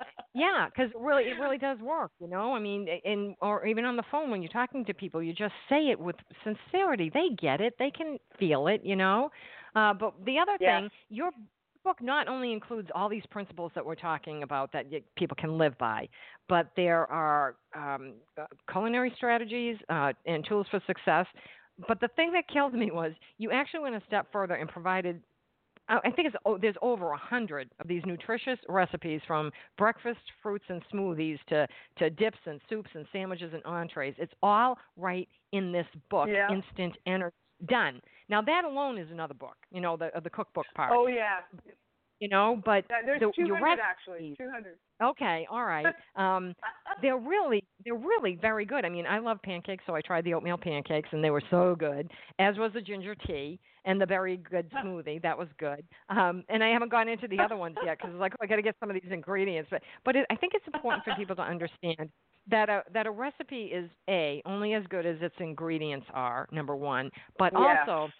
yeah, 0.34 0.66
because 0.66 0.90
really, 0.98 1.24
it 1.24 1.38
really 1.40 1.58
does 1.58 1.78
work. 1.78 2.10
You 2.20 2.28
know, 2.28 2.52
I 2.52 2.58
mean, 2.58 2.88
in 3.04 3.36
or 3.40 3.66
even 3.66 3.84
on 3.84 3.96
the 3.96 4.02
phone 4.10 4.30
when 4.30 4.42
you're 4.42 4.50
talking 4.50 4.84
to 4.86 4.94
people, 4.94 5.22
you 5.22 5.32
just 5.32 5.54
say 5.68 5.88
it 5.88 5.98
with 5.98 6.16
sincerity. 6.44 7.10
They 7.12 7.28
get 7.40 7.60
it. 7.60 7.74
They 7.78 7.90
can 7.90 8.18
feel 8.38 8.66
it. 8.66 8.80
You 8.84 8.96
know. 8.96 9.30
Uh, 9.76 9.94
but 9.94 10.14
the 10.24 10.38
other 10.38 10.56
yes. 10.60 10.80
thing, 10.80 10.90
your 11.10 11.30
book 11.88 12.02
not 12.02 12.28
only 12.28 12.52
includes 12.52 12.90
all 12.94 13.08
these 13.08 13.24
principles 13.30 13.72
that 13.74 13.84
we're 13.84 13.94
talking 13.94 14.42
about 14.42 14.70
that 14.72 14.84
people 15.16 15.34
can 15.40 15.56
live 15.56 15.76
by, 15.78 16.06
but 16.46 16.70
there 16.76 17.10
are 17.10 17.56
um, 17.74 18.12
uh, 18.38 18.44
culinary 18.70 19.10
strategies 19.16 19.78
uh, 19.88 20.12
and 20.26 20.44
tools 20.46 20.66
for 20.70 20.82
success. 20.86 21.24
But 21.88 21.98
the 22.00 22.08
thing 22.08 22.30
that 22.32 22.44
killed 22.52 22.74
me 22.74 22.90
was 22.90 23.12
you 23.38 23.50
actually 23.52 23.80
went 23.80 23.94
a 23.94 24.02
step 24.06 24.26
further 24.30 24.56
and 24.56 24.68
provided. 24.68 25.22
Uh, 25.88 26.00
I 26.04 26.10
think 26.10 26.28
it's 26.28 26.36
oh, 26.44 26.58
there's 26.58 26.76
over 26.82 27.12
a 27.12 27.16
hundred 27.16 27.70
of 27.80 27.88
these 27.88 28.02
nutritious 28.04 28.58
recipes 28.68 29.22
from 29.26 29.50
breakfast 29.78 30.20
fruits 30.42 30.66
and 30.68 30.82
smoothies 30.92 31.38
to 31.48 31.66
to 32.00 32.10
dips 32.10 32.38
and 32.44 32.60
soups 32.68 32.90
and 32.94 33.06
sandwiches 33.12 33.54
and 33.54 33.64
entrees. 33.64 34.14
It's 34.18 34.34
all 34.42 34.76
right 34.98 35.26
in 35.52 35.72
this 35.72 35.86
book, 36.10 36.28
yeah. 36.30 36.52
Instant 36.52 36.98
Energy. 37.06 37.34
Done. 37.66 38.00
Now 38.28 38.42
that 38.42 38.64
alone 38.64 38.98
is 38.98 39.10
another 39.10 39.34
book, 39.34 39.56
you 39.72 39.80
know, 39.80 39.96
the 39.96 40.10
the 40.22 40.30
cookbook 40.30 40.66
part. 40.74 40.92
Oh 40.94 41.06
yeah. 41.06 41.38
You 42.20 42.28
know, 42.28 42.60
but 42.64 42.84
there's 43.06 43.20
the, 43.20 43.32
200 43.34 43.62
rec- 43.62 43.78
actually. 43.78 44.34
200. 44.36 44.76
Okay, 45.02 45.46
all 45.50 45.64
right. 45.64 45.86
Um, 46.16 46.52
they're 47.00 47.16
really 47.16 47.62
they're 47.84 47.94
really 47.94 48.36
very 48.40 48.64
good. 48.64 48.84
I 48.84 48.88
mean, 48.88 49.06
I 49.06 49.20
love 49.20 49.40
pancakes, 49.42 49.84
so 49.86 49.94
I 49.94 50.00
tried 50.00 50.24
the 50.24 50.34
oatmeal 50.34 50.58
pancakes, 50.58 51.08
and 51.12 51.22
they 51.22 51.30
were 51.30 51.42
so 51.48 51.76
good. 51.78 52.10
As 52.40 52.58
was 52.58 52.72
the 52.72 52.80
ginger 52.80 53.14
tea 53.14 53.60
and 53.84 54.00
the 54.00 54.06
very 54.06 54.36
good 54.36 54.68
smoothie. 54.72 55.22
That 55.22 55.38
was 55.38 55.46
good. 55.58 55.84
Um, 56.08 56.42
and 56.48 56.64
I 56.64 56.70
haven't 56.70 56.90
gone 56.90 57.08
into 57.08 57.28
the 57.28 57.38
other 57.38 57.56
ones 57.56 57.76
yet 57.84 57.98
because 57.98 58.12
it's 58.12 58.20
like 58.20 58.32
oh, 58.34 58.42
I 58.42 58.46
got 58.46 58.56
to 58.56 58.62
get 58.62 58.74
some 58.80 58.90
of 58.90 58.94
these 58.94 59.12
ingredients. 59.12 59.68
But 59.70 59.82
but 60.04 60.16
it, 60.16 60.26
I 60.30 60.34
think 60.34 60.54
it's 60.54 60.66
important 60.66 61.04
for 61.04 61.14
people 61.14 61.36
to 61.36 61.42
understand 61.42 62.10
that 62.50 62.68
a 62.68 62.82
that 62.92 63.06
a 63.06 63.10
recipe 63.10 63.64
is 63.64 63.90
a 64.08 64.42
only 64.46 64.74
as 64.74 64.84
good 64.88 65.06
as 65.06 65.16
its 65.20 65.34
ingredients 65.38 66.06
are. 66.12 66.48
Number 66.50 66.76
one, 66.76 67.10
but 67.38 67.52
yeah. 67.52 67.84
also 67.86 68.12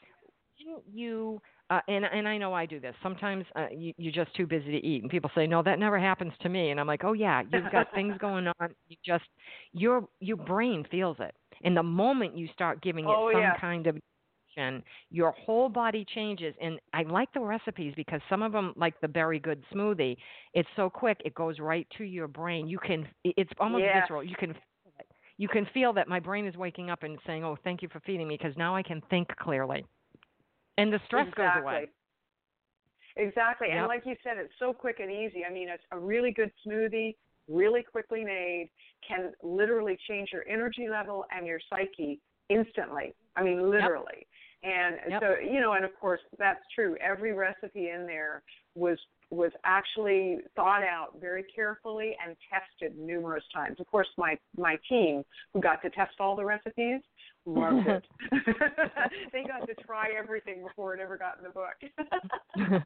you 0.92 1.40
uh, 1.70 1.80
and 1.86 2.04
and 2.06 2.26
I 2.26 2.38
know 2.38 2.54
I 2.54 2.64
do 2.64 2.80
this. 2.80 2.94
Sometimes 3.02 3.44
uh, 3.54 3.66
you, 3.70 3.92
you're 3.98 4.12
just 4.12 4.34
too 4.34 4.46
busy 4.46 4.70
to 4.70 4.86
eat, 4.86 5.02
and 5.02 5.10
people 5.10 5.30
say, 5.34 5.46
"No, 5.46 5.62
that 5.62 5.78
never 5.78 5.98
happens 5.98 6.32
to 6.40 6.48
me." 6.48 6.70
And 6.70 6.80
I'm 6.80 6.86
like, 6.86 7.04
"Oh 7.04 7.12
yeah, 7.12 7.42
you've 7.52 7.70
got 7.70 7.88
things 7.94 8.16
going 8.18 8.46
on. 8.46 8.74
You 8.88 8.96
just 9.04 9.24
your 9.72 10.08
your 10.20 10.38
brain 10.38 10.86
feels 10.90 11.18
it, 11.20 11.34
and 11.62 11.76
the 11.76 11.82
moment 11.82 12.38
you 12.38 12.48
start 12.54 12.80
giving 12.80 13.04
it 13.04 13.14
oh, 13.14 13.30
some 13.32 13.42
yeah. 13.42 13.58
kind 13.58 13.86
of 13.86 13.96
your 15.10 15.32
whole 15.32 15.68
body 15.68 16.04
changes. 16.14 16.54
And 16.60 16.78
I 16.92 17.02
like 17.02 17.32
the 17.32 17.40
recipes 17.40 17.94
because 17.96 18.20
some 18.28 18.42
of 18.42 18.52
them, 18.52 18.72
like 18.76 19.00
the 19.00 19.08
Berry 19.08 19.38
Good 19.38 19.62
smoothie, 19.72 20.16
it's 20.54 20.68
so 20.76 20.90
quick 20.90 21.20
it 21.24 21.34
goes 21.34 21.58
right 21.58 21.86
to 21.98 22.04
your 22.04 22.28
brain. 22.28 22.68
You 22.68 22.78
can, 22.78 23.06
it's 23.24 23.50
almost 23.58 23.82
yeah. 23.82 24.00
visceral. 24.00 24.22
You 24.24 24.36
can 24.38 24.54
you 25.40 25.46
can 25.46 25.68
feel 25.72 25.92
that 25.92 26.08
my 26.08 26.18
brain 26.18 26.48
is 26.48 26.56
waking 26.56 26.90
up 26.90 27.04
and 27.04 27.16
saying, 27.24 27.44
"Oh, 27.44 27.56
thank 27.62 27.80
you 27.80 27.88
for 27.92 28.00
feeding 28.00 28.26
me," 28.26 28.36
because 28.36 28.56
now 28.56 28.74
I 28.74 28.82
can 28.82 29.00
think 29.08 29.28
clearly 29.36 29.84
and 30.78 30.92
the 30.92 31.00
stress 31.04 31.28
exactly. 31.28 31.44
goes 31.44 31.62
away. 31.62 31.88
Exactly. 33.16 33.68
Yep. 33.68 33.76
And 33.76 33.86
like 33.88 34.02
you 34.06 34.14
said, 34.22 34.38
it's 34.38 34.52
so 34.58 34.72
quick 34.72 35.00
and 35.00 35.10
easy. 35.10 35.44
I 35.44 35.52
mean, 35.52 35.68
it's 35.68 35.82
a 35.90 35.98
really 35.98 36.30
good 36.30 36.52
smoothie, 36.66 37.16
really 37.48 37.82
quickly 37.82 38.24
made, 38.24 38.70
can 39.06 39.32
literally 39.42 39.98
change 40.08 40.30
your 40.32 40.48
energy 40.48 40.86
level 40.88 41.24
and 41.36 41.46
your 41.46 41.58
psyche 41.68 42.20
instantly. 42.48 43.12
I 43.36 43.42
mean, 43.42 43.68
literally. 43.68 44.06
Yep. 44.14 44.26
And 44.62 44.96
yep. 45.08 45.22
so, 45.22 45.34
you 45.40 45.60
know, 45.60 45.74
and 45.74 45.84
of 45.84 45.92
course, 46.00 46.20
that's 46.38 46.60
true. 46.74 46.96
Every 47.00 47.32
recipe 47.32 47.90
in 47.90 48.06
there 48.06 48.42
was 48.74 48.98
was 49.30 49.52
actually 49.64 50.38
thought 50.56 50.82
out 50.82 51.20
very 51.20 51.44
carefully 51.54 52.16
and 52.24 52.34
tested 52.50 52.98
numerous 52.98 53.44
times. 53.54 53.76
Of 53.78 53.86
course, 53.86 54.08
my 54.16 54.38
my 54.56 54.78
team 54.88 55.22
who 55.52 55.60
got 55.60 55.82
to 55.82 55.90
test 55.90 56.14
all 56.18 56.34
the 56.34 56.44
recipes 56.44 57.00
loved 57.46 57.86
it. 57.86 58.04
they 59.32 59.44
got 59.44 59.66
to 59.66 59.74
try 59.86 60.08
everything 60.18 60.62
before 60.66 60.94
it 60.94 61.00
ever 61.00 61.16
got 61.18 61.38
in 61.38 61.44
the 61.44 61.50
book. 61.50 62.82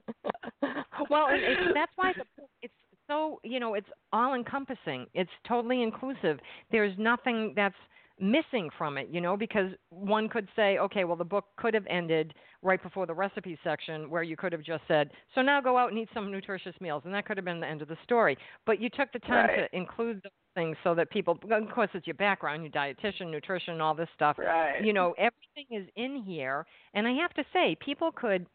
well, 1.10 1.28
and 1.28 1.42
it, 1.42 1.58
that's 1.74 1.92
why 1.96 2.12
the, 2.16 2.24
it's 2.60 2.74
so 3.08 3.40
you 3.44 3.60
know 3.60 3.74
it's 3.74 3.90
all 4.12 4.34
encompassing. 4.34 5.06
It's 5.14 5.30
totally 5.46 5.82
inclusive. 5.82 6.38
There's 6.70 6.96
nothing 6.98 7.52
that's 7.54 7.74
missing 8.20 8.70
from 8.76 8.98
it, 8.98 9.08
you 9.10 9.20
know, 9.20 9.36
because 9.36 9.70
one 9.90 10.28
could 10.28 10.48
say, 10.54 10.78
okay, 10.78 11.04
well, 11.04 11.16
the 11.16 11.24
book 11.24 11.46
could 11.56 11.74
have 11.74 11.86
ended 11.88 12.34
right 12.62 12.82
before 12.82 13.06
the 13.06 13.14
recipe 13.14 13.58
section 13.64 14.08
where 14.08 14.22
you 14.22 14.36
could 14.36 14.52
have 14.52 14.62
just 14.62 14.82
said, 14.86 15.10
so 15.34 15.42
now 15.42 15.60
go 15.60 15.76
out 15.76 15.90
and 15.90 15.98
eat 15.98 16.08
some 16.14 16.30
nutritious 16.30 16.74
meals, 16.80 17.02
and 17.04 17.12
that 17.14 17.26
could 17.26 17.36
have 17.36 17.44
been 17.44 17.60
the 17.60 17.66
end 17.66 17.82
of 17.82 17.88
the 17.88 17.96
story. 18.04 18.36
But 18.66 18.80
you 18.80 18.88
took 18.88 19.12
the 19.12 19.18
time 19.20 19.48
right. 19.48 19.68
to 19.70 19.76
include 19.76 20.16
those 20.22 20.32
things 20.54 20.76
so 20.84 20.94
that 20.94 21.10
people, 21.10 21.38
of 21.50 21.70
course, 21.74 21.90
it's 21.94 22.06
your 22.06 22.14
background, 22.14 22.62
your 22.62 22.72
dietitian, 22.72 23.30
nutrition, 23.30 23.80
all 23.80 23.94
this 23.94 24.08
stuff. 24.14 24.38
Right. 24.38 24.84
You 24.84 24.92
know, 24.92 25.14
everything 25.18 25.76
is 25.76 25.88
in 25.96 26.22
here. 26.24 26.66
And 26.94 27.06
I 27.06 27.12
have 27.14 27.34
to 27.34 27.44
say, 27.52 27.76
people 27.84 28.12
could, 28.12 28.46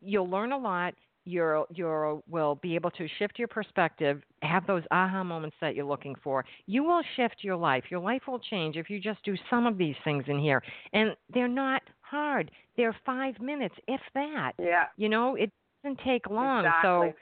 you'll 0.00 0.28
learn 0.28 0.52
a 0.52 0.58
lot 0.58 0.94
you're 1.26 1.66
you 1.74 2.22
will 2.28 2.54
be 2.56 2.74
able 2.74 2.90
to 2.92 3.06
shift 3.18 3.38
your 3.38 3.48
perspective, 3.48 4.22
have 4.42 4.66
those 4.66 4.82
aha 4.90 5.22
moments 5.22 5.56
that 5.60 5.74
you're 5.74 5.84
looking 5.84 6.14
for. 6.22 6.44
You 6.66 6.84
will 6.84 7.02
shift 7.16 7.36
your 7.42 7.56
life. 7.56 7.84
Your 7.90 8.00
life 8.00 8.22
will 8.26 8.38
change 8.38 8.76
if 8.76 8.88
you 8.88 9.00
just 9.00 9.22
do 9.24 9.34
some 9.50 9.66
of 9.66 9.76
these 9.76 9.96
things 10.04 10.24
in 10.28 10.38
here. 10.38 10.62
And 10.92 11.16
they're 11.34 11.48
not 11.48 11.82
hard. 12.00 12.50
They're 12.76 12.96
5 13.04 13.40
minutes 13.40 13.74
if 13.88 14.00
that. 14.14 14.52
Yeah. 14.58 14.84
You 14.96 15.08
know, 15.08 15.34
it 15.34 15.50
doesn't 15.82 16.00
take 16.04 16.30
long. 16.30 16.64
Exactly. 16.64 16.88
So 16.88 17.12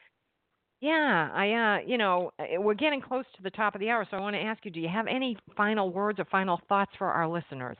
yeah, 0.80 1.30
I 1.32 1.52
uh, 1.52 1.86
you 1.86 1.96
know, 1.96 2.30
uh, 2.38 2.60
we're 2.60 2.74
getting 2.74 3.00
close 3.00 3.24
to 3.36 3.42
the 3.42 3.50
top 3.50 3.74
of 3.74 3.80
the 3.80 3.88
hour, 3.88 4.06
so 4.10 4.18
I 4.18 4.20
want 4.20 4.36
to 4.36 4.42
ask 4.42 4.64
you, 4.66 4.70
do 4.70 4.80
you 4.80 4.88
have 4.88 5.06
any 5.06 5.36
final 5.56 5.90
words 5.90 6.18
or 6.18 6.26
final 6.26 6.60
thoughts 6.68 6.92
for 6.98 7.06
our 7.06 7.26
listeners? 7.26 7.78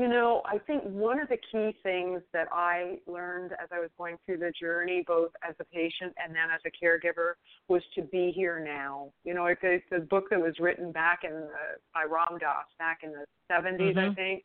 You 0.00 0.08
know, 0.08 0.40
I 0.46 0.56
think 0.56 0.82
one 0.84 1.20
of 1.20 1.28
the 1.28 1.36
key 1.52 1.76
things 1.82 2.22
that 2.32 2.48
I 2.50 3.00
learned 3.06 3.52
as 3.62 3.68
I 3.70 3.80
was 3.80 3.90
going 3.98 4.16
through 4.24 4.38
the 4.38 4.50
journey, 4.58 5.04
both 5.06 5.30
as 5.46 5.54
a 5.60 5.64
patient 5.64 6.14
and 6.16 6.34
then 6.34 6.48
as 6.54 6.62
a 6.64 6.70
caregiver, 6.70 7.32
was 7.68 7.82
to 7.96 8.02
be 8.04 8.32
here 8.34 8.58
now. 8.58 9.12
You 9.24 9.34
know, 9.34 9.44
it's 9.44 9.62
a, 9.62 9.74
it's 9.74 9.92
a 9.94 10.00
book 10.00 10.30
that 10.30 10.40
was 10.40 10.54
written 10.58 10.90
back 10.90 11.20
in 11.22 11.32
the, 11.32 11.50
by 11.92 12.04
Ram 12.04 12.38
Dass 12.38 12.64
back 12.78 13.00
in 13.02 13.12
the 13.12 13.26
70s, 13.52 13.94
mm-hmm. 13.94 13.98
I 13.98 14.14
think. 14.14 14.44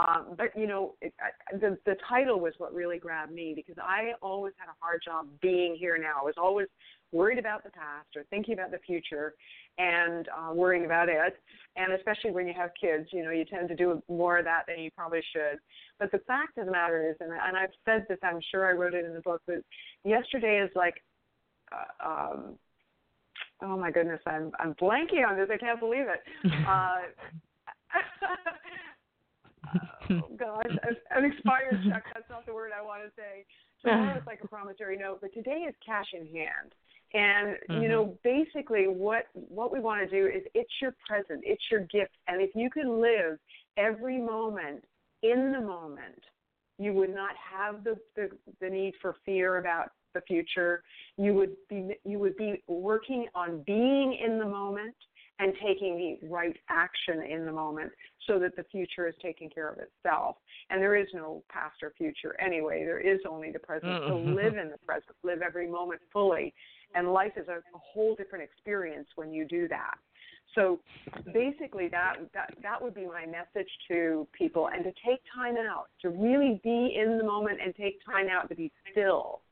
Um, 0.00 0.34
but 0.36 0.56
you 0.56 0.66
know, 0.66 0.94
it, 1.00 1.12
I, 1.20 1.56
the 1.56 1.76
the 1.84 1.96
title 2.08 2.40
was 2.40 2.54
what 2.58 2.72
really 2.74 2.98
grabbed 2.98 3.32
me 3.32 3.52
because 3.54 3.76
I 3.82 4.12
always 4.22 4.54
had 4.56 4.68
a 4.68 4.76
hard 4.80 5.02
job 5.04 5.26
being 5.42 5.74
here 5.74 5.98
now. 5.98 6.20
I 6.20 6.24
was 6.24 6.34
always 6.38 6.68
worried 7.12 7.38
about 7.38 7.64
the 7.64 7.70
past 7.70 8.08
or 8.16 8.24
thinking 8.30 8.54
about 8.54 8.70
the 8.70 8.78
future, 8.78 9.34
and 9.78 10.28
uh, 10.28 10.54
worrying 10.54 10.84
about 10.84 11.08
it. 11.08 11.36
And 11.76 11.92
especially 11.92 12.30
when 12.30 12.46
you 12.46 12.54
have 12.56 12.70
kids, 12.80 13.08
you 13.12 13.24
know, 13.24 13.30
you 13.30 13.44
tend 13.44 13.68
to 13.68 13.76
do 13.76 14.02
more 14.08 14.38
of 14.38 14.44
that 14.44 14.62
than 14.68 14.78
you 14.80 14.90
probably 14.90 15.22
should. 15.32 15.58
But 15.98 16.12
the 16.12 16.20
fact 16.26 16.56
of 16.58 16.66
the 16.66 16.72
matter 16.72 17.10
is, 17.10 17.16
and, 17.20 17.32
and 17.32 17.56
I've 17.56 17.70
said 17.84 18.06
this, 18.08 18.18
I'm 18.22 18.40
sure 18.50 18.68
I 18.68 18.72
wrote 18.72 18.94
it 18.94 19.04
in 19.04 19.12
the 19.12 19.20
book, 19.20 19.42
but 19.46 19.56
yesterday 20.04 20.60
is 20.60 20.70
like, 20.74 21.02
uh, 21.72 22.08
um, 22.08 22.58
oh 23.62 23.76
my 23.76 23.90
goodness, 23.90 24.20
I'm 24.26 24.52
I'm 24.58 24.74
blanking 24.74 25.28
on 25.28 25.36
this. 25.36 25.48
I 25.52 25.58
can't 25.58 25.80
believe 25.80 26.06
it. 26.06 26.22
Uh, 26.68 27.00
oh 30.10 30.28
gosh, 30.38 30.64
an 31.10 31.24
expired 31.24 31.80
check. 31.88 32.04
That's 32.14 32.28
not 32.30 32.46
the 32.46 32.54
word 32.54 32.70
I 32.78 32.84
want 32.84 33.02
to 33.04 33.10
say. 33.16 33.44
Tomorrow 33.82 34.18
is 34.18 34.26
like 34.26 34.40
a 34.42 34.48
promissory 34.48 34.98
note, 34.98 35.18
but 35.20 35.32
today 35.32 35.64
is 35.68 35.74
cash 35.84 36.06
in 36.12 36.26
hand. 36.26 36.74
And 37.12 37.56
mm-hmm. 37.68 37.82
you 37.82 37.88
know, 37.88 38.16
basically, 38.22 38.86
what 38.86 39.24
what 39.34 39.72
we 39.72 39.80
want 39.80 40.08
to 40.08 40.10
do 40.10 40.26
is 40.26 40.42
it's 40.54 40.70
your 40.80 40.94
present, 41.06 41.42
it's 41.44 41.62
your 41.70 41.80
gift, 41.80 42.12
and 42.28 42.40
if 42.40 42.50
you 42.54 42.70
can 42.70 43.00
live 43.00 43.38
every 43.76 44.18
moment 44.18 44.84
in 45.22 45.52
the 45.52 45.60
moment, 45.60 46.22
you 46.78 46.92
would 46.92 47.14
not 47.14 47.32
have 47.36 47.82
the 47.84 47.96
the, 48.14 48.28
the 48.60 48.68
need 48.68 48.94
for 49.02 49.16
fear 49.24 49.58
about 49.58 49.90
the 50.14 50.20
future. 50.22 50.82
You 51.16 51.34
would 51.34 51.56
be 51.68 51.96
you 52.04 52.18
would 52.18 52.36
be 52.36 52.62
working 52.68 53.26
on 53.34 53.62
being 53.66 54.16
in 54.24 54.38
the 54.38 54.46
moment 54.46 54.94
and 55.40 55.52
taking 55.64 55.96
the 55.96 56.28
right 56.28 56.56
action 56.68 57.22
in 57.22 57.46
the 57.46 57.52
moment 57.52 57.90
so 58.26 58.38
that 58.38 58.54
the 58.54 58.64
future 58.70 59.08
is 59.08 59.14
taking 59.22 59.48
care 59.50 59.68
of 59.68 59.78
itself. 59.78 60.36
And 60.68 60.80
there 60.80 60.94
is 60.94 61.08
no 61.12 61.42
past 61.50 61.76
or 61.82 61.92
future 61.96 62.36
anyway. 62.40 62.84
There 62.84 63.00
is 63.00 63.18
only 63.28 63.50
the 63.50 63.58
present. 63.58 63.90
Mm-hmm. 63.90 64.08
So 64.08 64.16
live 64.42 64.56
in 64.56 64.70
the 64.70 64.78
present, 64.86 65.16
live 65.24 65.40
every 65.42 65.68
moment 65.68 66.00
fully 66.12 66.54
and 66.94 67.12
life 67.12 67.32
is 67.36 67.48
a, 67.48 67.58
a 67.58 67.78
whole 67.78 68.14
different 68.16 68.44
experience 68.44 69.06
when 69.16 69.32
you 69.32 69.44
do 69.44 69.68
that. 69.68 69.94
So 70.54 70.80
basically, 71.32 71.88
that, 71.88 72.16
that 72.34 72.54
that 72.62 72.82
would 72.82 72.94
be 72.94 73.06
my 73.06 73.24
message 73.24 73.70
to 73.88 74.26
people, 74.36 74.68
and 74.74 74.82
to 74.82 74.90
take 75.06 75.20
time 75.32 75.54
out, 75.56 75.86
to 76.02 76.08
really 76.08 76.60
be 76.64 76.96
in 77.00 77.18
the 77.18 77.24
moment 77.24 77.60
and 77.64 77.74
take 77.76 78.04
time 78.04 78.26
out 78.28 78.48
to 78.48 78.56
be 78.56 78.72
still. 78.90 79.42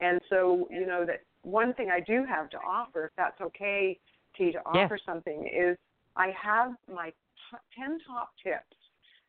And 0.00 0.18
so, 0.30 0.66
you 0.70 0.86
know, 0.86 1.04
that 1.04 1.20
one 1.42 1.74
thing 1.74 1.90
I 1.92 2.00
do 2.00 2.24
have 2.24 2.48
to 2.50 2.56
offer, 2.58 3.06
if 3.06 3.10
that's 3.18 3.38
okay, 3.42 3.98
T, 4.36 4.52
to 4.52 4.58
offer 4.66 4.98
yeah. 5.00 5.12
something, 5.12 5.46
is 5.46 5.76
I 6.16 6.32
have 6.40 6.72
my 6.92 7.10
t- 7.10 7.80
10 7.80 7.98
top 8.06 8.30
tips 8.42 8.76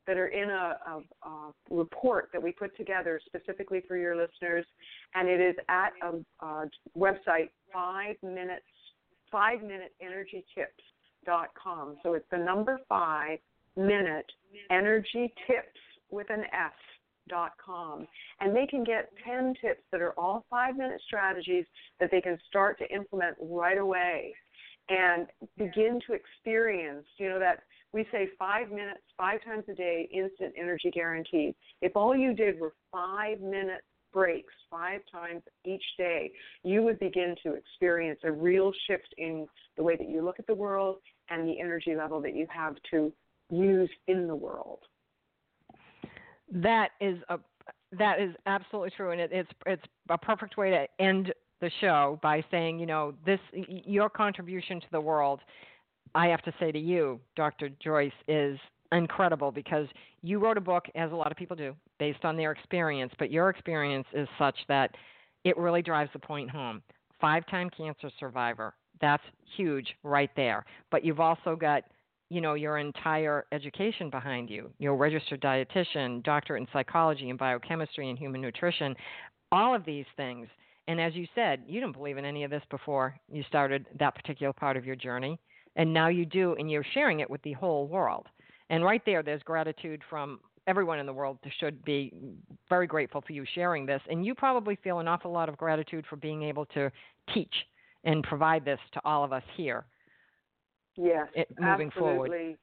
that 0.06 0.18
are 0.18 0.28
in 0.28 0.50
a, 0.50 0.78
a, 0.88 1.30
a, 1.30 1.54
report 1.70 2.30
that 2.32 2.42
we 2.42 2.52
put 2.52 2.76
together 2.78 3.20
specifically 3.26 3.84
for 3.88 3.98
your 3.98 4.16
listeners, 4.16 4.66
and 5.16 5.28
it 5.28 5.42
is 5.42 5.56
at 5.68 5.92
a, 6.02 6.46
a 6.46 6.70
website 6.98 7.50
five 7.74 8.16
minutes 8.24 8.64
five 9.32 9.62
minute 9.62 9.94
energy 10.02 10.46
tips 10.56 10.84
dot 11.26 11.50
com. 11.62 11.98
So 12.04 12.14
it's 12.14 12.26
the 12.32 12.38
number 12.38 12.80
five 12.88 13.40
minute 13.76 14.32
energy 14.72 15.34
tips 15.46 15.80
with 16.10 16.30
an 16.30 16.44
S 16.54 16.72
dot 17.30 17.52
com 17.64 18.08
and 18.40 18.56
they 18.56 18.66
can 18.66 18.84
get 18.84 19.12
10 19.26 19.56
tips 19.62 19.82
that 19.92 20.02
are 20.02 20.14
all 20.18 20.46
five 20.50 20.78
minute 20.78 21.02
strategies 21.06 21.66
that 22.00 22.10
they 22.10 22.22
can 22.22 22.38
start 22.48 22.80
to 22.80 22.90
implement 22.94 23.36
right 23.42 23.78
away 23.78 24.34
and 24.90 25.28
begin 25.58 26.00
to 26.08 26.14
experience 26.14 27.06
you 27.18 27.30
know 27.30 27.40
that 27.40 27.64
we 27.94 28.06
say 28.12 28.30
five 28.38 28.70
minutes, 28.70 29.02
five 29.18 29.44
times 29.44 29.64
a 29.70 29.74
day, 29.74 30.10
instant 30.12 30.54
energy 30.58 30.92
guaranteed. 30.92 31.56
If 31.82 31.96
all 31.96 32.16
you 32.16 32.34
did 32.34 32.60
were 32.60 32.74
five 32.92 33.40
minute 33.40 33.82
breaks 34.14 34.54
five 34.70 35.02
times 35.12 35.42
each 35.66 35.84
day, 35.98 36.32
you 36.64 36.82
would 36.84 37.00
begin 37.00 37.36
to 37.44 37.54
experience 37.54 38.20
a 38.24 38.32
real 38.32 38.72
shift 38.88 39.14
in 39.18 39.48
the 39.78 39.84
way 39.84 39.96
that 39.96 40.10
you 40.10 40.24
look 40.24 40.40
at 40.40 40.48
the 40.48 40.56
world 40.56 40.98
and 41.30 41.48
the 41.48 41.60
energy 41.60 41.96
level 41.96 42.22
that 42.22 42.36
you 42.36 42.48
have 42.50 42.76
to 42.92 43.12
use 43.50 43.90
in 44.08 44.28
the 44.28 44.36
world. 44.36 44.80
That 46.52 46.90
is 47.02 47.18
a 47.30 47.40
that 47.94 48.20
is 48.20 48.36
absolutely 48.46 48.92
true, 48.98 49.12
and 49.12 49.22
it, 49.22 49.32
it's 49.32 49.52
it's 49.66 49.84
a 50.10 50.18
perfect 50.18 50.58
way 50.58 50.72
to 50.72 50.88
end 51.00 51.34
the 51.62 51.72
show 51.82 52.20
by 52.22 52.44
saying, 52.52 52.80
you 52.80 52.86
know, 52.86 53.14
this 53.26 53.40
your 53.54 54.10
contribution 54.10 54.80
to 54.80 54.88
the 54.92 55.02
world 55.02 55.42
I 56.16 56.28
have 56.28 56.42
to 56.44 56.54
say 56.60 56.72
to 56.72 56.80
you, 56.80 57.20
Dr. 57.36 57.70
Joyce, 57.84 58.12
is 58.28 58.58
incredible 58.92 59.52
because 59.52 59.88
you 60.22 60.40
wrote 60.40 60.58
a 60.58 60.62
book, 60.62 60.86
as 60.96 61.12
a 61.12 61.16
lot 61.16 61.32
of 61.32 61.38
people 61.38 61.56
do, 61.56 61.76
based 62.00 62.24
on 62.24 62.38
their 62.38 62.52
experience, 62.52 63.14
but 63.20 63.32
your 63.32 63.50
experience 63.50 64.08
is 64.14 64.28
such 64.40 64.56
that 64.68 64.96
it 65.44 65.58
really 65.58 65.82
drives 65.82 66.10
the 66.14 66.20
point 66.20 66.50
home. 66.50 66.82
Five 67.20 67.46
time 67.48 67.70
cancer 67.70 68.10
survivor. 68.20 68.74
That's 69.02 69.24
huge 69.56 69.96
right 70.04 70.32
there. 70.36 70.66
But 70.92 71.06
you've 71.06 71.20
also 71.20 71.56
got 71.56 71.84
you 72.30 72.42
know 72.42 72.56
your 72.56 72.78
entire 72.78 73.46
education 73.54 74.10
behind 74.10 74.50
you 74.50 74.70
you're 74.80 74.94
a 74.94 74.98
registered 74.98 75.40
dietitian 75.40 76.22
doctorate 76.24 76.60
in 76.60 76.68
psychology 76.74 77.30
and 77.30 77.40
biochemistry 77.40 78.10
and 78.10 78.20
human 78.20 78.42
nutrition 78.42 78.94
all 79.54 79.74
of 79.74 79.86
these 79.86 80.04
things 80.18 80.50
and 80.88 81.00
as 81.00 81.16
you 81.16 81.28
said 81.36 81.62
you 81.68 81.80
didn't 81.80 81.96
believe 81.96 82.18
in 82.18 82.26
any 82.26 82.44
of 82.44 82.52
this 82.52 82.64
before 82.70 83.16
you 83.32 83.44
started 83.48 83.86
that 84.00 84.16
particular 84.16 84.54
part 84.54 84.78
of 84.78 84.86
your 84.86 84.96
journey 84.96 85.40
and 85.78 85.94
now 85.94 86.08
you 86.10 86.26
do, 86.26 86.56
and 86.60 86.70
you're 86.70 86.86
sharing 86.94 87.22
it 87.22 87.30
with 87.30 87.42
the 87.44 87.54
whole 87.54 87.88
world. 87.88 88.26
And 88.70 88.84
right 88.84 89.02
there, 89.06 89.24
there's 89.24 89.44
gratitude 89.44 90.02
from 90.10 90.40
everyone 90.66 91.00
in 91.00 91.06
the 91.06 91.14
world 91.14 91.38
that 91.44 91.54
should 91.60 91.86
be 91.86 92.12
very 92.68 92.88
grateful 92.88 93.24
for 93.26 93.32
you 93.32 93.46
sharing 93.56 93.86
this. 93.86 94.02
And 94.10 94.26
you 94.26 94.36
probably 94.36 94.76
feel 94.84 95.00
an 95.00 95.08
awful 95.08 95.32
lot 95.32 95.48
of 95.48 95.58
gratitude 95.58 96.04
for 96.10 96.18
being 96.18 96.44
able 96.44 96.66
to 96.66 96.92
teach 97.34 97.54
and 98.04 98.24
provide 98.24 98.66
this 98.66 98.80
to 98.94 99.02
all 99.06 99.24
of 99.24 99.32
us 99.32 99.44
here. 99.56 99.86
Yes, 100.98 101.28
it, 101.36 101.48
moving 101.60 101.88
absolutely. 101.88 101.96
forward. 101.96 102.58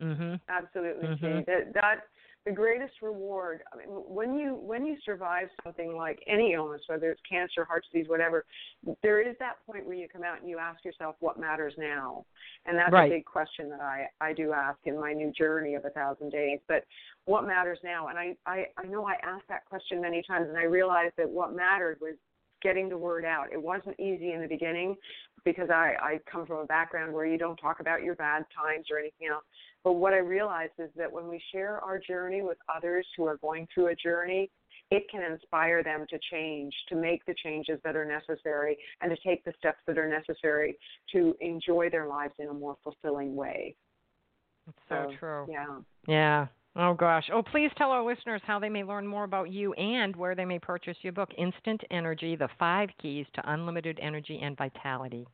Mm-hmm. 0.00 0.34
Absolutely, 0.48 1.08
mm-hmm. 1.08 1.38
That, 1.46 1.74
that 1.74 1.94
the 2.44 2.52
greatest 2.52 2.94
reward 3.02 3.62
I 3.72 3.76
mean, 3.76 3.86
when 3.88 4.34
you 4.34 4.54
when 4.54 4.84
you 4.84 4.96
survive 5.04 5.48
something 5.62 5.94
like 5.94 6.22
any 6.26 6.54
illness 6.54 6.82
whether 6.86 7.10
it's 7.10 7.20
cancer 7.28 7.64
heart 7.64 7.84
disease 7.90 8.08
whatever 8.08 8.44
there 9.02 9.20
is 9.20 9.36
that 9.38 9.64
point 9.66 9.86
where 9.86 9.94
you 9.94 10.08
come 10.12 10.24
out 10.24 10.40
and 10.40 10.50
you 10.50 10.58
ask 10.58 10.84
yourself 10.84 11.16
what 11.20 11.38
matters 11.38 11.74
now. 11.78 12.24
And 12.66 12.76
that's 12.76 12.92
right. 12.92 13.10
a 13.10 13.14
big 13.16 13.24
question 13.24 13.68
that 13.70 13.80
i 13.80 14.06
i 14.20 14.32
do 14.32 14.52
ask 14.52 14.78
in 14.84 14.98
my 14.98 15.12
new 15.12 15.32
journey 15.32 15.74
of 15.74 15.84
a 15.84 15.90
thousand 15.90 16.30
days 16.30 16.58
but 16.68 16.84
what 17.24 17.46
matters 17.46 17.78
now? 17.84 18.08
And 18.08 18.18
i 18.18 18.36
i 18.46 18.66
i 18.76 18.86
know 18.86 19.06
i 19.06 19.14
asked 19.22 19.48
that 19.48 19.64
question 19.66 20.00
many 20.00 20.22
times 20.26 20.48
and 20.48 20.58
i 20.58 20.64
realized 20.64 21.14
that 21.18 21.28
what 21.28 21.54
mattered 21.54 21.98
was 22.00 22.14
getting 22.62 22.88
the 22.88 22.96
word 22.96 23.24
out. 23.24 23.52
It 23.52 23.60
wasn't 23.60 23.98
easy 23.98 24.32
in 24.32 24.40
the 24.40 24.48
beginning 24.48 24.96
because 25.44 25.70
i 25.70 25.94
i 26.00 26.20
come 26.30 26.46
from 26.46 26.58
a 26.58 26.66
background 26.66 27.12
where 27.12 27.26
you 27.26 27.38
don't 27.38 27.56
talk 27.56 27.80
about 27.80 28.02
your 28.02 28.14
bad 28.14 28.44
times 28.54 28.86
or 28.90 28.98
anything 28.98 29.28
else 29.30 29.44
but 29.84 29.94
what 29.94 30.12
I 30.12 30.18
realized 30.18 30.74
is 30.78 30.90
that 30.96 31.10
when 31.10 31.28
we 31.28 31.42
share 31.50 31.80
our 31.80 31.98
journey 31.98 32.42
with 32.42 32.58
others 32.74 33.06
who 33.16 33.26
are 33.26 33.36
going 33.38 33.66
through 33.74 33.88
a 33.88 33.94
journey, 33.94 34.50
it 34.90 35.04
can 35.10 35.22
inspire 35.22 35.82
them 35.82 36.06
to 36.10 36.18
change, 36.30 36.72
to 36.88 36.94
make 36.94 37.24
the 37.24 37.34
changes 37.42 37.80
that 37.82 37.96
are 37.96 38.04
necessary, 38.04 38.76
and 39.00 39.10
to 39.10 39.16
take 39.26 39.44
the 39.44 39.52
steps 39.58 39.78
that 39.86 39.98
are 39.98 40.08
necessary 40.08 40.76
to 41.12 41.34
enjoy 41.40 41.90
their 41.90 42.06
lives 42.06 42.34
in 42.38 42.48
a 42.48 42.54
more 42.54 42.76
fulfilling 42.84 43.34
way. 43.34 43.74
It's 44.68 44.78
so, 44.88 45.08
so 45.10 45.16
true. 45.18 45.46
Yeah. 45.48 45.78
Yeah. 46.06 46.46
Oh 46.74 46.94
gosh. 46.94 47.28
Oh, 47.32 47.42
please 47.42 47.70
tell 47.76 47.90
our 47.90 48.02
listeners 48.02 48.40
how 48.46 48.58
they 48.58 48.70
may 48.70 48.82
learn 48.82 49.06
more 49.06 49.24
about 49.24 49.50
you 49.50 49.74
and 49.74 50.16
where 50.16 50.34
they 50.34 50.46
may 50.46 50.58
purchase 50.58 50.96
your 51.02 51.12
book, 51.12 51.28
Instant 51.36 51.82
Energy: 51.90 52.34
The 52.34 52.48
Five 52.58 52.88
Keys 53.00 53.26
to 53.34 53.52
Unlimited 53.52 54.00
Energy 54.00 54.40
and 54.42 54.56
Vitality. 54.56 55.26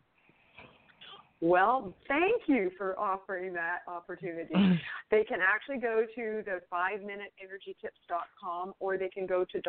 Well, 1.40 1.94
thank 2.08 2.48
you 2.48 2.72
for 2.76 2.98
offering 2.98 3.52
that 3.52 3.82
opportunity. 3.86 4.52
they 5.10 5.22
can 5.22 5.38
actually 5.40 5.78
go 5.78 6.04
to 6.14 6.42
the 6.44 6.60
5minuteenergytips.com 6.72 8.74
or 8.80 8.98
they 8.98 9.08
can 9.08 9.24
go 9.24 9.44
to 9.44 9.62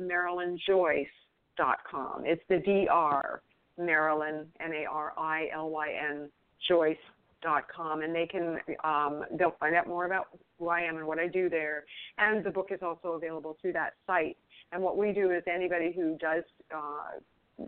drmarilynjoyce.com. 0.00 2.24
It's 2.24 2.42
the 2.48 2.62
DR 2.64 3.42
Marilyn 3.78 4.46
M 4.60 4.72
A 4.72 4.86
R 4.90 5.12
I 5.18 5.50
L 5.54 5.68
Y 5.68 5.92
N 6.10 6.30
Joyce 6.66 6.96
dot 7.42 7.64
com 7.74 8.02
and 8.02 8.14
they 8.14 8.26
can 8.26 8.58
um, 8.84 9.24
they'll 9.36 9.56
find 9.58 9.74
out 9.74 9.88
more 9.88 10.06
about 10.06 10.28
who 10.62 10.68
I 10.68 10.80
am 10.80 10.96
and 10.96 11.06
what 11.06 11.18
I 11.18 11.26
do 11.26 11.48
there. 11.48 11.84
And 12.18 12.44
the 12.44 12.50
book 12.50 12.68
is 12.70 12.80
also 12.82 13.08
available 13.08 13.56
through 13.60 13.72
that 13.72 13.94
site. 14.06 14.36
And 14.70 14.82
what 14.82 14.96
we 14.96 15.12
do 15.12 15.32
is 15.32 15.42
anybody 15.52 15.92
who 15.94 16.16
does 16.18 16.44
uh, 16.74 17.66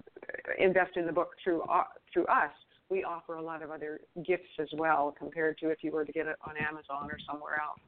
invest 0.58 0.96
in 0.96 1.06
the 1.06 1.12
book 1.12 1.32
through 1.42 1.62
uh, 1.62 1.84
through 2.12 2.26
us, 2.26 2.52
we 2.88 3.02
offer 3.02 3.34
a 3.34 3.42
lot 3.42 3.62
of 3.62 3.70
other 3.70 4.00
gifts 4.24 4.48
as 4.60 4.68
well 4.74 5.14
compared 5.18 5.58
to 5.58 5.70
if 5.70 5.82
you 5.82 5.90
were 5.90 6.04
to 6.04 6.12
get 6.12 6.26
it 6.26 6.36
on 6.46 6.56
Amazon 6.56 7.10
or 7.10 7.18
somewhere 7.28 7.60
else. 7.60 7.80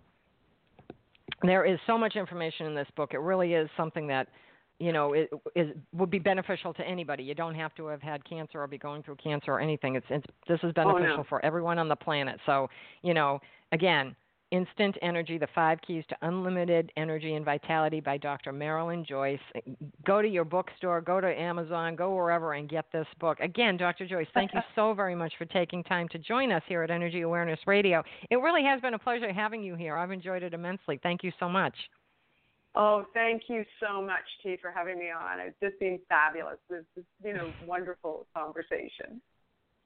There 1.42 1.64
is 1.64 1.78
so 1.86 1.96
much 1.96 2.16
information 2.16 2.66
in 2.66 2.74
this 2.74 2.88
book. 2.96 3.10
It 3.14 3.20
really 3.20 3.54
is 3.54 3.68
something 3.76 4.06
that 4.08 4.28
you 4.78 4.92
know 4.92 5.12
it 5.12 5.30
is 5.54 5.68
would 5.92 6.10
be 6.10 6.18
beneficial 6.18 6.74
to 6.74 6.82
anybody. 6.82 7.22
You 7.22 7.34
don't 7.34 7.54
have 7.54 7.74
to 7.76 7.86
have 7.86 8.02
had 8.02 8.28
cancer 8.28 8.60
or 8.60 8.66
be 8.66 8.78
going 8.78 9.02
through 9.04 9.16
cancer 9.16 9.52
or 9.52 9.60
anything. 9.60 9.94
It's, 9.94 10.06
it's 10.10 10.26
this 10.48 10.58
is 10.64 10.72
beneficial 10.72 11.12
oh, 11.12 11.16
no. 11.18 11.24
for 11.28 11.44
everyone 11.44 11.78
on 11.78 11.88
the 11.88 11.96
planet. 11.96 12.40
So 12.44 12.68
you 13.02 13.14
know, 13.14 13.40
again, 13.72 14.16
Instant 14.50 14.96
Energy: 15.02 15.38
The 15.38 15.48
Five 15.54 15.78
Keys 15.86 16.04
to 16.08 16.16
Unlimited 16.22 16.92
Energy 16.96 17.34
and 17.34 17.44
Vitality 17.44 18.00
by 18.00 18.16
Dr. 18.16 18.52
Marilyn 18.52 19.04
Joyce. 19.04 19.40
Go 20.04 20.22
to 20.22 20.28
your 20.28 20.44
bookstore, 20.44 21.00
go 21.00 21.20
to 21.20 21.26
Amazon, 21.26 21.96
go 21.96 22.14
wherever 22.14 22.54
and 22.54 22.68
get 22.68 22.84
this 22.92 23.06
book. 23.18 23.40
Again, 23.40 23.76
Dr. 23.76 24.06
Joyce, 24.06 24.28
thank 24.34 24.54
you 24.54 24.60
so 24.74 24.94
very 24.94 25.14
much 25.14 25.32
for 25.36 25.44
taking 25.46 25.82
time 25.84 26.08
to 26.08 26.18
join 26.18 26.52
us 26.52 26.62
here 26.68 26.82
at 26.82 26.90
Energy 26.90 27.22
Awareness 27.22 27.60
Radio. 27.66 28.02
It 28.30 28.36
really 28.36 28.62
has 28.64 28.80
been 28.80 28.94
a 28.94 28.98
pleasure 28.98 29.32
having 29.32 29.62
you 29.62 29.74
here. 29.74 29.96
I've 29.96 30.12
enjoyed 30.12 30.42
it 30.42 30.54
immensely. 30.54 31.00
Thank 31.02 31.22
you 31.24 31.32
so 31.40 31.48
much. 31.48 31.74
Oh, 32.76 33.06
thank 33.14 33.44
you 33.48 33.64
so 33.80 34.02
much, 34.02 34.24
T, 34.42 34.58
for 34.60 34.70
having 34.70 34.98
me 34.98 35.06
on. 35.06 35.40
It's 35.40 35.56
just 35.62 35.80
been 35.80 35.98
fabulous. 36.10 36.58
This 36.68 36.84
is, 36.96 37.04
you 37.24 37.32
know, 37.32 37.50
wonderful 37.66 38.26
conversation. 38.36 39.22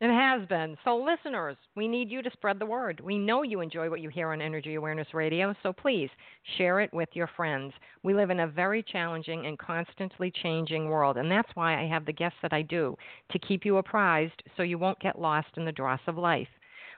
It 0.01 0.11
has 0.11 0.49
been. 0.49 0.77
So, 0.83 0.97
listeners, 0.97 1.57
we 1.77 1.87
need 1.87 2.11
you 2.11 2.23
to 2.23 2.31
spread 2.33 2.59
the 2.59 2.67
word. 2.67 3.01
We 3.01 3.19
know 3.19 3.43
you 3.43 3.61
enjoy 3.61 3.89
what 3.89 4.01
you 4.01 4.09
hear 4.09 4.33
on 4.33 4.41
Energy 4.43 4.75
Awareness 4.75 5.15
Radio, 5.15 5.55
so 5.63 5.73
please 5.73 6.11
share 6.57 6.81
it 6.81 6.93
with 6.93 7.09
your 7.15 7.29
friends. 7.29 7.73
We 8.03 8.13
live 8.15 8.31
in 8.31 8.41
a 8.41 8.47
very 8.49 8.83
challenging 8.83 9.47
and 9.47 9.59
constantly 9.59 10.31
changing 10.31 10.89
world, 10.89 11.19
and 11.19 11.31
that's 11.31 11.55
why 11.55 11.81
I 11.81 11.87
have 11.87 12.05
the 12.05 12.13
guests 12.13 12.39
that 12.43 12.53
I 12.53 12.63
do 12.63 12.97
to 13.31 13.39
keep 13.39 13.65
you 13.65 13.77
apprised 13.77 14.43
so 14.57 14.63
you 14.65 14.79
won't 14.79 14.99
get 15.01 15.21
lost 15.21 15.57
in 15.57 15.65
the 15.65 15.73
dross 15.73 16.01
of 16.09 16.17
life. 16.19 16.49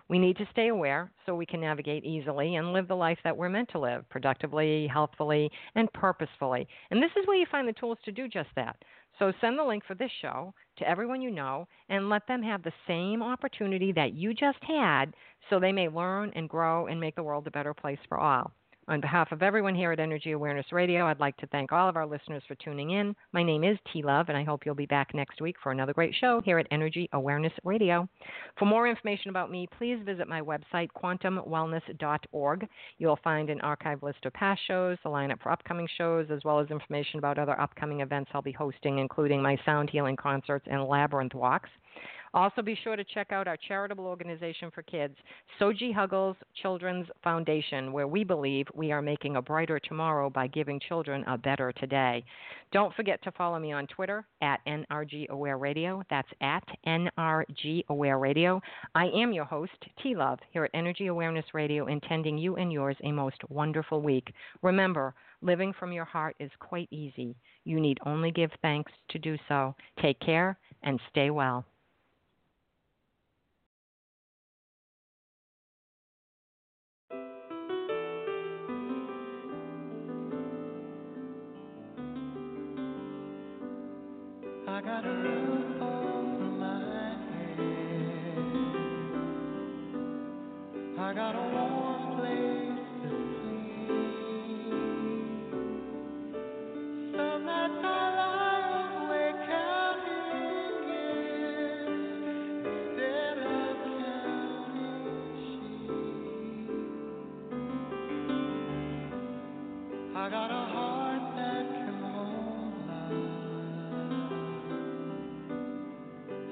We 0.09 0.19
need 0.19 0.37
to 0.39 0.49
stay 0.51 0.69
aware 0.69 1.11
so 1.25 1.35
we 1.35 1.47
can 1.47 1.61
navigate 1.61 2.05
easily 2.05 2.57
and 2.57 2.73
live 2.73 2.89
the 2.89 2.97
life 2.97 3.19
that 3.25 3.37
we're 3.37 3.49
meant 3.49 3.71
to 3.71 3.79
live 3.79 4.09
productively, 4.09 4.87
healthfully, 4.87 5.51
and 5.75 5.93
purposefully. 5.93 6.67
And 6.91 7.03
this 7.03 7.11
is 7.17 7.27
where 7.27 7.37
you 7.37 7.47
find 7.51 7.67
the 7.67 7.73
tools 7.73 7.99
to 8.05 8.13
do 8.13 8.29
just 8.29 8.51
that. 8.57 8.77
So 9.19 9.33
send 9.41 9.59
the 9.59 9.65
link 9.65 9.85
for 9.87 9.95
this 9.95 10.11
show 10.21 10.55
to 10.79 10.89
everyone 10.89 11.23
you 11.23 11.31
know 11.31 11.69
and 11.89 12.09
let 12.09 12.27
them 12.27 12.43
have 12.43 12.63
the 12.63 12.73
same 12.87 13.23
opportunity 13.23 13.93
that 13.93 14.15
you 14.15 14.35
just 14.35 14.63
had 14.63 15.15
so 15.51 15.61
they 15.61 15.73
may 15.73 15.89
learn 15.89 16.33
and 16.35 16.49
grow 16.49 16.87
and 16.87 16.99
make 16.99 17.15
the 17.15 17.23
world 17.23 17.47
a 17.47 17.51
better 17.51 17.75
place 17.75 17.99
for 18.09 18.19
all. 18.19 18.53
On 18.89 19.01
behalf 19.01 19.31
of 19.31 19.45
everyone 19.45 19.77
here 19.77 19.93
at 19.93 20.01
Energy 20.01 20.33
Awareness 20.33 20.73
Radio, 20.73 21.07
I'd 21.07 21.21
like 21.21 21.37
to 21.37 21.47
thank 21.47 21.71
all 21.71 21.89
of 21.89 21.97
our 21.97 22.05
listeners 22.05 22.43
for 22.49 22.57
tuning 22.57 22.91
in. 22.91 23.15
My 23.31 23.41
name 23.41 23.63
is 23.63 23.79
T 23.93 24.03
Love, 24.03 24.29
and 24.29 24.37
I 24.37 24.43
hope 24.43 24.67
you'll 24.67 24.75
be 24.75 24.87
back 24.87 25.15
next 25.15 25.41
week 25.41 25.55
for 25.63 25.71
another 25.71 25.93
great 25.93 26.13
show 26.21 26.41
here 26.45 26.59
at 26.59 26.67
Energy 26.73 27.09
Awareness 27.13 27.53
Radio. 27.63 28.09
For 28.59 28.65
more 28.65 28.89
information 28.89 29.31
about 29.31 29.53
me, 29.53 29.69
please 29.79 30.01
visit 30.05 30.27
my 30.27 30.41
website, 30.41 30.89
quantumwellness.org. 31.01 32.69
You'll 32.99 33.19
find 33.23 33.51
an 33.51 33.61
archive 33.61 34.03
list 34.03 34.25
of 34.25 34.33
past 34.33 34.61
shows, 34.67 34.99
the 35.05 35.11
lineup 35.11 35.41
for 35.41 35.53
upcoming 35.53 35.87
shows, 35.97 36.27
as 36.33 36.41
well 36.45 36.59
as 36.59 36.69
information 36.71 37.21
about 37.21 37.39
other 37.39 37.59
upcoming 37.61 38.01
events 38.01 38.33
I'll 38.35 38.43
be 38.43 38.51
hosting, 38.51 38.99
including 38.99 39.41
my 39.41 39.57
sound 39.65 39.91
healing 39.91 40.17
concerts 40.17 40.67
and 40.69 40.83
labyrinth 40.83 41.35
walks. 41.35 41.71
Also, 42.35 42.63
be 42.63 42.79
sure 42.83 42.97
to 42.97 43.05
check 43.05 43.31
out 43.31 43.47
our 43.47 43.59
charitable 43.69 44.07
organization 44.07 44.71
for 44.71 44.83
kids, 44.83 45.15
Soji 45.61 45.95
Huggles 45.95 46.37
Children's 46.63 47.07
Foundation, 47.23 47.93
where 47.93 48.09
we 48.09 48.25
believe 48.25 48.67
we 48.75 48.91
are 48.91 49.03
making 49.03 49.37
a 49.37 49.43
brighter 49.43 49.79
tomorrow 49.79 50.31
by 50.31 50.47
giving 50.47 50.81
children 50.81 51.25
a 51.27 51.37
better 51.37 51.73
today. 51.73 52.25
Don't 52.73 52.95
forget 52.95 53.23
to 53.25 53.33
follow 53.33 53.59
me 53.59 53.73
on 53.73 53.87
Twitter 53.87 54.25
at 54.41 54.61
NRG 54.67 55.29
Aware 55.29 55.59
Radio. 55.59 56.03
That's 56.09 56.29
at 56.41 56.65
NRG 56.87 57.85
Aware 57.91 58.19
Radio. 58.19 58.63
I 58.95 59.07
am 59.09 59.33
your 59.33 59.45
host, 59.45 59.73
T 60.03 60.15
Love, 60.17 60.39
here 60.53 60.65
at 60.65 60.71
Energy 60.73 61.09
Awareness 61.09 61.45
Radio, 61.53 61.87
intending 61.87 62.39
you 62.39 62.57
and 62.57 62.73
yours 62.73 62.97
a 63.05 63.13
most 63.13 63.43
wonderful 63.51 64.01
week. 64.01 64.33
Remember, 64.63 65.15
living 65.43 65.75
from 65.79 65.93
your 65.93 66.07
heart 66.07 66.35
is 66.41 66.51
quite 66.61 66.89
easy. 66.91 67.37
You 67.65 67.79
need 67.79 67.99
only 68.07 68.31
give 68.31 68.51
thanks 68.63 68.91
to 69.11 69.19
do 69.19 69.37
so. 69.49 69.75
Take 70.01 70.19
care 70.21 70.57
and 70.83 70.99
stay 71.11 71.29
well. 71.29 71.67
Got 84.85 85.05
a 85.05 85.11
roof 85.11 85.81
over 85.81 86.45
my 86.59 87.15
head. 87.57 88.39
I 90.99 91.13
got 91.15 91.37
a 91.37 91.41
warm 91.55 91.72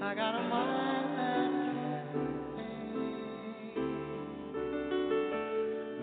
I 0.03 0.15
got 0.15 0.35
a 0.35 0.43
mind 0.49 1.19
that 1.19 1.53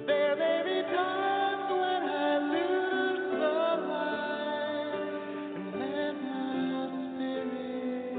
can 0.07 0.83
times 0.83 1.69
when 1.71 2.03
I 2.07 2.37
lose 2.53 3.31
the 3.31 3.55
light 3.89 5.01
and 5.55 5.67
let 5.81 6.13
my 6.21 6.93
spirit 7.09 8.13